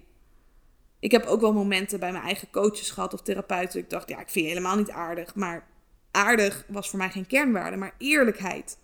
Ik 0.99 1.11
heb 1.11 1.25
ook 1.25 1.41
wel 1.41 1.53
momenten 1.53 1.99
bij 1.99 2.11
mijn 2.11 2.23
eigen 2.23 2.49
coaches 2.51 2.89
gehad 2.91 3.13
of 3.13 3.21
therapeuten. 3.21 3.79
Ik 3.79 3.89
dacht, 3.89 4.09
ja, 4.09 4.19
ik 4.19 4.29
vind 4.29 4.45
je 4.45 4.51
helemaal 4.51 4.77
niet 4.77 4.89
aardig. 4.89 5.35
Maar 5.35 5.67
aardig 6.11 6.65
was 6.67 6.89
voor 6.89 6.99
mij 6.99 7.09
geen 7.09 7.27
kernwaarde, 7.27 7.77
maar 7.77 7.95
eerlijkheid. 7.97 8.77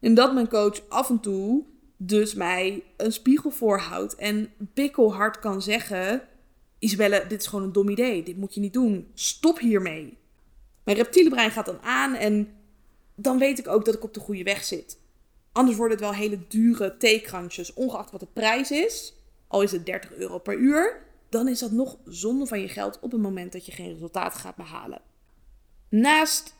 En 0.00 0.14
dat 0.14 0.34
mijn 0.34 0.48
coach 0.48 0.88
af 0.88 1.08
en 1.10 1.20
toe 1.20 1.64
dus 1.96 2.34
mij 2.34 2.82
een 2.96 3.12
spiegel 3.12 3.50
voorhoudt 3.50 4.14
en 4.14 4.50
bikkelhard 4.58 5.38
kan 5.38 5.62
zeggen: 5.62 6.22
Isabelle, 6.78 7.24
dit 7.28 7.40
is 7.40 7.46
gewoon 7.46 7.64
een 7.64 7.72
dom 7.72 7.88
idee. 7.88 8.22
Dit 8.22 8.36
moet 8.36 8.54
je 8.54 8.60
niet 8.60 8.72
doen. 8.72 9.10
Stop 9.14 9.58
hiermee. 9.58 10.16
Mijn 10.84 10.96
reptiele 10.96 11.30
brein 11.30 11.50
gaat 11.50 11.66
dan 11.66 11.82
aan 11.82 12.14
en 12.14 12.52
dan 13.20 13.38
weet 13.38 13.58
ik 13.58 13.68
ook 13.68 13.84
dat 13.84 13.94
ik 13.94 14.04
op 14.04 14.14
de 14.14 14.20
goede 14.20 14.42
weg 14.42 14.64
zit. 14.64 14.98
Anders 15.52 15.76
worden 15.76 15.96
het 15.96 16.06
wel 16.06 16.14
hele 16.14 16.38
dure 16.48 16.96
theekransjes, 16.96 17.74
ongeacht 17.74 18.10
wat 18.10 18.20
de 18.20 18.28
prijs 18.32 18.70
is. 18.70 19.14
Al 19.46 19.62
is 19.62 19.72
het 19.72 19.86
30 19.86 20.12
euro 20.12 20.38
per 20.38 20.58
uur, 20.58 21.02
dan 21.28 21.48
is 21.48 21.58
dat 21.58 21.70
nog 21.70 21.96
zonde 22.04 22.46
van 22.46 22.60
je 22.60 22.68
geld 22.68 22.98
op 23.00 23.12
het 23.12 23.20
moment 23.20 23.52
dat 23.52 23.66
je 23.66 23.72
geen 23.72 23.92
resultaat 23.92 24.34
gaat 24.34 24.56
behalen. 24.56 25.00
Naast 25.88 26.54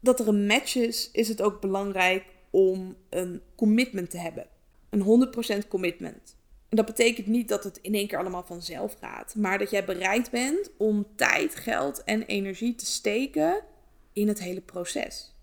dat 0.00 0.20
er 0.20 0.28
een 0.28 0.46
match 0.46 0.74
is, 0.74 1.10
is 1.12 1.28
het 1.28 1.42
ook 1.42 1.60
belangrijk 1.60 2.24
om 2.50 2.96
een 3.08 3.42
commitment 3.54 4.10
te 4.10 4.18
hebben. 4.18 4.46
Een 4.90 5.28
100% 5.64 5.68
commitment. 5.68 6.36
En 6.68 6.76
dat 6.76 6.86
betekent 6.86 7.26
niet 7.26 7.48
dat 7.48 7.64
het 7.64 7.78
in 7.82 7.94
één 7.94 8.06
keer 8.06 8.18
allemaal 8.18 8.44
vanzelf 8.44 8.96
gaat, 9.00 9.34
maar 9.34 9.58
dat 9.58 9.70
jij 9.70 9.84
bereid 9.84 10.30
bent 10.30 10.70
om 10.76 11.06
tijd, 11.16 11.54
geld 11.54 12.04
en 12.04 12.22
energie 12.22 12.74
te 12.74 12.86
steken 12.86 13.64
in 14.12 14.28
het 14.28 14.40
hele 14.40 14.60
proces. 14.60 15.36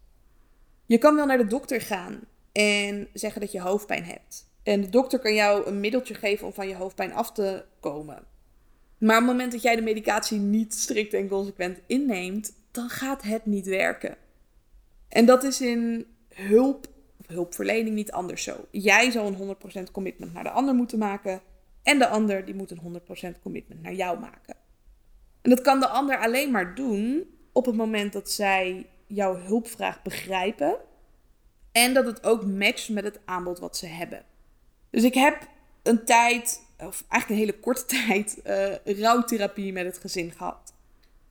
Je 0.85 0.97
kan 0.97 1.15
wel 1.15 1.25
naar 1.25 1.37
de 1.37 1.47
dokter 1.47 1.81
gaan 1.81 2.19
en 2.51 3.07
zeggen 3.13 3.41
dat 3.41 3.51
je 3.51 3.61
hoofdpijn 3.61 4.03
hebt. 4.03 4.49
En 4.63 4.81
de 4.81 4.89
dokter 4.89 5.19
kan 5.19 5.33
jou 5.33 5.65
een 5.67 5.79
middeltje 5.79 6.13
geven 6.13 6.47
om 6.47 6.53
van 6.53 6.67
je 6.67 6.75
hoofdpijn 6.75 7.13
af 7.13 7.31
te 7.31 7.65
komen. 7.79 8.23
Maar 8.97 9.15
op 9.15 9.21
het 9.21 9.31
moment 9.31 9.51
dat 9.51 9.61
jij 9.61 9.75
de 9.75 9.81
medicatie 9.81 10.39
niet 10.39 10.73
strikt 10.73 11.13
en 11.13 11.27
consequent 11.27 11.79
inneemt, 11.85 12.53
dan 12.71 12.89
gaat 12.89 13.23
het 13.23 13.45
niet 13.45 13.65
werken. 13.65 14.17
En 15.09 15.25
dat 15.25 15.43
is 15.43 15.61
in 15.61 16.05
hulp 16.33 16.87
of 17.19 17.27
hulpverlening 17.27 17.95
niet 17.95 18.11
anders 18.11 18.43
zo. 18.43 18.65
Jij 18.71 19.11
zou 19.11 19.35
een 19.35 19.55
100% 19.87 19.91
commitment 19.91 20.33
naar 20.33 20.43
de 20.43 20.49
ander 20.49 20.75
moeten 20.75 20.97
maken. 20.97 21.41
En 21.83 21.99
de 21.99 22.07
ander 22.07 22.45
die 22.45 22.55
moet 22.55 22.71
een 22.71 23.01
100% 23.37 23.41
commitment 23.41 23.81
naar 23.81 23.93
jou 23.93 24.19
maken. 24.19 24.55
En 25.41 25.49
dat 25.49 25.61
kan 25.61 25.79
de 25.79 25.87
ander 25.87 26.17
alleen 26.17 26.51
maar 26.51 26.75
doen 26.75 27.23
op 27.51 27.65
het 27.65 27.75
moment 27.75 28.13
dat 28.13 28.31
zij 28.31 28.85
jouw 29.07 29.35
hulpvraag 29.35 30.01
begrijpen. 30.01 30.77
En 31.71 31.93
dat 31.93 32.05
het 32.05 32.23
ook 32.23 32.45
matcht 32.45 32.89
met 32.89 33.03
het 33.03 33.19
aanbod 33.25 33.59
wat 33.59 33.77
ze 33.77 33.85
hebben. 33.85 34.25
Dus 34.89 35.03
ik 35.03 35.13
heb 35.13 35.47
een 35.83 36.05
tijd, 36.05 36.61
of 36.77 37.03
eigenlijk 37.07 37.29
een 37.29 37.47
hele 37.47 37.59
korte 37.59 37.85
tijd, 38.07 38.41
uh, 38.45 38.99
rouwtherapie 38.99 39.73
met 39.73 39.85
het 39.85 39.97
gezin 39.97 40.31
gehad. 40.31 40.73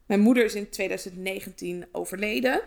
Mijn 0.07 0.21
moeder 0.21 0.45
is 0.45 0.55
in 0.55 0.71
2019 0.71 1.87
overleden. 1.93 2.61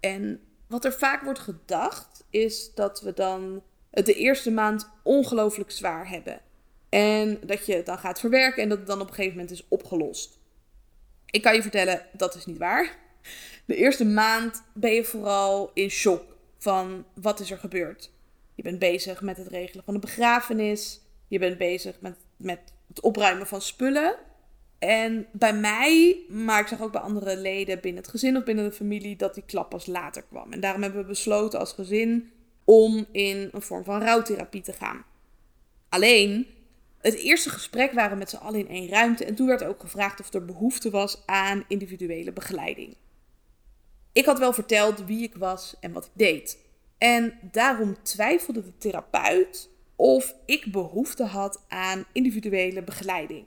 En 0.00 0.40
wat 0.66 0.84
er 0.84 0.92
vaak 0.92 1.22
wordt 1.22 1.38
gedacht, 1.38 2.24
is 2.30 2.74
dat 2.74 3.00
we 3.00 3.12
dan 3.12 3.62
het 3.90 4.06
de 4.06 4.14
eerste 4.14 4.50
maand 4.50 4.90
ongelooflijk 5.02 5.70
zwaar 5.70 6.08
hebben. 6.08 6.40
En 6.88 7.38
dat 7.46 7.66
je 7.66 7.74
het 7.74 7.86
dan 7.86 7.98
gaat 7.98 8.20
verwerken 8.20 8.62
en 8.62 8.68
dat 8.68 8.78
het 8.78 8.86
dan 8.86 9.00
op 9.00 9.08
een 9.08 9.14
gegeven 9.14 9.36
moment 9.36 9.50
is 9.50 9.68
opgelost. 9.68 10.38
Ik 11.26 11.42
kan 11.42 11.54
je 11.54 11.62
vertellen, 11.62 12.06
dat 12.12 12.34
is 12.34 12.46
niet 12.46 12.58
waar. 12.58 12.96
De 13.64 13.76
eerste 13.76 14.04
maand 14.04 14.62
ben 14.74 14.92
je 14.92 15.04
vooral 15.04 15.70
in 15.74 15.90
shock 15.90 16.22
van 16.58 17.04
wat 17.14 17.40
is 17.40 17.50
er 17.50 17.58
gebeurd. 17.58 18.10
Je 18.54 18.62
bent 18.62 18.78
bezig 18.78 19.22
met 19.22 19.36
het 19.36 19.46
regelen 19.46 19.84
van 19.84 19.94
de 19.94 20.00
begrafenis. 20.00 21.00
Je 21.28 21.38
bent 21.38 21.58
bezig 21.58 22.00
met, 22.00 22.16
met 22.36 22.60
het 22.88 23.00
opruimen 23.00 23.46
van 23.46 23.62
spullen. 23.62 24.16
En 24.78 25.26
bij 25.32 25.54
mij, 25.54 26.16
maar 26.28 26.60
ik 26.60 26.66
zag 26.66 26.80
ook 26.82 26.92
bij 26.92 27.00
andere 27.00 27.36
leden 27.36 27.80
binnen 27.80 28.02
het 28.02 28.10
gezin 28.10 28.36
of 28.36 28.44
binnen 28.44 28.64
de 28.64 28.72
familie, 28.72 29.16
dat 29.16 29.34
die 29.34 29.44
klap 29.46 29.70
pas 29.70 29.86
later 29.86 30.22
kwam. 30.22 30.52
En 30.52 30.60
daarom 30.60 30.82
hebben 30.82 31.00
we 31.00 31.06
besloten 31.06 31.58
als 31.58 31.72
gezin 31.72 32.30
om 32.64 33.06
in 33.12 33.48
een 33.52 33.62
vorm 33.62 33.84
van 33.84 34.02
rouwtherapie 34.02 34.62
te 34.62 34.72
gaan. 34.72 35.04
Alleen, 35.88 36.46
het 37.00 37.14
eerste 37.14 37.50
gesprek 37.50 37.92
waren 37.92 38.18
met 38.18 38.30
z'n 38.30 38.36
allen 38.36 38.60
in 38.60 38.68
één 38.68 38.88
ruimte 38.88 39.24
en 39.24 39.34
toen 39.34 39.46
werd 39.46 39.64
ook 39.64 39.80
gevraagd 39.80 40.20
of 40.20 40.32
er 40.32 40.44
behoefte 40.44 40.90
was 40.90 41.22
aan 41.26 41.64
individuele 41.68 42.32
begeleiding. 42.32 42.96
Ik 44.22 44.28
had 44.28 44.38
wel 44.38 44.52
verteld 44.52 45.04
wie 45.04 45.22
ik 45.22 45.34
was 45.36 45.74
en 45.80 45.92
wat 45.92 46.04
ik 46.04 46.10
deed. 46.14 46.58
En 46.98 47.38
daarom 47.50 47.96
twijfelde 48.02 48.62
de 48.62 48.78
therapeut 48.78 49.68
of 49.96 50.34
ik 50.44 50.72
behoefte 50.72 51.24
had 51.24 51.64
aan 51.68 52.04
individuele 52.12 52.82
begeleiding. 52.82 53.44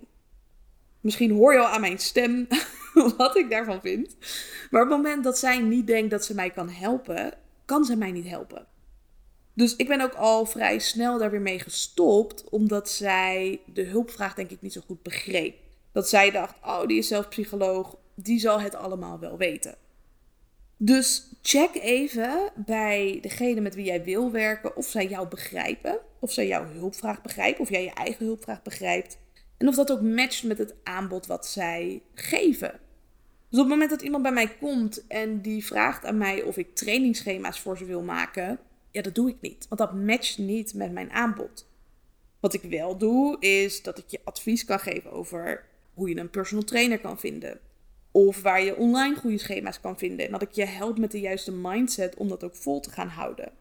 Misschien 1.02 1.32
hoor 1.32 1.54
je 1.54 1.60
al 1.60 1.66
aan 1.66 1.82
mijn 1.82 2.00
stem 2.00 2.48
wat 3.18 3.36
ik 3.36 3.50
daarvan 3.50 3.82
vind. 3.82 4.16
Maar 4.70 4.82
op 4.82 4.90
het 4.90 4.98
moment 4.98 5.24
dat 5.24 5.38
zij 5.38 5.60
niet 5.60 5.88
denkt 5.88 6.12
dat 6.12 6.26
ze 6.26 6.36
mij 6.36 6.50
kan 6.50 6.70
helpen, 6.70 7.34
kan 7.66 7.86
ze 7.86 7.96
mij 7.96 8.12
niet 8.12 8.28
helpen. 8.28 8.68
Dus 9.54 9.76
ik 9.76 9.88
ben 9.88 10.02
ook 10.02 10.14
al 10.14 10.46
vrij 10.46 10.80
snel 10.80 11.18
daar 11.18 11.32
weer 11.32 11.42
mee 11.42 11.60
gestopt, 11.60 12.50
omdat 12.50 12.90
zij 12.90 13.62
de 13.74 13.84
hulpvraag 13.84 14.34
denk 14.34 14.50
ik 14.50 14.62
niet 14.62 14.74
zo 14.74 14.82
goed 14.86 15.04
begreep. 15.04 15.58
Dat 15.92 16.10
zij 16.10 16.32
dacht, 16.32 16.56
oh 16.64 16.86
die 16.88 16.98
is 16.98 17.08
zelf 17.08 17.30
psycholoog, 17.30 17.96
die 18.16 18.40
zal 18.40 18.62
het 18.62 18.76
allemaal 18.76 19.20
wel 19.20 19.38
weten. 19.38 19.84
Dus 20.78 21.30
check 21.42 21.76
even 21.76 22.52
bij 22.56 23.18
degene 23.22 23.62
met 23.62 23.76
wie 23.76 23.86
jij 23.86 24.04
wil 24.04 24.32
werken 24.32 24.76
of 24.76 24.86
zij 24.86 25.08
jou 25.08 25.28
begrijpen, 25.28 26.00
of 26.20 26.32
zij 26.32 26.48
jouw 26.48 26.66
hulpvraag 26.66 27.22
begrijpen, 27.22 27.62
of 27.62 27.70
jij 27.70 27.84
je 27.84 27.94
eigen 27.94 28.26
hulpvraag 28.26 28.62
begrijpt. 28.62 29.18
En 29.58 29.68
of 29.68 29.76
dat 29.76 29.92
ook 29.92 30.02
matcht 30.02 30.44
met 30.44 30.58
het 30.58 30.74
aanbod 30.84 31.26
wat 31.26 31.48
zij 31.48 32.02
geven. 32.14 32.80
Dus 33.50 33.60
op 33.60 33.70
het 33.70 33.80
moment 33.80 33.90
dat 33.90 34.02
iemand 34.02 34.24
bij 34.24 34.32
mij 34.32 34.48
komt 34.48 35.08
en 35.08 35.42
die 35.42 35.66
vraagt 35.66 36.06
aan 36.06 36.18
mij 36.18 36.42
of 36.42 36.58
ik 36.58 36.76
trainingsschema's 36.76 37.60
voor 37.60 37.78
ze 37.78 37.86
wil 37.86 38.02
maken, 38.02 38.60
ja, 38.92 39.02
dat 39.02 39.16
doe 39.16 39.30
ik 39.30 39.38
niet. 39.42 39.66
Want 39.70 39.82
dat 39.82 39.94
matcht 39.94 40.38
niet 40.38 40.74
met 40.74 40.92
mijn 40.92 41.12
aanbod. 41.12 41.68
Wat 42.40 42.54
ik 42.54 42.62
wel 42.62 42.98
doe, 42.98 43.40
is 43.40 43.84
dat 43.84 43.98
ik 43.98 44.06
je 44.08 44.20
advies 44.24 44.66
kan 44.66 44.80
geven 44.80 45.12
over 45.12 45.66
hoe 45.94 46.10
je 46.10 46.18
een 46.18 46.30
personal 46.30 46.64
trainer 46.64 47.00
kan 47.00 47.20
vinden. 47.20 47.60
Of 48.16 48.42
waar 48.42 48.64
je 48.64 48.76
online 48.76 49.16
goede 49.16 49.38
schema's 49.38 49.80
kan 49.80 49.98
vinden. 49.98 50.26
En 50.26 50.32
dat 50.32 50.42
ik 50.42 50.52
je 50.52 50.66
help 50.66 50.98
met 50.98 51.12
de 51.12 51.20
juiste 51.20 51.52
mindset 51.52 52.16
om 52.16 52.28
dat 52.28 52.44
ook 52.44 52.56
vol 52.56 52.80
te 52.80 52.90
gaan 52.90 53.08
houden. 53.08 53.52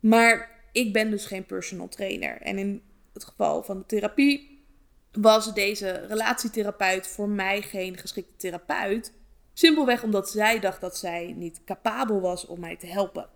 Maar 0.00 0.50
ik 0.72 0.92
ben 0.92 1.10
dus 1.10 1.26
geen 1.26 1.46
personal 1.46 1.88
trainer. 1.88 2.40
En 2.40 2.58
in 2.58 2.82
het 3.12 3.24
geval 3.24 3.62
van 3.62 3.78
de 3.78 3.86
therapie 3.86 4.64
was 5.12 5.54
deze 5.54 5.90
relatietherapeut 5.90 7.06
voor 7.06 7.28
mij 7.28 7.62
geen 7.62 7.96
geschikte 7.96 8.36
therapeut. 8.36 9.12
Simpelweg 9.52 10.02
omdat 10.02 10.30
zij 10.30 10.60
dacht 10.60 10.80
dat 10.80 10.96
zij 10.96 11.34
niet 11.36 11.60
capabel 11.64 12.20
was 12.20 12.46
om 12.46 12.60
mij 12.60 12.76
te 12.76 12.86
helpen. 12.86 13.28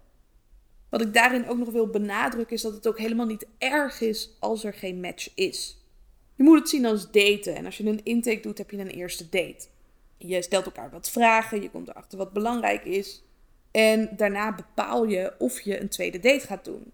Wat 0.90 1.00
ik 1.00 1.14
daarin 1.14 1.48
ook 1.48 1.58
nog 1.58 1.70
wil 1.70 1.86
benadrukken 1.86 2.56
is 2.56 2.62
dat 2.62 2.72
het 2.72 2.88
ook 2.88 2.98
helemaal 2.98 3.26
niet 3.26 3.46
erg 3.58 4.00
is 4.00 4.36
als 4.40 4.64
er 4.64 4.74
geen 4.74 5.00
match 5.00 5.34
is. 5.34 5.76
Je 6.34 6.42
moet 6.42 6.58
het 6.58 6.68
zien 6.68 6.86
als 6.86 7.10
daten 7.10 7.54
en 7.54 7.64
als 7.64 7.76
je 7.76 7.86
een 7.86 8.04
intake 8.04 8.40
doet 8.40 8.58
heb 8.58 8.70
je 8.70 8.78
een 8.78 8.90
eerste 8.90 9.28
date. 9.28 9.68
Je 10.18 10.42
stelt 10.42 10.64
elkaar 10.64 10.90
wat 10.90 11.10
vragen, 11.10 11.62
je 11.62 11.70
komt 11.70 11.88
erachter 11.88 12.18
wat 12.18 12.32
belangrijk 12.32 12.84
is 12.84 13.22
en 13.70 14.08
daarna 14.16 14.54
bepaal 14.54 15.04
je 15.04 15.34
of 15.38 15.60
je 15.60 15.80
een 15.80 15.88
tweede 15.88 16.18
date 16.18 16.46
gaat 16.46 16.64
doen. 16.64 16.92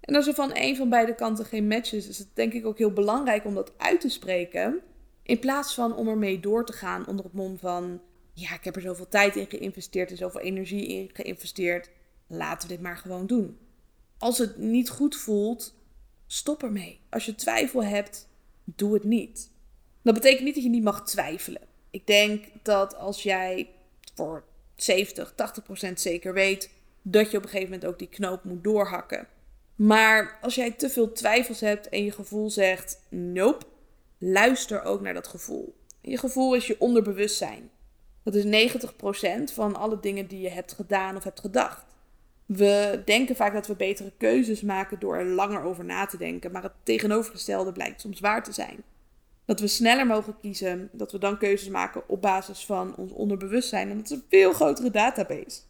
En 0.00 0.14
als 0.14 0.26
er 0.26 0.34
van 0.34 0.50
een 0.54 0.76
van 0.76 0.88
beide 0.88 1.14
kanten 1.14 1.44
geen 1.44 1.66
match 1.66 1.92
is, 1.92 2.08
is 2.08 2.18
het 2.18 2.28
denk 2.34 2.52
ik 2.52 2.66
ook 2.66 2.78
heel 2.78 2.92
belangrijk 2.92 3.44
om 3.44 3.54
dat 3.54 3.72
uit 3.76 4.00
te 4.00 4.08
spreken. 4.08 4.80
In 5.22 5.38
plaats 5.38 5.74
van 5.74 5.96
om 5.96 6.08
ermee 6.08 6.40
door 6.40 6.66
te 6.66 6.72
gaan 6.72 7.06
onder 7.06 7.24
het 7.24 7.34
mom 7.34 7.58
van: 7.58 8.00
ja, 8.32 8.54
ik 8.54 8.64
heb 8.64 8.76
er 8.76 8.82
zoveel 8.82 9.08
tijd 9.08 9.36
in 9.36 9.46
geïnvesteerd 9.48 10.10
en 10.10 10.16
zoveel 10.16 10.40
energie 10.40 10.86
in 10.86 11.10
geïnvesteerd. 11.12 11.90
Laten 12.26 12.68
we 12.68 12.74
dit 12.74 12.82
maar 12.82 12.96
gewoon 12.96 13.26
doen. 13.26 13.58
Als 14.18 14.38
het 14.38 14.56
niet 14.58 14.88
goed 14.88 15.16
voelt, 15.16 15.74
stop 16.26 16.62
ermee. 16.62 17.00
Als 17.10 17.26
je 17.26 17.34
twijfel 17.34 17.84
hebt, 17.84 18.28
doe 18.64 18.94
het 18.94 19.04
niet. 19.04 19.50
Dat 20.02 20.14
betekent 20.14 20.44
niet 20.44 20.54
dat 20.54 20.64
je 20.64 20.70
niet 20.70 20.82
mag 20.82 21.06
twijfelen. 21.06 21.62
Ik 21.96 22.06
denk 22.06 22.44
dat 22.62 22.96
als 22.96 23.22
jij 23.22 23.68
voor 24.14 24.44
70, 24.74 25.32
80 25.34 25.62
procent 25.62 26.00
zeker 26.00 26.32
weet 26.32 26.70
dat 27.02 27.30
je 27.30 27.36
op 27.36 27.42
een 27.42 27.48
gegeven 27.48 27.72
moment 27.72 27.90
ook 27.90 27.98
die 27.98 28.08
knoop 28.08 28.44
moet 28.44 28.64
doorhakken 28.64 29.28
maar 29.76 30.38
als 30.40 30.54
jij 30.54 30.70
te 30.70 30.90
veel 30.90 31.12
twijfels 31.12 31.60
hebt 31.60 31.88
en 31.88 32.04
je 32.04 32.10
gevoel 32.10 32.50
zegt 32.50 33.00
nope, 33.08 33.64
luister 34.18 34.82
ook 34.82 35.00
naar 35.00 35.14
dat 35.14 35.26
gevoel. 35.26 35.76
Je 36.00 36.18
gevoel 36.18 36.54
is 36.54 36.66
je 36.66 36.80
onderbewustzijn. 36.80 37.70
Dat 38.22 38.34
is 38.34 38.72
90% 39.50 39.52
van 39.52 39.76
alle 39.76 40.00
dingen 40.00 40.26
die 40.26 40.40
je 40.40 40.50
hebt 40.50 40.72
gedaan 40.72 41.16
of 41.16 41.24
hebt 41.24 41.40
gedacht. 41.40 41.84
We 42.46 43.02
denken 43.04 43.36
vaak 43.36 43.52
dat 43.52 43.66
we 43.66 43.74
betere 43.74 44.12
keuzes 44.16 44.60
maken 44.60 44.98
door 44.98 45.16
er 45.16 45.26
langer 45.26 45.62
over 45.62 45.84
na 45.84 46.06
te 46.06 46.16
denken, 46.16 46.52
maar 46.52 46.62
het 46.62 46.72
tegenovergestelde 46.82 47.72
blijkt 47.72 48.00
soms 48.00 48.20
waar 48.20 48.44
te 48.44 48.52
zijn. 48.52 48.82
Dat 49.46 49.60
we 49.60 49.66
sneller 49.66 50.06
mogen 50.06 50.36
kiezen. 50.40 50.88
Dat 50.92 51.12
we 51.12 51.18
dan 51.18 51.38
keuzes 51.38 51.68
maken 51.68 52.08
op 52.08 52.22
basis 52.22 52.66
van 52.66 52.96
ons 52.96 53.12
onderbewustzijn. 53.12 53.90
En 53.90 53.96
dat 53.96 54.04
is 54.04 54.10
een 54.10 54.24
veel 54.28 54.52
grotere 54.52 54.90
database. 54.90 55.60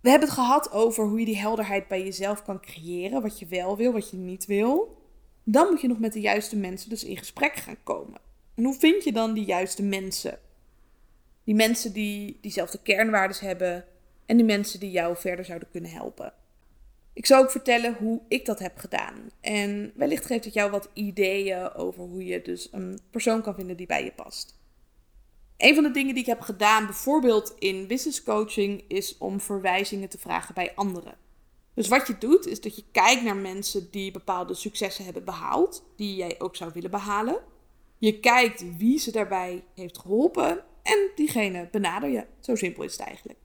We 0.00 0.10
hebben 0.10 0.28
het 0.28 0.38
gehad 0.38 0.72
over 0.72 1.04
hoe 1.04 1.18
je 1.18 1.24
die 1.24 1.38
helderheid 1.38 1.88
bij 1.88 2.04
jezelf 2.04 2.42
kan 2.42 2.60
creëren. 2.60 3.22
Wat 3.22 3.38
je 3.38 3.46
wel 3.46 3.76
wil, 3.76 3.92
wat 3.92 4.10
je 4.10 4.16
niet 4.16 4.46
wil. 4.46 5.02
Dan 5.44 5.68
moet 5.70 5.80
je 5.80 5.88
nog 5.88 5.98
met 5.98 6.12
de 6.12 6.20
juiste 6.20 6.56
mensen 6.56 6.90
dus 6.90 7.04
in 7.04 7.16
gesprek 7.16 7.56
gaan 7.56 7.82
komen. 7.82 8.20
En 8.54 8.64
hoe 8.64 8.74
vind 8.74 9.04
je 9.04 9.12
dan 9.12 9.32
die 9.32 9.44
juiste 9.44 9.82
mensen? 9.82 10.38
Die 11.44 11.54
mensen 11.54 11.92
die 11.92 12.38
diezelfde 12.40 12.78
kernwaarden 12.82 13.46
hebben 13.46 13.84
en 14.26 14.36
die 14.36 14.46
mensen 14.46 14.80
die 14.80 14.90
jou 14.90 15.16
verder 15.16 15.44
zouden 15.44 15.68
kunnen 15.70 15.90
helpen. 15.90 16.32
Ik 17.18 17.26
zal 17.26 17.42
ook 17.42 17.50
vertellen 17.50 17.94
hoe 17.94 18.20
ik 18.28 18.44
dat 18.44 18.58
heb 18.58 18.78
gedaan. 18.78 19.30
En 19.40 19.92
wellicht 19.94 20.26
geeft 20.26 20.44
het 20.44 20.54
jou 20.54 20.70
wat 20.70 20.88
ideeën 20.92 21.74
over 21.74 22.04
hoe 22.04 22.24
je 22.24 22.42
dus 22.42 22.68
een 22.72 23.00
persoon 23.10 23.42
kan 23.42 23.54
vinden 23.54 23.76
die 23.76 23.86
bij 23.86 24.04
je 24.04 24.12
past. 24.12 24.58
Een 25.56 25.74
van 25.74 25.82
de 25.82 25.90
dingen 25.90 26.14
die 26.14 26.22
ik 26.22 26.28
heb 26.28 26.40
gedaan, 26.40 26.86
bijvoorbeeld 26.86 27.54
in 27.58 27.86
business 27.86 28.22
coaching, 28.22 28.84
is 28.88 29.18
om 29.18 29.40
verwijzingen 29.40 30.08
te 30.08 30.18
vragen 30.18 30.54
bij 30.54 30.74
anderen. 30.74 31.16
Dus 31.74 31.88
wat 31.88 32.06
je 32.06 32.18
doet, 32.18 32.46
is 32.46 32.60
dat 32.60 32.76
je 32.76 32.84
kijkt 32.92 33.22
naar 33.22 33.36
mensen 33.36 33.90
die 33.90 34.10
bepaalde 34.10 34.54
successen 34.54 35.04
hebben 35.04 35.24
behaald, 35.24 35.84
die 35.96 36.16
jij 36.16 36.34
ook 36.38 36.56
zou 36.56 36.70
willen 36.74 36.90
behalen. 36.90 37.40
Je 37.98 38.20
kijkt 38.20 38.76
wie 38.76 38.98
ze 38.98 39.10
daarbij 39.10 39.64
heeft 39.74 39.98
geholpen 39.98 40.64
en 40.82 41.10
diegene 41.14 41.68
benader 41.70 42.08
je. 42.10 42.26
Zo 42.40 42.54
simpel 42.54 42.82
is 42.82 42.92
het 42.92 43.06
eigenlijk. 43.06 43.38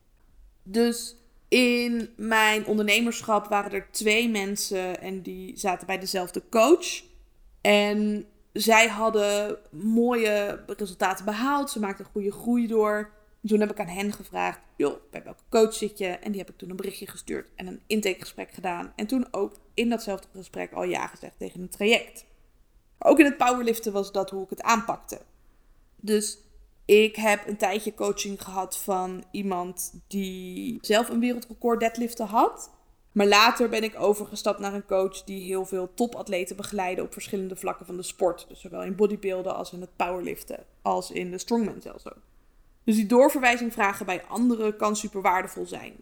Dus 0.64 1.16
in 1.54 2.10
mijn 2.16 2.66
ondernemerschap 2.66 3.48
waren 3.48 3.72
er 3.72 3.88
twee 3.92 4.30
mensen 4.30 5.02
en 5.02 5.22
die 5.22 5.58
zaten 5.58 5.88
bij 5.88 6.00
dezelfde 6.00 6.44
coach. 6.50 7.04
En 7.62 8.26
zij 8.54 8.88
hadden 8.88 9.58
mooie 9.72 10.64
resultaten 10.68 11.26
behaald. 11.26 11.70
Ze 11.70 11.80
maakten 11.80 12.06
goede 12.06 12.32
groei 12.32 12.68
door. 12.68 13.12
toen 13.46 13.60
heb 13.60 13.72
ik 13.72 13.80
aan 13.80 13.88
hen 13.88 14.12
gevraagd: 14.12 14.60
joh, 14.76 14.96
bij 15.12 15.24
welke 15.24 15.44
coach 15.50 15.74
zit 15.74 15.98
je? 15.98 16.08
En 16.08 16.32
die 16.32 16.40
heb 16.40 16.50
ik 16.50 16.58
toen 16.58 16.70
een 16.70 16.76
berichtje 16.76 17.08
gestuurd 17.08 17.50
en 17.56 17.68
een 17.68 17.82
intakegesprek 17.88 18.52
gedaan. 18.52 18.94
En 18.96 19.08
toen 19.08 19.28
ook 19.32 19.56
in 19.74 19.90
datzelfde 19.90 20.28
gesprek 20.36 20.72
al 20.72 20.84
ja 20.84 21.08
gezegd 21.08 21.38
tegen 21.38 21.62
een 21.62 21.70
traject. 21.70 22.26
ook 23.00 23.20
in 23.20 23.26
het 23.26 23.38
powerliften 23.38 23.92
was 23.92 24.12
dat 24.12 24.30
hoe 24.30 24.44
ik 24.44 24.50
het 24.50 24.62
aanpakte. 24.62 25.22
Dus 25.96 26.38
ik 26.86 27.16
heb 27.16 27.48
een 27.48 27.58
tijdje 27.58 27.94
coaching 27.94 28.44
gehad 28.44 28.78
van 28.78 29.24
iemand 29.32 29.94
die 30.08 30.78
zelf 30.82 31.10
een 31.10 31.20
wereldrecord 31.20 31.80
deadliften 31.80 32.26
had. 32.26 32.72
Maar 33.12 33.28
later 33.28 33.70
ben 33.70 33.84
ik 33.84 34.00
overgestapt 34.00 34.60
naar 34.60 34.74
een 34.74 34.86
coach 34.86 35.24
die 35.24 35.44
heel 35.44 35.66
veel 35.66 35.94
topatleten 35.94 36.56
begeleidde 36.56 37.04
op 37.04 37.14
verschillende 37.14 37.56
vlakken 37.56 37.86
van 37.86 37.98
de 37.98 38.04
sport. 38.04 38.46
Dus 38.48 38.62
zowel 38.62 38.84
in 38.84 38.96
bodybuilden 38.96 39.56
als 39.56 39.74
in 39.74 39.82
het 39.82 39.96
powerliften, 39.96 40.66
als 40.82 41.12
in 41.12 41.32
de 41.32 41.38
strongman 41.38 41.82
zelfs 41.82 42.08
ook. 42.08 42.22
Dus 42.84 42.96
die 42.96 43.06
doorverwijzing 43.06 43.74
vragen 43.74 44.06
bij 44.06 44.24
anderen 44.24 44.78
kan 44.78 44.96
super 44.96 45.22
waardevol 45.22 45.66
zijn. 45.66 45.94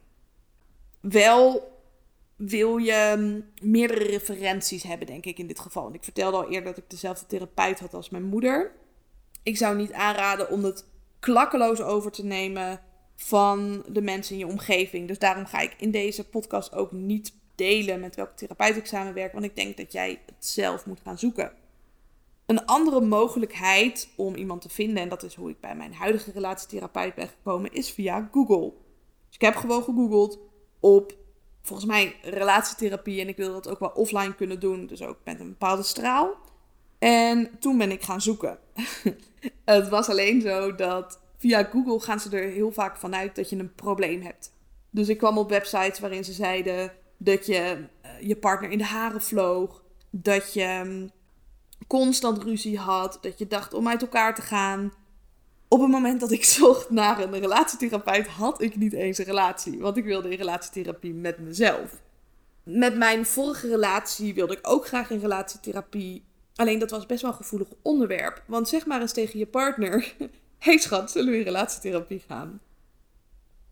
Wel 1.00 1.72
wil 2.36 2.78
je 2.78 3.16
mm, 3.18 3.70
meerdere 3.70 4.04
referenties 4.04 4.84
hebben, 4.84 5.08
denk 5.08 5.26
ik 5.26 5.38
in 5.38 5.48
dit 5.48 5.60
geval. 5.60 5.94
Ik 5.94 6.04
vertelde 6.04 6.38
al 6.38 6.50
eerder 6.50 6.74
dat 6.74 6.78
ik 6.78 6.90
dezelfde 6.90 7.26
therapeut 7.26 7.80
had 7.80 7.94
als 7.94 8.10
mijn 8.10 8.24
moeder. 8.24 8.72
Ik 9.44 9.58
zou 9.58 9.76
niet 9.78 9.94
aanraden 9.94 10.50
om 10.50 10.64
het 10.64 10.86
klakkeloos 11.20 11.82
over 11.82 12.12
te 12.12 12.26
nemen 12.26 12.82
van 13.16 13.84
de 13.88 14.02
mensen 14.02 14.34
in 14.34 14.40
je 14.40 14.48
omgeving. 14.48 15.08
Dus 15.08 15.20
daarom 15.20 15.46
ga 15.46 15.60
ik 15.60 15.76
in 15.78 15.92
deze 15.92 16.30
podcast 16.30 16.74
ook 16.74 16.92
niet 16.92 17.34
delen 17.56 18.00
met 18.00 18.16
welke 18.16 18.34
therapeut 18.34 18.76
ik 18.76 18.86
samenwerk, 18.86 19.34
want 19.34 19.46
ik 19.46 19.56
denk 19.56 19.78
dat 19.78 19.92
jij 19.92 20.22
het 20.26 20.46
zelf 20.46 20.86
moet 20.86 21.00
gaan 21.04 21.18
zoeken. 21.20 21.52
Een 22.46 22.66
andere 22.66 23.02
mogelijkheid 23.02 24.10
om 24.16 24.36
iemand 24.36 24.62
te 24.62 24.70
vinden, 24.70 25.04
en 25.04 25.10
dat 25.10 25.24
is 25.24 25.36
hoe 25.36 25.50
ik 25.50 25.60
bij 25.60 25.76
mijn 25.76 25.94
huidige 25.94 26.32
relatietherapeut 26.32 27.16
ben 27.16 27.28
gekomen, 27.28 27.72
is 27.72 27.92
via 27.92 28.30
Google. 28.32 28.74
Dus 29.28 29.36
ik 29.36 29.42
heb 29.42 29.56
gewoon 29.56 29.84
gegoogeld 29.84 30.40
op 30.80 31.16
volgens 31.62 31.88
mij 31.88 32.16
relatietherapie 32.22 33.22
en 33.22 33.28
ik 33.28 33.38
wil 33.38 33.54
dat 33.54 33.68
ook 33.68 33.80
wel 33.80 33.90
offline 33.90 34.36
kunnen 34.36 34.60
doen, 34.60 34.88
dus 34.88 35.02
ook 35.02 35.18
met 35.24 35.40
een 35.40 35.50
bepaalde 35.50 35.84
straal. 35.84 36.38
En 37.02 37.50
toen 37.60 37.78
ben 37.78 37.92
ik 37.92 38.02
gaan 38.02 38.22
zoeken. 38.22 38.58
het 39.66 39.90
was 39.90 40.10
alleen 40.10 40.42
zo 40.42 40.76
dat 40.76 41.20
via 41.38 41.64
Google 41.64 42.00
gaan 42.00 42.20
ze 42.20 42.38
er 42.38 42.50
heel 42.50 42.72
vaak 42.72 42.98
vanuit 42.98 43.36
dat 43.36 43.50
je 43.50 43.58
een 43.58 43.76
probleem 43.76 44.22
hebt. 44.22 44.54
Dus 44.90 45.10
ik 45.10 45.18
kwam 45.18 45.38
op 45.38 45.50
websites 45.50 46.00
waarin 46.00 46.24
ze 46.24 46.34
zeiden 46.34 46.92
dat 47.18 47.46
je 47.46 47.88
eh, 48.02 48.12
je 48.20 48.36
partner 48.36 48.72
in 48.72 48.78
de 48.78 48.84
haren 48.84 49.22
vloog, 49.22 49.84
dat 50.10 50.54
je 50.54 50.82
mm, 50.86 51.12
constant 51.88 52.44
ruzie 52.44 52.78
had, 52.78 53.18
dat 53.22 53.38
je 53.38 53.48
dacht 53.48 53.74
om 53.74 53.88
uit 53.88 54.02
elkaar 54.02 54.36
te 54.36 54.42
gaan. 54.42 54.94
Op 55.68 55.82
het 55.82 55.90
moment 55.90 56.20
dat 56.20 56.32
ik 56.32 56.44
zocht 56.60 56.90
naar 56.90 57.20
een 57.20 57.40
relatietherapeut, 57.40 58.28
had 58.28 58.62
ik 58.62 58.76
niet 58.76 58.94
eens 58.94 59.18
een 59.18 59.26
relatie, 59.26 59.80
want 59.80 59.98
ik 59.98 60.04
wilde 60.04 60.30
in 60.30 60.38
relatietherapie 60.38 61.14
met 61.14 61.40
mezelf. 61.40 62.02
Met 62.64 62.98
mijn 62.98 63.26
vorige 63.26 63.68
relatie 63.68 64.34
wilde 64.34 64.54
ik 64.54 64.68
ook 64.68 64.88
graag 64.88 65.10
in 65.10 65.20
relatietherapie 65.20 66.30
Alleen 66.56 66.80
dat 66.80 66.92
was 66.92 67.06
best 67.06 67.22
wel 67.22 67.32
een 67.32 67.38
gevoelig 67.38 67.68
onderwerp. 67.82 68.44
Want 68.48 68.70
zeg 68.70 68.86
maar 68.86 69.02
eens 69.02 69.14
tegen 69.14 69.40
je 69.40 69.48
partner: 69.48 70.16
hey 70.58 70.78
schat, 70.78 71.12
zullen 71.12 71.32
we 71.32 71.38
in 71.38 71.44
relatietherapie 71.44 72.24
gaan? 72.28 72.62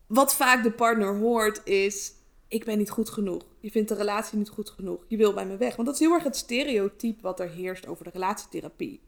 Wat 0.07 0.35
vaak 0.35 0.63
de 0.63 0.71
partner 0.71 1.17
hoort 1.17 1.61
is: 1.65 2.13
ik 2.47 2.65
ben 2.65 2.77
niet 2.77 2.89
goed 2.89 3.09
genoeg. 3.09 3.43
Je 3.59 3.71
vindt 3.71 3.89
de 3.89 3.95
relatie 3.95 4.37
niet 4.37 4.49
goed 4.49 4.69
genoeg. 4.69 5.05
Je 5.07 5.17
wil 5.17 5.33
bij 5.33 5.45
me 5.45 5.57
weg. 5.57 5.75
Want 5.75 5.87
dat 5.87 5.95
is 5.95 6.01
heel 6.01 6.13
erg 6.13 6.23
het 6.23 6.35
stereotype 6.35 7.21
wat 7.21 7.39
er 7.39 7.49
heerst 7.49 7.87
over 7.87 8.03
de 8.03 8.09
relatietherapie. 8.09 9.01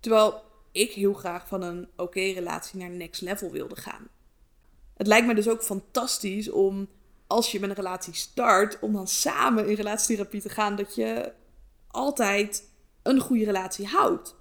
Terwijl 0.00 0.42
ik 0.72 0.92
heel 0.92 1.12
graag 1.12 1.48
van 1.48 1.62
een 1.62 1.88
oké 1.96 2.20
relatie 2.20 2.78
naar 2.78 2.90
next 2.90 3.20
level 3.20 3.50
wilde 3.50 3.76
gaan. 3.76 4.08
Het 4.96 5.06
lijkt 5.06 5.26
me 5.26 5.34
dus 5.34 5.48
ook 5.48 5.62
fantastisch 5.62 6.50
om, 6.50 6.88
als 7.26 7.52
je 7.52 7.60
met 7.60 7.68
een 7.70 7.76
relatie 7.76 8.14
start, 8.14 8.78
om 8.80 8.92
dan 8.92 9.08
samen 9.08 9.68
in 9.68 9.74
relatietherapie 9.74 10.40
te 10.40 10.48
gaan. 10.48 10.76
Dat 10.76 10.94
je 10.94 11.32
altijd 11.86 12.68
een 13.04 13.20
goede 13.20 13.44
relatie 13.44 13.86
houdt. 13.86 14.36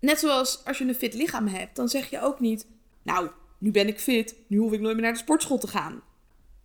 Net 0.00 0.18
zoals 0.18 0.64
als 0.64 0.78
je 0.78 0.84
een 0.84 0.94
fit 0.94 1.14
lichaam 1.14 1.46
hebt, 1.46 1.76
dan 1.76 1.88
zeg 1.88 2.10
je 2.10 2.20
ook 2.20 2.40
niet: 2.40 2.66
Nou, 3.02 3.30
nu 3.58 3.70
ben 3.70 3.88
ik 3.88 4.00
fit, 4.00 4.34
nu 4.46 4.58
hoef 4.58 4.72
ik 4.72 4.80
nooit 4.80 4.94
meer 4.94 5.04
naar 5.04 5.12
de 5.12 5.18
sportschool 5.18 5.58
te 5.58 5.68
gaan. 5.68 6.02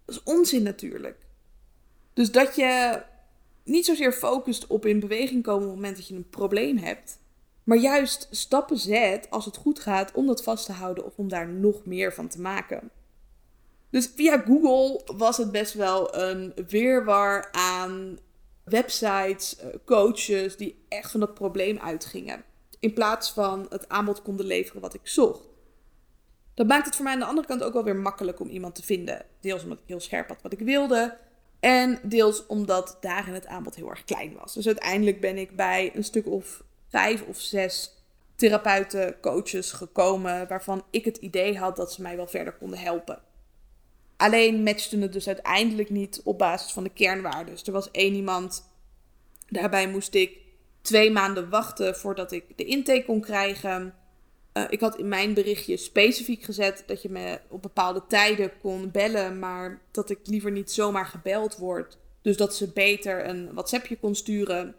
Dat 0.05 0.15
is 0.15 0.23
onzin 0.23 0.63
natuurlijk. 0.63 1.25
Dus 2.13 2.31
dat 2.31 2.55
je 2.55 3.01
niet 3.63 3.85
zozeer 3.85 4.13
focust 4.13 4.67
op 4.67 4.85
in 4.85 4.99
beweging 4.99 5.43
komen 5.43 5.63
op 5.63 5.67
het 5.67 5.75
moment 5.75 5.95
dat 5.95 6.07
je 6.07 6.15
een 6.15 6.29
probleem 6.29 6.77
hebt, 6.77 7.19
maar 7.63 7.77
juist 7.77 8.27
stappen 8.31 8.77
zet 8.77 9.29
als 9.29 9.45
het 9.45 9.57
goed 9.57 9.79
gaat 9.79 10.11
om 10.11 10.27
dat 10.27 10.43
vast 10.43 10.65
te 10.65 10.71
houden 10.71 11.05
of 11.05 11.17
om 11.17 11.27
daar 11.27 11.47
nog 11.47 11.85
meer 11.85 12.13
van 12.13 12.27
te 12.27 12.41
maken. 12.41 12.91
Dus 13.89 14.11
via 14.15 14.37
Google 14.37 15.01
was 15.17 15.37
het 15.37 15.51
best 15.51 15.73
wel 15.73 16.15
een 16.15 16.53
weerwar 16.67 17.51
aan 17.51 18.19
websites, 18.69 19.57
eh, 19.57 19.67
coaches 19.85 20.57
die 20.57 20.85
echt 20.89 21.11
van 21.11 21.19
dat 21.19 21.33
probleem 21.33 21.77
uitgingen. 21.79 22.43
In 22.79 22.93
plaats 22.93 23.31
van 23.31 23.65
het 23.69 23.89
aanbod 23.89 24.21
konden 24.21 24.45
leveren 24.45 24.81
wat 24.81 24.93
ik 24.93 25.01
zocht. 25.03 25.41
Dat 26.53 26.67
maakt 26.67 26.85
het 26.85 26.95
voor 26.95 27.03
mij 27.03 27.13
aan 27.13 27.19
de 27.19 27.25
andere 27.25 27.47
kant 27.47 27.63
ook 27.63 27.73
wel 27.73 27.83
weer 27.83 27.95
makkelijk 27.95 28.39
om 28.39 28.49
iemand 28.49 28.75
te 28.75 28.83
vinden. 28.83 29.25
Deels 29.39 29.63
omdat 29.63 29.77
ik 29.77 29.87
heel 29.87 29.99
scherp 29.99 30.27
had 30.27 30.41
wat 30.41 30.53
ik 30.53 30.59
wilde. 30.59 31.17
En 31.59 31.99
deels 32.03 32.45
omdat 32.45 32.97
daarin 33.01 33.33
het 33.33 33.45
aanbod 33.45 33.75
heel 33.75 33.89
erg 33.89 34.03
klein 34.03 34.33
was. 34.39 34.53
Dus 34.53 34.65
uiteindelijk 34.65 35.21
ben 35.21 35.37
ik 35.37 35.55
bij 35.55 35.91
een 35.95 36.03
stuk 36.03 36.27
of 36.27 36.63
vijf 36.87 37.21
of 37.21 37.39
zes 37.39 37.95
therapeuten, 38.35 39.19
coaches 39.19 39.71
gekomen. 39.71 40.47
waarvan 40.47 40.83
ik 40.89 41.05
het 41.05 41.17
idee 41.17 41.57
had 41.57 41.75
dat 41.75 41.93
ze 41.93 42.01
mij 42.01 42.15
wel 42.15 42.27
verder 42.27 42.53
konden 42.53 42.79
helpen. 42.79 43.21
Alleen 44.17 44.63
matchte 44.63 44.97
het 44.97 45.13
dus 45.13 45.27
uiteindelijk 45.27 45.89
niet 45.89 46.21
op 46.23 46.37
basis 46.37 46.71
van 46.71 46.83
de 46.83 46.89
kernwaarden. 46.89 47.53
Dus 47.53 47.63
er 47.63 47.71
was 47.71 47.91
één 47.91 48.13
iemand, 48.13 48.69
daarbij 49.49 49.89
moest 49.89 50.13
ik 50.13 50.37
twee 50.81 51.11
maanden 51.11 51.49
wachten 51.49 51.95
voordat 51.95 52.31
ik 52.31 52.43
de 52.55 52.65
intake 52.65 53.05
kon 53.05 53.21
krijgen. 53.21 53.93
Uh, 54.53 54.63
ik 54.69 54.79
had 54.79 54.97
in 54.97 55.07
mijn 55.07 55.33
berichtje 55.33 55.77
specifiek 55.77 56.43
gezet 56.43 56.83
dat 56.85 57.01
je 57.01 57.09
me 57.09 57.39
op 57.47 57.61
bepaalde 57.61 58.03
tijden 58.07 58.51
kon 58.61 58.91
bellen, 58.91 59.39
maar 59.39 59.81
dat 59.91 60.09
ik 60.09 60.19
liever 60.23 60.51
niet 60.51 60.71
zomaar 60.71 61.05
gebeld 61.05 61.57
word. 61.57 61.97
Dus 62.21 62.37
dat 62.37 62.55
ze 62.55 62.71
beter 62.71 63.27
een 63.27 63.53
WhatsAppje 63.53 63.97
kon 63.97 64.15
sturen. 64.15 64.75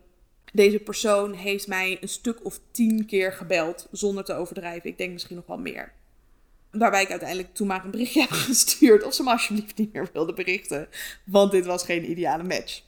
Deze 0.53 0.79
persoon 0.79 1.33
heeft 1.33 1.67
mij 1.67 1.99
een 2.01 2.09
stuk 2.09 2.45
of 2.45 2.61
tien 2.71 3.07
keer 3.07 3.33
gebeld, 3.33 3.89
zonder 3.91 4.25
te 4.25 4.35
overdrijven. 4.35 4.91
Ik 4.91 4.99
denk 4.99 5.13
misschien 5.13 5.37
nog 5.37 5.47
wel 5.47 5.59
meer. 5.59 5.93
Waarbij 6.79 7.03
ik 7.03 7.11
uiteindelijk 7.11 7.55
toen 7.55 7.67
maar 7.67 7.85
een 7.85 7.91
berichtje 7.91 8.21
heb 8.29 8.31
gestuurd 8.31 9.05
of 9.05 9.15
ze 9.15 9.23
me 9.23 9.31
alsjeblieft 9.31 9.77
niet 9.77 9.93
meer 9.93 10.11
wilde 10.13 10.33
berichten. 10.33 10.89
Want 11.25 11.51
dit 11.51 11.67
was 11.67 11.83
geen 11.83 12.11
ideale 12.11 12.43
match. 12.43 12.83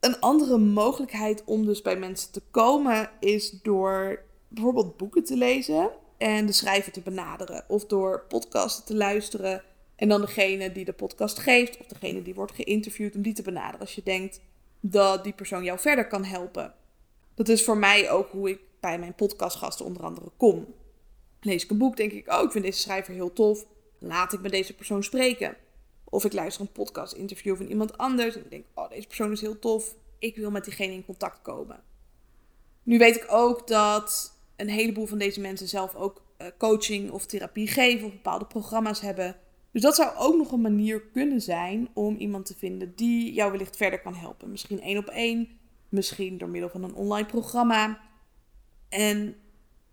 Een 0.00 0.20
andere 0.20 0.58
mogelijkheid 0.58 1.44
om 1.44 1.66
dus 1.66 1.82
bij 1.82 1.96
mensen 1.96 2.32
te 2.32 2.42
komen 2.50 3.10
is 3.20 3.50
door 3.62 4.22
bijvoorbeeld 4.48 4.96
boeken 4.96 5.24
te 5.24 5.36
lezen 5.36 5.90
en 6.18 6.46
de 6.46 6.52
schrijver 6.52 6.92
te 6.92 7.00
benaderen. 7.00 7.64
Of 7.68 7.86
door 7.86 8.24
podcasten 8.28 8.84
te 8.84 8.94
luisteren 8.94 9.62
en 9.96 10.08
dan 10.08 10.20
degene 10.20 10.72
die 10.72 10.84
de 10.84 10.92
podcast 10.92 11.38
geeft 11.38 11.78
of 11.78 11.86
degene 11.86 12.22
die 12.22 12.34
wordt 12.34 12.52
geïnterviewd 12.52 13.14
om 13.14 13.22
die 13.22 13.34
te 13.34 13.42
benaderen. 13.42 13.80
Als 13.80 13.94
je 13.94 14.02
denkt 14.04 14.40
dat 14.80 15.24
die 15.24 15.32
persoon 15.32 15.64
jou 15.64 15.78
verder 15.78 16.06
kan 16.06 16.24
helpen. 16.24 16.74
Dat 17.34 17.48
is 17.48 17.64
voor 17.64 17.76
mij 17.76 18.10
ook 18.10 18.28
hoe 18.30 18.50
ik 18.50 18.60
bij 18.80 18.98
mijn 18.98 19.14
podcastgasten 19.14 19.86
onder 19.86 20.02
andere 20.02 20.30
kom. 20.36 20.66
Lees 21.40 21.64
ik 21.64 21.70
een 21.70 21.78
boek, 21.78 21.96
denk 21.96 22.12
ik, 22.12 22.32
oh, 22.32 22.42
ik 22.42 22.50
vind 22.50 22.64
deze 22.64 22.80
schrijver 22.80 23.14
heel 23.14 23.32
tof. 23.32 23.66
Laat 23.98 24.32
ik 24.32 24.40
met 24.40 24.50
deze 24.50 24.74
persoon 24.74 25.02
spreken. 25.02 25.56
Of 26.04 26.24
ik 26.24 26.32
luister 26.32 26.60
een 26.60 26.72
podcast 26.72 27.12
interview 27.12 27.56
van 27.56 27.66
iemand 27.66 27.98
anders 27.98 28.34
en 28.34 28.44
ik 28.44 28.50
denk, 28.50 28.64
oh, 28.74 28.88
deze 28.88 29.06
persoon 29.06 29.32
is 29.32 29.40
heel 29.40 29.58
tof. 29.58 29.94
Ik 30.18 30.36
wil 30.36 30.50
met 30.50 30.64
diegene 30.64 30.92
in 30.92 31.04
contact 31.04 31.42
komen. 31.42 31.82
Nu 32.82 32.98
weet 32.98 33.16
ik 33.16 33.26
ook 33.28 33.66
dat 33.66 34.38
een 34.56 34.68
heleboel 34.68 35.06
van 35.06 35.18
deze 35.18 35.40
mensen 35.40 35.68
zelf 35.68 35.94
ook 35.94 36.22
eh, 36.36 36.46
coaching 36.58 37.10
of 37.10 37.26
therapie 37.26 37.68
geven 37.68 38.06
of 38.06 38.12
bepaalde 38.12 38.46
programma's 38.46 39.00
hebben. 39.00 39.36
Dus 39.70 39.82
dat 39.82 39.94
zou 39.94 40.16
ook 40.16 40.36
nog 40.36 40.52
een 40.52 40.60
manier 40.60 41.00
kunnen 41.00 41.40
zijn 41.40 41.88
om 41.94 42.16
iemand 42.16 42.46
te 42.46 42.54
vinden 42.56 42.92
die 42.94 43.32
jou 43.32 43.50
wellicht 43.50 43.76
verder 43.76 44.00
kan 44.00 44.14
helpen. 44.14 44.50
Misschien 44.50 44.80
één 44.80 44.98
op 44.98 45.06
één, 45.06 45.48
misschien 45.88 46.38
door 46.38 46.48
middel 46.48 46.70
van 46.70 46.82
een 46.82 46.94
online 46.94 47.26
programma. 47.26 48.00
En 48.88 49.36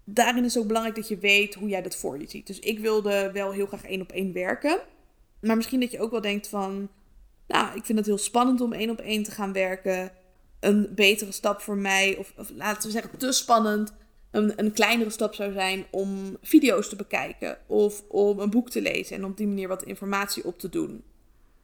daarin 0.04 0.44
is 0.44 0.58
ook 0.58 0.68
belangrijk 0.68 0.96
dat 0.96 1.08
je 1.08 1.18
weet 1.18 1.54
hoe 1.54 1.70
jij 1.70 1.82
dat 1.82 1.96
voor 1.96 2.20
je 2.20 2.30
ziet. 2.30 2.48
Dus 2.48 2.60
ik 2.60 2.80
wilde 2.80 3.30
wel 3.34 3.52
heel 3.52 3.66
graag 3.66 3.84
één 3.84 4.02
op 4.02 4.12
één 4.12 4.34
werken. 4.34 4.80
Maar 5.40 5.56
misschien 5.56 5.80
dat 5.80 5.92
je 5.92 6.00
ook 6.00 6.12
wel 6.12 6.22
denkt 6.22 6.48
van, 6.48 6.90
nou, 7.48 7.76
ik 7.76 7.86
vind 7.86 7.98
het 7.98 8.08
heel 8.08 8.18
spannend 8.18 8.62
om 8.62 8.74
één 8.74 8.90
op 8.90 9.00
één 9.00 9.24
te 9.24 9.32
gaan 9.32 9.54
werken. 9.54 10.12
Een 10.60 10.90
betere 10.96 11.32
stap 11.32 11.62
voor 11.62 11.78
mij, 11.78 12.16
of, 12.18 12.34
of 12.38 12.50
laten 12.56 12.84
we 12.84 12.92
zeggen 12.92 13.18
te 13.18 13.32
spannend, 13.32 13.94
een, 14.32 14.54
een 14.56 14.72
kleinere 14.72 15.10
stap 15.10 15.34
zou 15.34 15.54
zijn 15.54 15.86
om 15.92 16.38
video's 16.42 16.90
te 16.90 16.96
bekijken 16.96 17.58
of 17.68 18.04
om 18.08 18.40
een 18.40 18.50
boek 18.50 18.70
te 18.70 18.82
lezen 18.82 19.16
en 19.16 19.26
op 19.26 19.38
die 19.38 19.48
manier 19.48 19.68
wat 19.68 19.84
informatie 19.84 20.46
op 20.46 20.60
te 20.60 20.70
doen. 20.70 21.04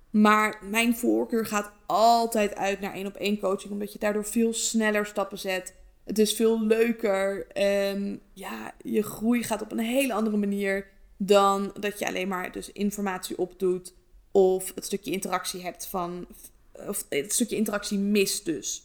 Maar 0.10 0.62
mijn 0.70 0.96
voorkeur 0.96 1.46
gaat 1.46 1.72
altijd 1.86 2.56
uit 2.56 2.80
naar 2.80 2.94
één 2.94 3.06
op 3.06 3.16
één 3.16 3.40
coaching, 3.40 3.72
omdat 3.72 3.94
je 3.94 4.00
daardoor 4.00 4.26
veel 4.26 4.54
sneller 4.54 5.06
stappen 5.06 5.40
zet. 5.40 5.74
Het 6.10 6.20
is 6.20 6.34
veel 6.34 6.62
leuker 6.62 7.48
en 7.48 8.22
ja, 8.34 8.74
je 8.82 9.04
groei 9.04 9.44
gaat 9.44 9.62
op 9.62 9.72
een 9.72 9.80
hele 9.80 10.14
andere 10.14 10.38
manier 10.38 10.88
dan 11.18 11.72
dat 11.80 12.00
je 12.00 12.08
alleen 12.08 12.28
maar 12.28 12.52
dus 12.52 12.72
informatie 12.72 13.38
opdoet 13.38 13.94
of 14.32 14.72
het 14.76 14.86
stukje 14.86 15.12
interactie 15.12 15.62
hebt 15.62 15.86
van, 15.86 16.28
of 16.72 17.06
het 17.10 17.34
stukje 17.34 17.56
interactie 17.56 17.98
mist 17.98 18.46
dus. 18.46 18.84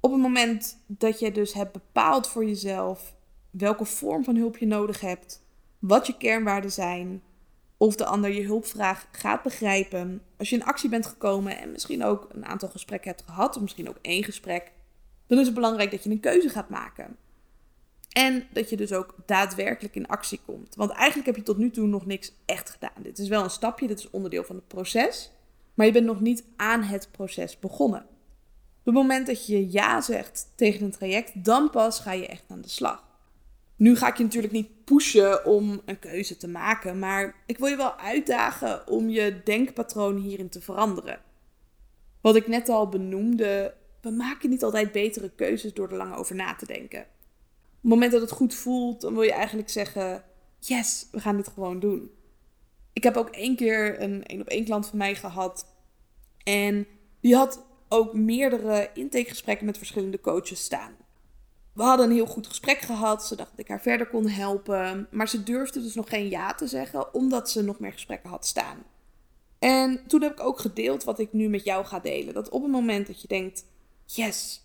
Op 0.00 0.12
het 0.12 0.20
moment 0.20 0.78
dat 0.86 1.18
je 1.18 1.32
dus 1.32 1.52
hebt 1.52 1.72
bepaald 1.72 2.28
voor 2.28 2.44
jezelf 2.44 3.14
welke 3.50 3.84
vorm 3.84 4.24
van 4.24 4.36
hulp 4.36 4.56
je 4.56 4.66
nodig 4.66 5.00
hebt, 5.00 5.42
wat 5.78 6.06
je 6.06 6.16
kernwaarden 6.16 6.72
zijn, 6.72 7.22
of 7.76 7.96
de 7.96 8.04
ander 8.04 8.32
je 8.32 8.44
hulpvraag 8.44 9.08
gaat 9.12 9.42
begrijpen, 9.42 10.22
als 10.36 10.50
je 10.50 10.56
in 10.56 10.64
actie 10.64 10.88
bent 10.88 11.06
gekomen 11.06 11.58
en 11.58 11.72
misschien 11.72 12.04
ook 12.04 12.28
een 12.32 12.46
aantal 12.46 12.68
gesprekken 12.68 13.10
hebt 13.10 13.22
gehad, 13.26 13.56
of 13.56 13.62
misschien 13.62 13.88
ook 13.88 13.98
één 14.00 14.24
gesprek, 14.24 14.72
dan 15.26 15.38
is 15.38 15.46
het 15.46 15.54
belangrijk 15.54 15.90
dat 15.90 16.04
je 16.04 16.10
een 16.10 16.20
keuze 16.20 16.48
gaat 16.48 16.68
maken. 16.68 17.16
En 18.12 18.46
dat 18.52 18.70
je 18.70 18.76
dus 18.76 18.92
ook 18.92 19.14
daadwerkelijk 19.26 19.94
in 19.94 20.06
actie 20.06 20.40
komt. 20.46 20.74
Want 20.74 20.90
eigenlijk 20.90 21.26
heb 21.26 21.36
je 21.36 21.42
tot 21.42 21.56
nu 21.56 21.70
toe 21.70 21.86
nog 21.86 22.06
niks 22.06 22.32
echt 22.44 22.70
gedaan. 22.70 23.02
Dit 23.02 23.18
is 23.18 23.28
wel 23.28 23.42
een 23.42 23.50
stapje, 23.50 23.86
dit 23.86 23.98
is 23.98 24.10
onderdeel 24.10 24.44
van 24.44 24.56
het 24.56 24.68
proces. 24.68 25.30
Maar 25.74 25.86
je 25.86 25.92
bent 25.92 26.06
nog 26.06 26.20
niet 26.20 26.44
aan 26.56 26.82
het 26.82 27.08
proces 27.10 27.58
begonnen. 27.58 28.00
Op 28.00 28.84
het 28.84 28.94
moment 28.94 29.26
dat 29.26 29.46
je 29.46 29.70
ja 29.70 30.00
zegt 30.00 30.52
tegen 30.54 30.84
een 30.84 30.90
traject, 30.90 31.44
dan 31.44 31.70
pas 31.70 32.00
ga 32.00 32.12
je 32.12 32.26
echt 32.26 32.44
aan 32.48 32.60
de 32.60 32.68
slag. 32.68 33.04
Nu 33.76 33.96
ga 33.96 34.08
ik 34.08 34.16
je 34.16 34.22
natuurlijk 34.22 34.52
niet 34.52 34.84
pushen 34.84 35.44
om 35.44 35.80
een 35.84 35.98
keuze 35.98 36.36
te 36.36 36.48
maken, 36.48 36.98
maar 36.98 37.34
ik 37.46 37.58
wil 37.58 37.68
je 37.68 37.76
wel 37.76 37.96
uitdagen 37.96 38.88
om 38.88 39.08
je 39.08 39.40
denkpatroon 39.44 40.16
hierin 40.16 40.48
te 40.48 40.60
veranderen. 40.60 41.20
Wat 42.20 42.36
ik 42.36 42.46
net 42.46 42.68
al 42.68 42.88
benoemde, 42.88 43.74
we 44.06 44.12
maken 44.12 44.50
niet 44.50 44.62
altijd 44.62 44.92
betere 44.92 45.30
keuzes 45.30 45.74
door 45.74 45.90
er 45.90 45.96
lang 45.96 46.14
over 46.14 46.34
na 46.34 46.54
te 46.54 46.66
denken. 46.66 47.00
Op 47.00 47.80
het 47.80 47.90
moment 47.90 48.12
dat 48.12 48.20
het 48.20 48.30
goed 48.30 48.54
voelt, 48.54 49.00
dan 49.00 49.14
wil 49.14 49.22
je 49.22 49.32
eigenlijk 49.32 49.68
zeggen: 49.68 50.24
Yes, 50.58 51.08
we 51.10 51.20
gaan 51.20 51.36
dit 51.36 51.48
gewoon 51.48 51.80
doen. 51.80 52.10
Ik 52.92 53.02
heb 53.02 53.16
ook 53.16 53.28
één 53.28 53.56
keer 53.56 54.02
een 54.02 54.24
één 54.24 54.40
op 54.40 54.46
één 54.46 54.64
klant 54.64 54.86
van 54.86 54.98
mij 54.98 55.14
gehad. 55.14 55.66
En 56.42 56.86
die 57.20 57.36
had 57.36 57.64
ook 57.88 58.14
meerdere 58.14 58.90
intakegesprekken 58.94 59.66
met 59.66 59.78
verschillende 59.78 60.20
coaches 60.20 60.64
staan. 60.64 60.96
We 61.72 61.82
hadden 61.82 62.06
een 62.06 62.14
heel 62.14 62.26
goed 62.26 62.46
gesprek 62.46 62.78
gehad. 62.78 63.26
Ze 63.26 63.36
dacht 63.36 63.50
dat 63.50 63.60
ik 63.60 63.68
haar 63.68 63.82
verder 63.82 64.06
kon 64.06 64.28
helpen. 64.28 65.08
Maar 65.10 65.28
ze 65.28 65.42
durfde 65.42 65.82
dus 65.82 65.94
nog 65.94 66.08
geen 66.08 66.28
ja 66.28 66.54
te 66.54 66.66
zeggen, 66.66 67.14
omdat 67.14 67.50
ze 67.50 67.62
nog 67.62 67.78
meer 67.78 67.92
gesprekken 67.92 68.30
had 68.30 68.46
staan. 68.46 68.84
En 69.58 70.06
toen 70.06 70.22
heb 70.22 70.32
ik 70.32 70.40
ook 70.40 70.58
gedeeld 70.58 71.04
wat 71.04 71.18
ik 71.18 71.32
nu 71.32 71.48
met 71.48 71.64
jou 71.64 71.84
ga 71.84 72.00
delen. 72.00 72.34
Dat 72.34 72.48
op 72.48 72.62
het 72.62 72.70
moment 72.70 73.06
dat 73.06 73.22
je 73.22 73.28
denkt: 73.28 73.64
yes, 74.06 74.64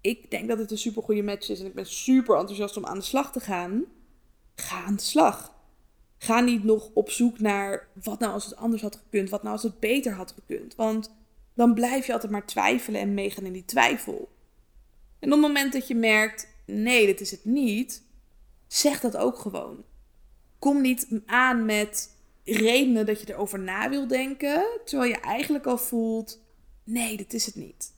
ik 0.00 0.30
denk 0.30 0.48
dat 0.48 0.58
het 0.58 0.70
een 0.70 0.78
super 0.78 1.02
goede 1.02 1.22
match 1.22 1.48
is 1.48 1.60
en 1.60 1.66
ik 1.66 1.74
ben 1.74 1.86
super 1.86 2.36
enthousiast 2.36 2.76
om 2.76 2.86
aan 2.86 2.98
de 2.98 3.04
slag 3.04 3.32
te 3.32 3.40
gaan, 3.40 3.84
ga 4.54 4.84
aan 4.84 4.96
de 4.96 5.02
slag. 5.02 5.54
Ga 6.18 6.40
niet 6.40 6.64
nog 6.64 6.90
op 6.94 7.10
zoek 7.10 7.38
naar 7.38 7.88
wat 8.02 8.18
nou 8.18 8.32
als 8.32 8.44
het 8.44 8.56
anders 8.56 8.82
had 8.82 8.96
gekund, 8.96 9.30
wat 9.30 9.42
nou 9.42 9.54
als 9.54 9.62
het 9.62 9.80
beter 9.80 10.12
had 10.12 10.32
gekund. 10.32 10.74
Want 10.74 11.10
dan 11.54 11.74
blijf 11.74 12.06
je 12.06 12.12
altijd 12.12 12.32
maar 12.32 12.46
twijfelen 12.46 13.00
en 13.00 13.14
meegaan 13.14 13.44
in 13.44 13.52
die 13.52 13.64
twijfel. 13.64 14.28
En 15.18 15.32
op 15.32 15.38
het 15.38 15.46
moment 15.46 15.72
dat 15.72 15.88
je 15.88 15.94
merkt, 15.94 16.48
nee, 16.66 17.06
dit 17.06 17.20
is 17.20 17.30
het 17.30 17.44
niet, 17.44 18.02
zeg 18.66 19.00
dat 19.00 19.16
ook 19.16 19.38
gewoon. 19.38 19.84
Kom 20.58 20.80
niet 20.80 21.20
aan 21.26 21.64
met 21.64 22.10
redenen 22.44 23.06
dat 23.06 23.20
je 23.20 23.32
erover 23.32 23.58
na 23.58 23.88
wil 23.88 24.06
denken, 24.06 24.80
terwijl 24.84 25.10
je 25.10 25.20
eigenlijk 25.20 25.66
al 25.66 25.78
voelt, 25.78 26.40
nee, 26.84 27.16
dit 27.16 27.34
is 27.34 27.46
het 27.46 27.54
niet. 27.54 27.94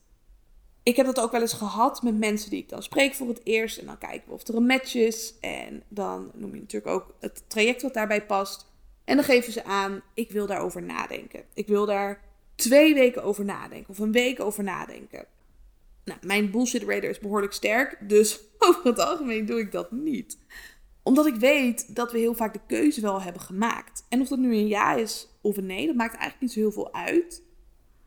Ik 0.88 0.96
heb 0.96 1.06
dat 1.06 1.20
ook 1.20 1.32
wel 1.32 1.40
eens 1.40 1.52
gehad 1.52 2.02
met 2.02 2.18
mensen 2.18 2.50
die 2.50 2.62
ik 2.62 2.68
dan 2.68 2.82
spreek 2.82 3.14
voor 3.14 3.28
het 3.28 3.40
eerst. 3.44 3.78
En 3.78 3.86
dan 3.86 3.98
kijken 3.98 4.28
we 4.28 4.34
of 4.34 4.48
er 4.48 4.54
een 4.54 4.66
match 4.66 4.94
is. 4.94 5.34
En 5.40 5.82
dan 5.88 6.30
noem 6.34 6.54
je 6.54 6.60
natuurlijk 6.60 6.94
ook 6.94 7.14
het 7.20 7.42
traject 7.46 7.82
wat 7.82 7.94
daarbij 7.94 8.26
past. 8.26 8.66
En 9.04 9.16
dan 9.16 9.24
geven 9.24 9.52
ze 9.52 9.64
aan, 9.64 10.02
ik 10.14 10.30
wil 10.30 10.46
daarover 10.46 10.82
nadenken. 10.82 11.44
Ik 11.54 11.66
wil 11.66 11.86
daar 11.86 12.20
twee 12.54 12.94
weken 12.94 13.22
over 13.22 13.44
nadenken 13.44 13.90
of 13.90 13.98
een 13.98 14.12
week 14.12 14.40
over 14.40 14.64
nadenken. 14.64 15.26
Nou, 16.04 16.18
mijn 16.22 16.50
bullshit 16.50 16.82
radar 16.82 17.10
is 17.10 17.18
behoorlijk 17.18 17.52
sterk, 17.52 17.98
dus 18.08 18.40
over 18.58 18.84
het 18.84 18.98
algemeen 18.98 19.46
doe 19.46 19.58
ik 19.60 19.72
dat 19.72 19.90
niet. 19.90 20.38
Omdat 21.02 21.26
ik 21.26 21.34
weet 21.34 21.94
dat 21.94 22.12
we 22.12 22.18
heel 22.18 22.34
vaak 22.34 22.52
de 22.52 22.60
keuze 22.66 23.00
wel 23.00 23.22
hebben 23.22 23.42
gemaakt. 23.42 24.04
En 24.08 24.20
of 24.20 24.28
dat 24.28 24.38
nu 24.38 24.54
een 24.54 24.68
ja 24.68 24.94
is 24.94 25.28
of 25.40 25.56
een 25.56 25.66
nee, 25.66 25.86
dat 25.86 25.96
maakt 25.96 26.16
eigenlijk 26.16 26.40
niet 26.40 26.52
zo 26.52 26.60
heel 26.60 26.72
veel 26.72 26.94
uit. 26.94 27.46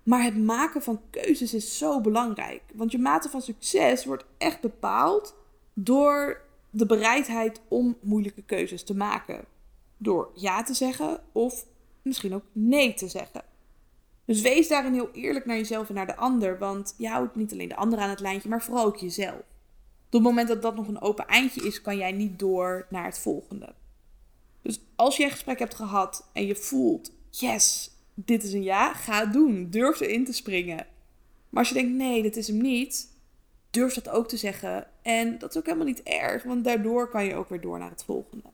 Maar 0.03 0.23
het 0.23 0.37
maken 0.37 0.81
van 0.81 1.01
keuzes 1.09 1.53
is 1.53 1.77
zo 1.77 2.01
belangrijk. 2.01 2.61
Want 2.73 2.91
je 2.91 2.97
mate 2.97 3.29
van 3.29 3.41
succes 3.41 4.05
wordt 4.05 4.25
echt 4.37 4.61
bepaald 4.61 5.35
door 5.73 6.41
de 6.69 6.85
bereidheid 6.85 7.61
om 7.67 7.97
moeilijke 8.01 8.41
keuzes 8.41 8.83
te 8.83 8.95
maken. 8.95 9.45
Door 9.97 10.31
ja 10.35 10.63
te 10.63 10.73
zeggen 10.73 11.23
of 11.31 11.65
misschien 12.01 12.33
ook 12.33 12.45
nee 12.51 12.93
te 12.93 13.07
zeggen. 13.07 13.43
Dus 14.25 14.41
wees 14.41 14.67
daarin 14.67 14.93
heel 14.93 15.11
eerlijk 15.11 15.45
naar 15.45 15.57
jezelf 15.57 15.89
en 15.89 15.95
naar 15.95 16.07
de 16.07 16.15
ander. 16.15 16.57
Want 16.57 16.95
je 16.97 17.07
houdt 17.07 17.35
niet 17.35 17.51
alleen 17.51 17.69
de 17.69 17.75
ander 17.75 17.99
aan 17.99 18.09
het 18.09 18.19
lijntje, 18.19 18.49
maar 18.49 18.61
vooral 18.61 18.85
ook 18.85 18.97
jezelf. 18.97 19.39
Op 20.05 20.17
het 20.17 20.21
moment 20.21 20.47
dat 20.47 20.61
dat 20.61 20.75
nog 20.75 20.87
een 20.87 21.01
open 21.01 21.27
eindje 21.27 21.61
is, 21.61 21.81
kan 21.81 21.97
jij 21.97 22.11
niet 22.11 22.39
door 22.39 22.85
naar 22.89 23.05
het 23.05 23.19
volgende. 23.19 23.75
Dus 24.61 24.81
als 24.95 25.17
je 25.17 25.23
een 25.23 25.31
gesprek 25.31 25.59
hebt 25.59 25.75
gehad 25.75 26.29
en 26.33 26.45
je 26.45 26.55
voelt, 26.55 27.11
yes, 27.29 27.90
dit 28.25 28.43
is 28.43 28.53
een 28.53 28.63
ja, 28.63 28.93
ga 28.93 29.19
het 29.19 29.33
doen. 29.33 29.69
Durf 29.69 29.99
erin 29.99 30.25
te 30.25 30.33
springen. 30.33 30.85
Maar 31.49 31.59
als 31.59 31.69
je 31.69 31.73
denkt, 31.73 31.97
nee, 31.97 32.21
dit 32.21 32.37
is 32.37 32.47
hem 32.47 32.61
niet, 32.61 33.07
durf 33.69 33.93
dat 33.93 34.09
ook 34.09 34.27
te 34.27 34.37
zeggen. 34.37 34.87
En 35.01 35.37
dat 35.37 35.49
is 35.49 35.57
ook 35.57 35.65
helemaal 35.65 35.85
niet 35.85 36.03
erg, 36.03 36.43
want 36.43 36.63
daardoor 36.63 37.09
kan 37.09 37.25
je 37.25 37.35
ook 37.35 37.49
weer 37.49 37.61
door 37.61 37.79
naar 37.79 37.89
het 37.89 38.03
volgende. 38.03 38.49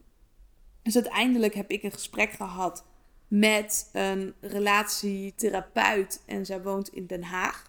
Dus 0.82 0.94
uiteindelijk 0.94 1.54
heb 1.54 1.70
ik 1.70 1.82
een 1.82 1.92
gesprek 1.92 2.30
gehad 2.30 2.84
met 3.28 3.88
een 3.92 4.34
relatietherapeut 4.40 6.22
en 6.26 6.46
zij 6.46 6.62
woont 6.62 6.88
in 6.88 7.06
Den 7.06 7.22
Haag. 7.22 7.66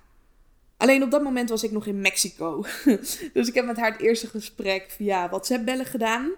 Alleen 0.78 1.04
op 1.04 1.12
dat 1.12 1.24
moment 1.24 1.50
was 1.50 1.64
ik 1.64 1.72
nog 1.72 1.86
in 1.86 2.02
Mexico. 2.02 2.64
dus 3.34 3.48
ik 3.48 3.54
heb 3.54 3.66
met 3.66 3.78
haar 3.78 3.92
het 3.92 4.02
eerste 4.02 4.28
gesprek 4.28 4.90
via 4.90 5.30
WhatsApp 5.30 5.66
bellen 5.66 5.86
gedaan. 5.86 6.32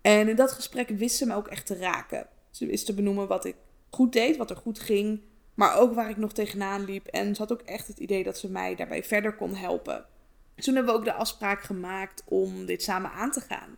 En 0.00 0.28
in 0.28 0.36
dat 0.36 0.52
gesprek 0.52 0.88
wist 0.88 1.16
ze 1.16 1.26
me 1.26 1.34
ook 1.34 1.48
echt 1.48 1.66
te 1.66 1.76
raken. 1.76 2.26
Ze 2.50 2.66
wist 2.66 2.86
te 2.86 2.94
benoemen 2.94 3.28
wat 3.28 3.44
ik 3.44 3.56
goed 3.90 4.12
deed, 4.12 4.36
wat 4.36 4.50
er 4.50 4.56
goed 4.56 4.78
ging, 4.78 5.20
maar 5.54 5.78
ook 5.78 5.94
waar 5.94 6.10
ik 6.10 6.16
nog 6.16 6.32
tegenaan 6.32 6.84
liep. 6.84 7.06
En 7.06 7.34
ze 7.34 7.40
had 7.40 7.52
ook 7.52 7.62
echt 7.62 7.86
het 7.86 7.98
idee 7.98 8.24
dat 8.24 8.38
ze 8.38 8.50
mij 8.50 8.74
daarbij 8.74 9.04
verder 9.04 9.34
kon 9.34 9.54
helpen. 9.54 10.04
Toen 10.54 10.74
hebben 10.74 10.92
we 10.92 10.98
ook 10.98 11.04
de 11.04 11.12
afspraak 11.12 11.62
gemaakt 11.62 12.22
om 12.24 12.66
dit 12.66 12.82
samen 12.82 13.12
aan 13.12 13.30
te 13.30 13.40
gaan. 13.40 13.76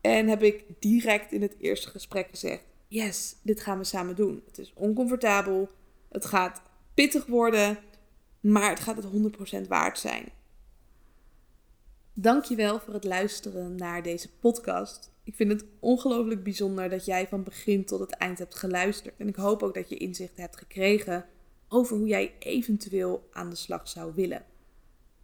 En 0.00 0.28
heb 0.28 0.42
ik 0.42 0.64
direct 0.78 1.32
in 1.32 1.42
het 1.42 1.54
eerste 1.58 1.88
gesprek 1.88 2.28
gezegd: 2.30 2.64
yes, 2.88 3.36
dit 3.42 3.60
gaan 3.60 3.78
we 3.78 3.84
samen 3.84 4.16
doen. 4.16 4.42
Het 4.46 4.58
is 4.58 4.72
oncomfortabel, 4.74 5.68
het 6.08 6.24
gaat 6.24 6.62
pittig 6.94 7.26
worden, 7.26 7.78
maar 8.40 8.70
het 8.70 8.80
gaat 8.80 8.96
het 8.96 9.64
100% 9.64 9.68
waard 9.68 9.98
zijn. 9.98 10.28
Dankjewel 12.14 12.80
voor 12.80 12.94
het 12.94 13.04
luisteren 13.04 13.76
naar 13.76 14.02
deze 14.02 14.30
podcast. 14.30 15.11
Ik 15.24 15.34
vind 15.34 15.52
het 15.52 15.64
ongelooflijk 15.80 16.42
bijzonder 16.42 16.88
dat 16.88 17.04
jij 17.04 17.28
van 17.28 17.42
begin 17.42 17.84
tot 17.84 18.00
het 18.00 18.12
eind 18.12 18.38
hebt 18.38 18.54
geluisterd. 18.54 19.14
En 19.18 19.28
ik 19.28 19.36
hoop 19.36 19.62
ook 19.62 19.74
dat 19.74 19.88
je 19.88 19.96
inzicht 19.96 20.36
hebt 20.36 20.56
gekregen 20.56 21.26
over 21.68 21.96
hoe 21.96 22.06
jij 22.06 22.34
eventueel 22.38 23.28
aan 23.32 23.50
de 23.50 23.56
slag 23.56 23.88
zou 23.88 24.12
willen. 24.14 24.44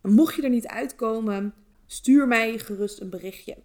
mocht 0.03 0.34
je 0.34 0.42
er 0.42 0.51
niet 0.51 0.66
uitkomen, 0.66 1.55
Stuur 1.90 2.28
mij 2.28 2.59
gerust 2.59 3.01
een 3.01 3.11
berichtje. 3.11 3.57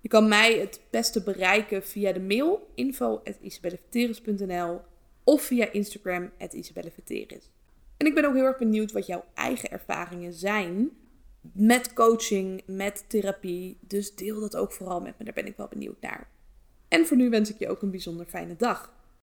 Je 0.00 0.08
kan 0.08 0.28
mij 0.28 0.58
het 0.58 0.80
beste 0.90 1.22
bereiken 1.22 1.82
via 1.82 2.12
de 2.12 2.20
mail 2.20 2.70
info.isabelleveteris.nl 2.74 4.80
of 5.24 5.42
via 5.42 5.72
Instagram 5.72 6.30
@isabelleveteris. 6.50 7.50
En 7.96 8.06
ik 8.06 8.14
ben 8.14 8.24
ook 8.24 8.34
heel 8.34 8.44
erg 8.44 8.58
benieuwd 8.58 8.92
wat 8.92 9.06
jouw 9.06 9.24
eigen 9.34 9.70
ervaringen 9.70 10.32
zijn 10.32 10.90
met 11.40 11.92
coaching, 11.92 12.62
met 12.66 13.04
therapie. 13.08 13.78
Dus 13.80 14.14
deel 14.14 14.40
dat 14.40 14.56
ook 14.56 14.72
vooral 14.72 15.00
met 15.00 15.18
me, 15.18 15.24
daar 15.24 15.34
ben 15.34 15.46
ik 15.46 15.56
wel 15.56 15.68
benieuwd 15.68 16.00
naar. 16.00 16.28
En 16.88 17.06
voor 17.06 17.16
nu 17.16 17.30
wens 17.30 17.50
ik 17.50 17.58
je 17.58 17.68
ook 17.68 17.82
een 17.82 17.90
bijzonder 17.90 18.26
fijne 18.26 18.56
dag. 18.56 18.92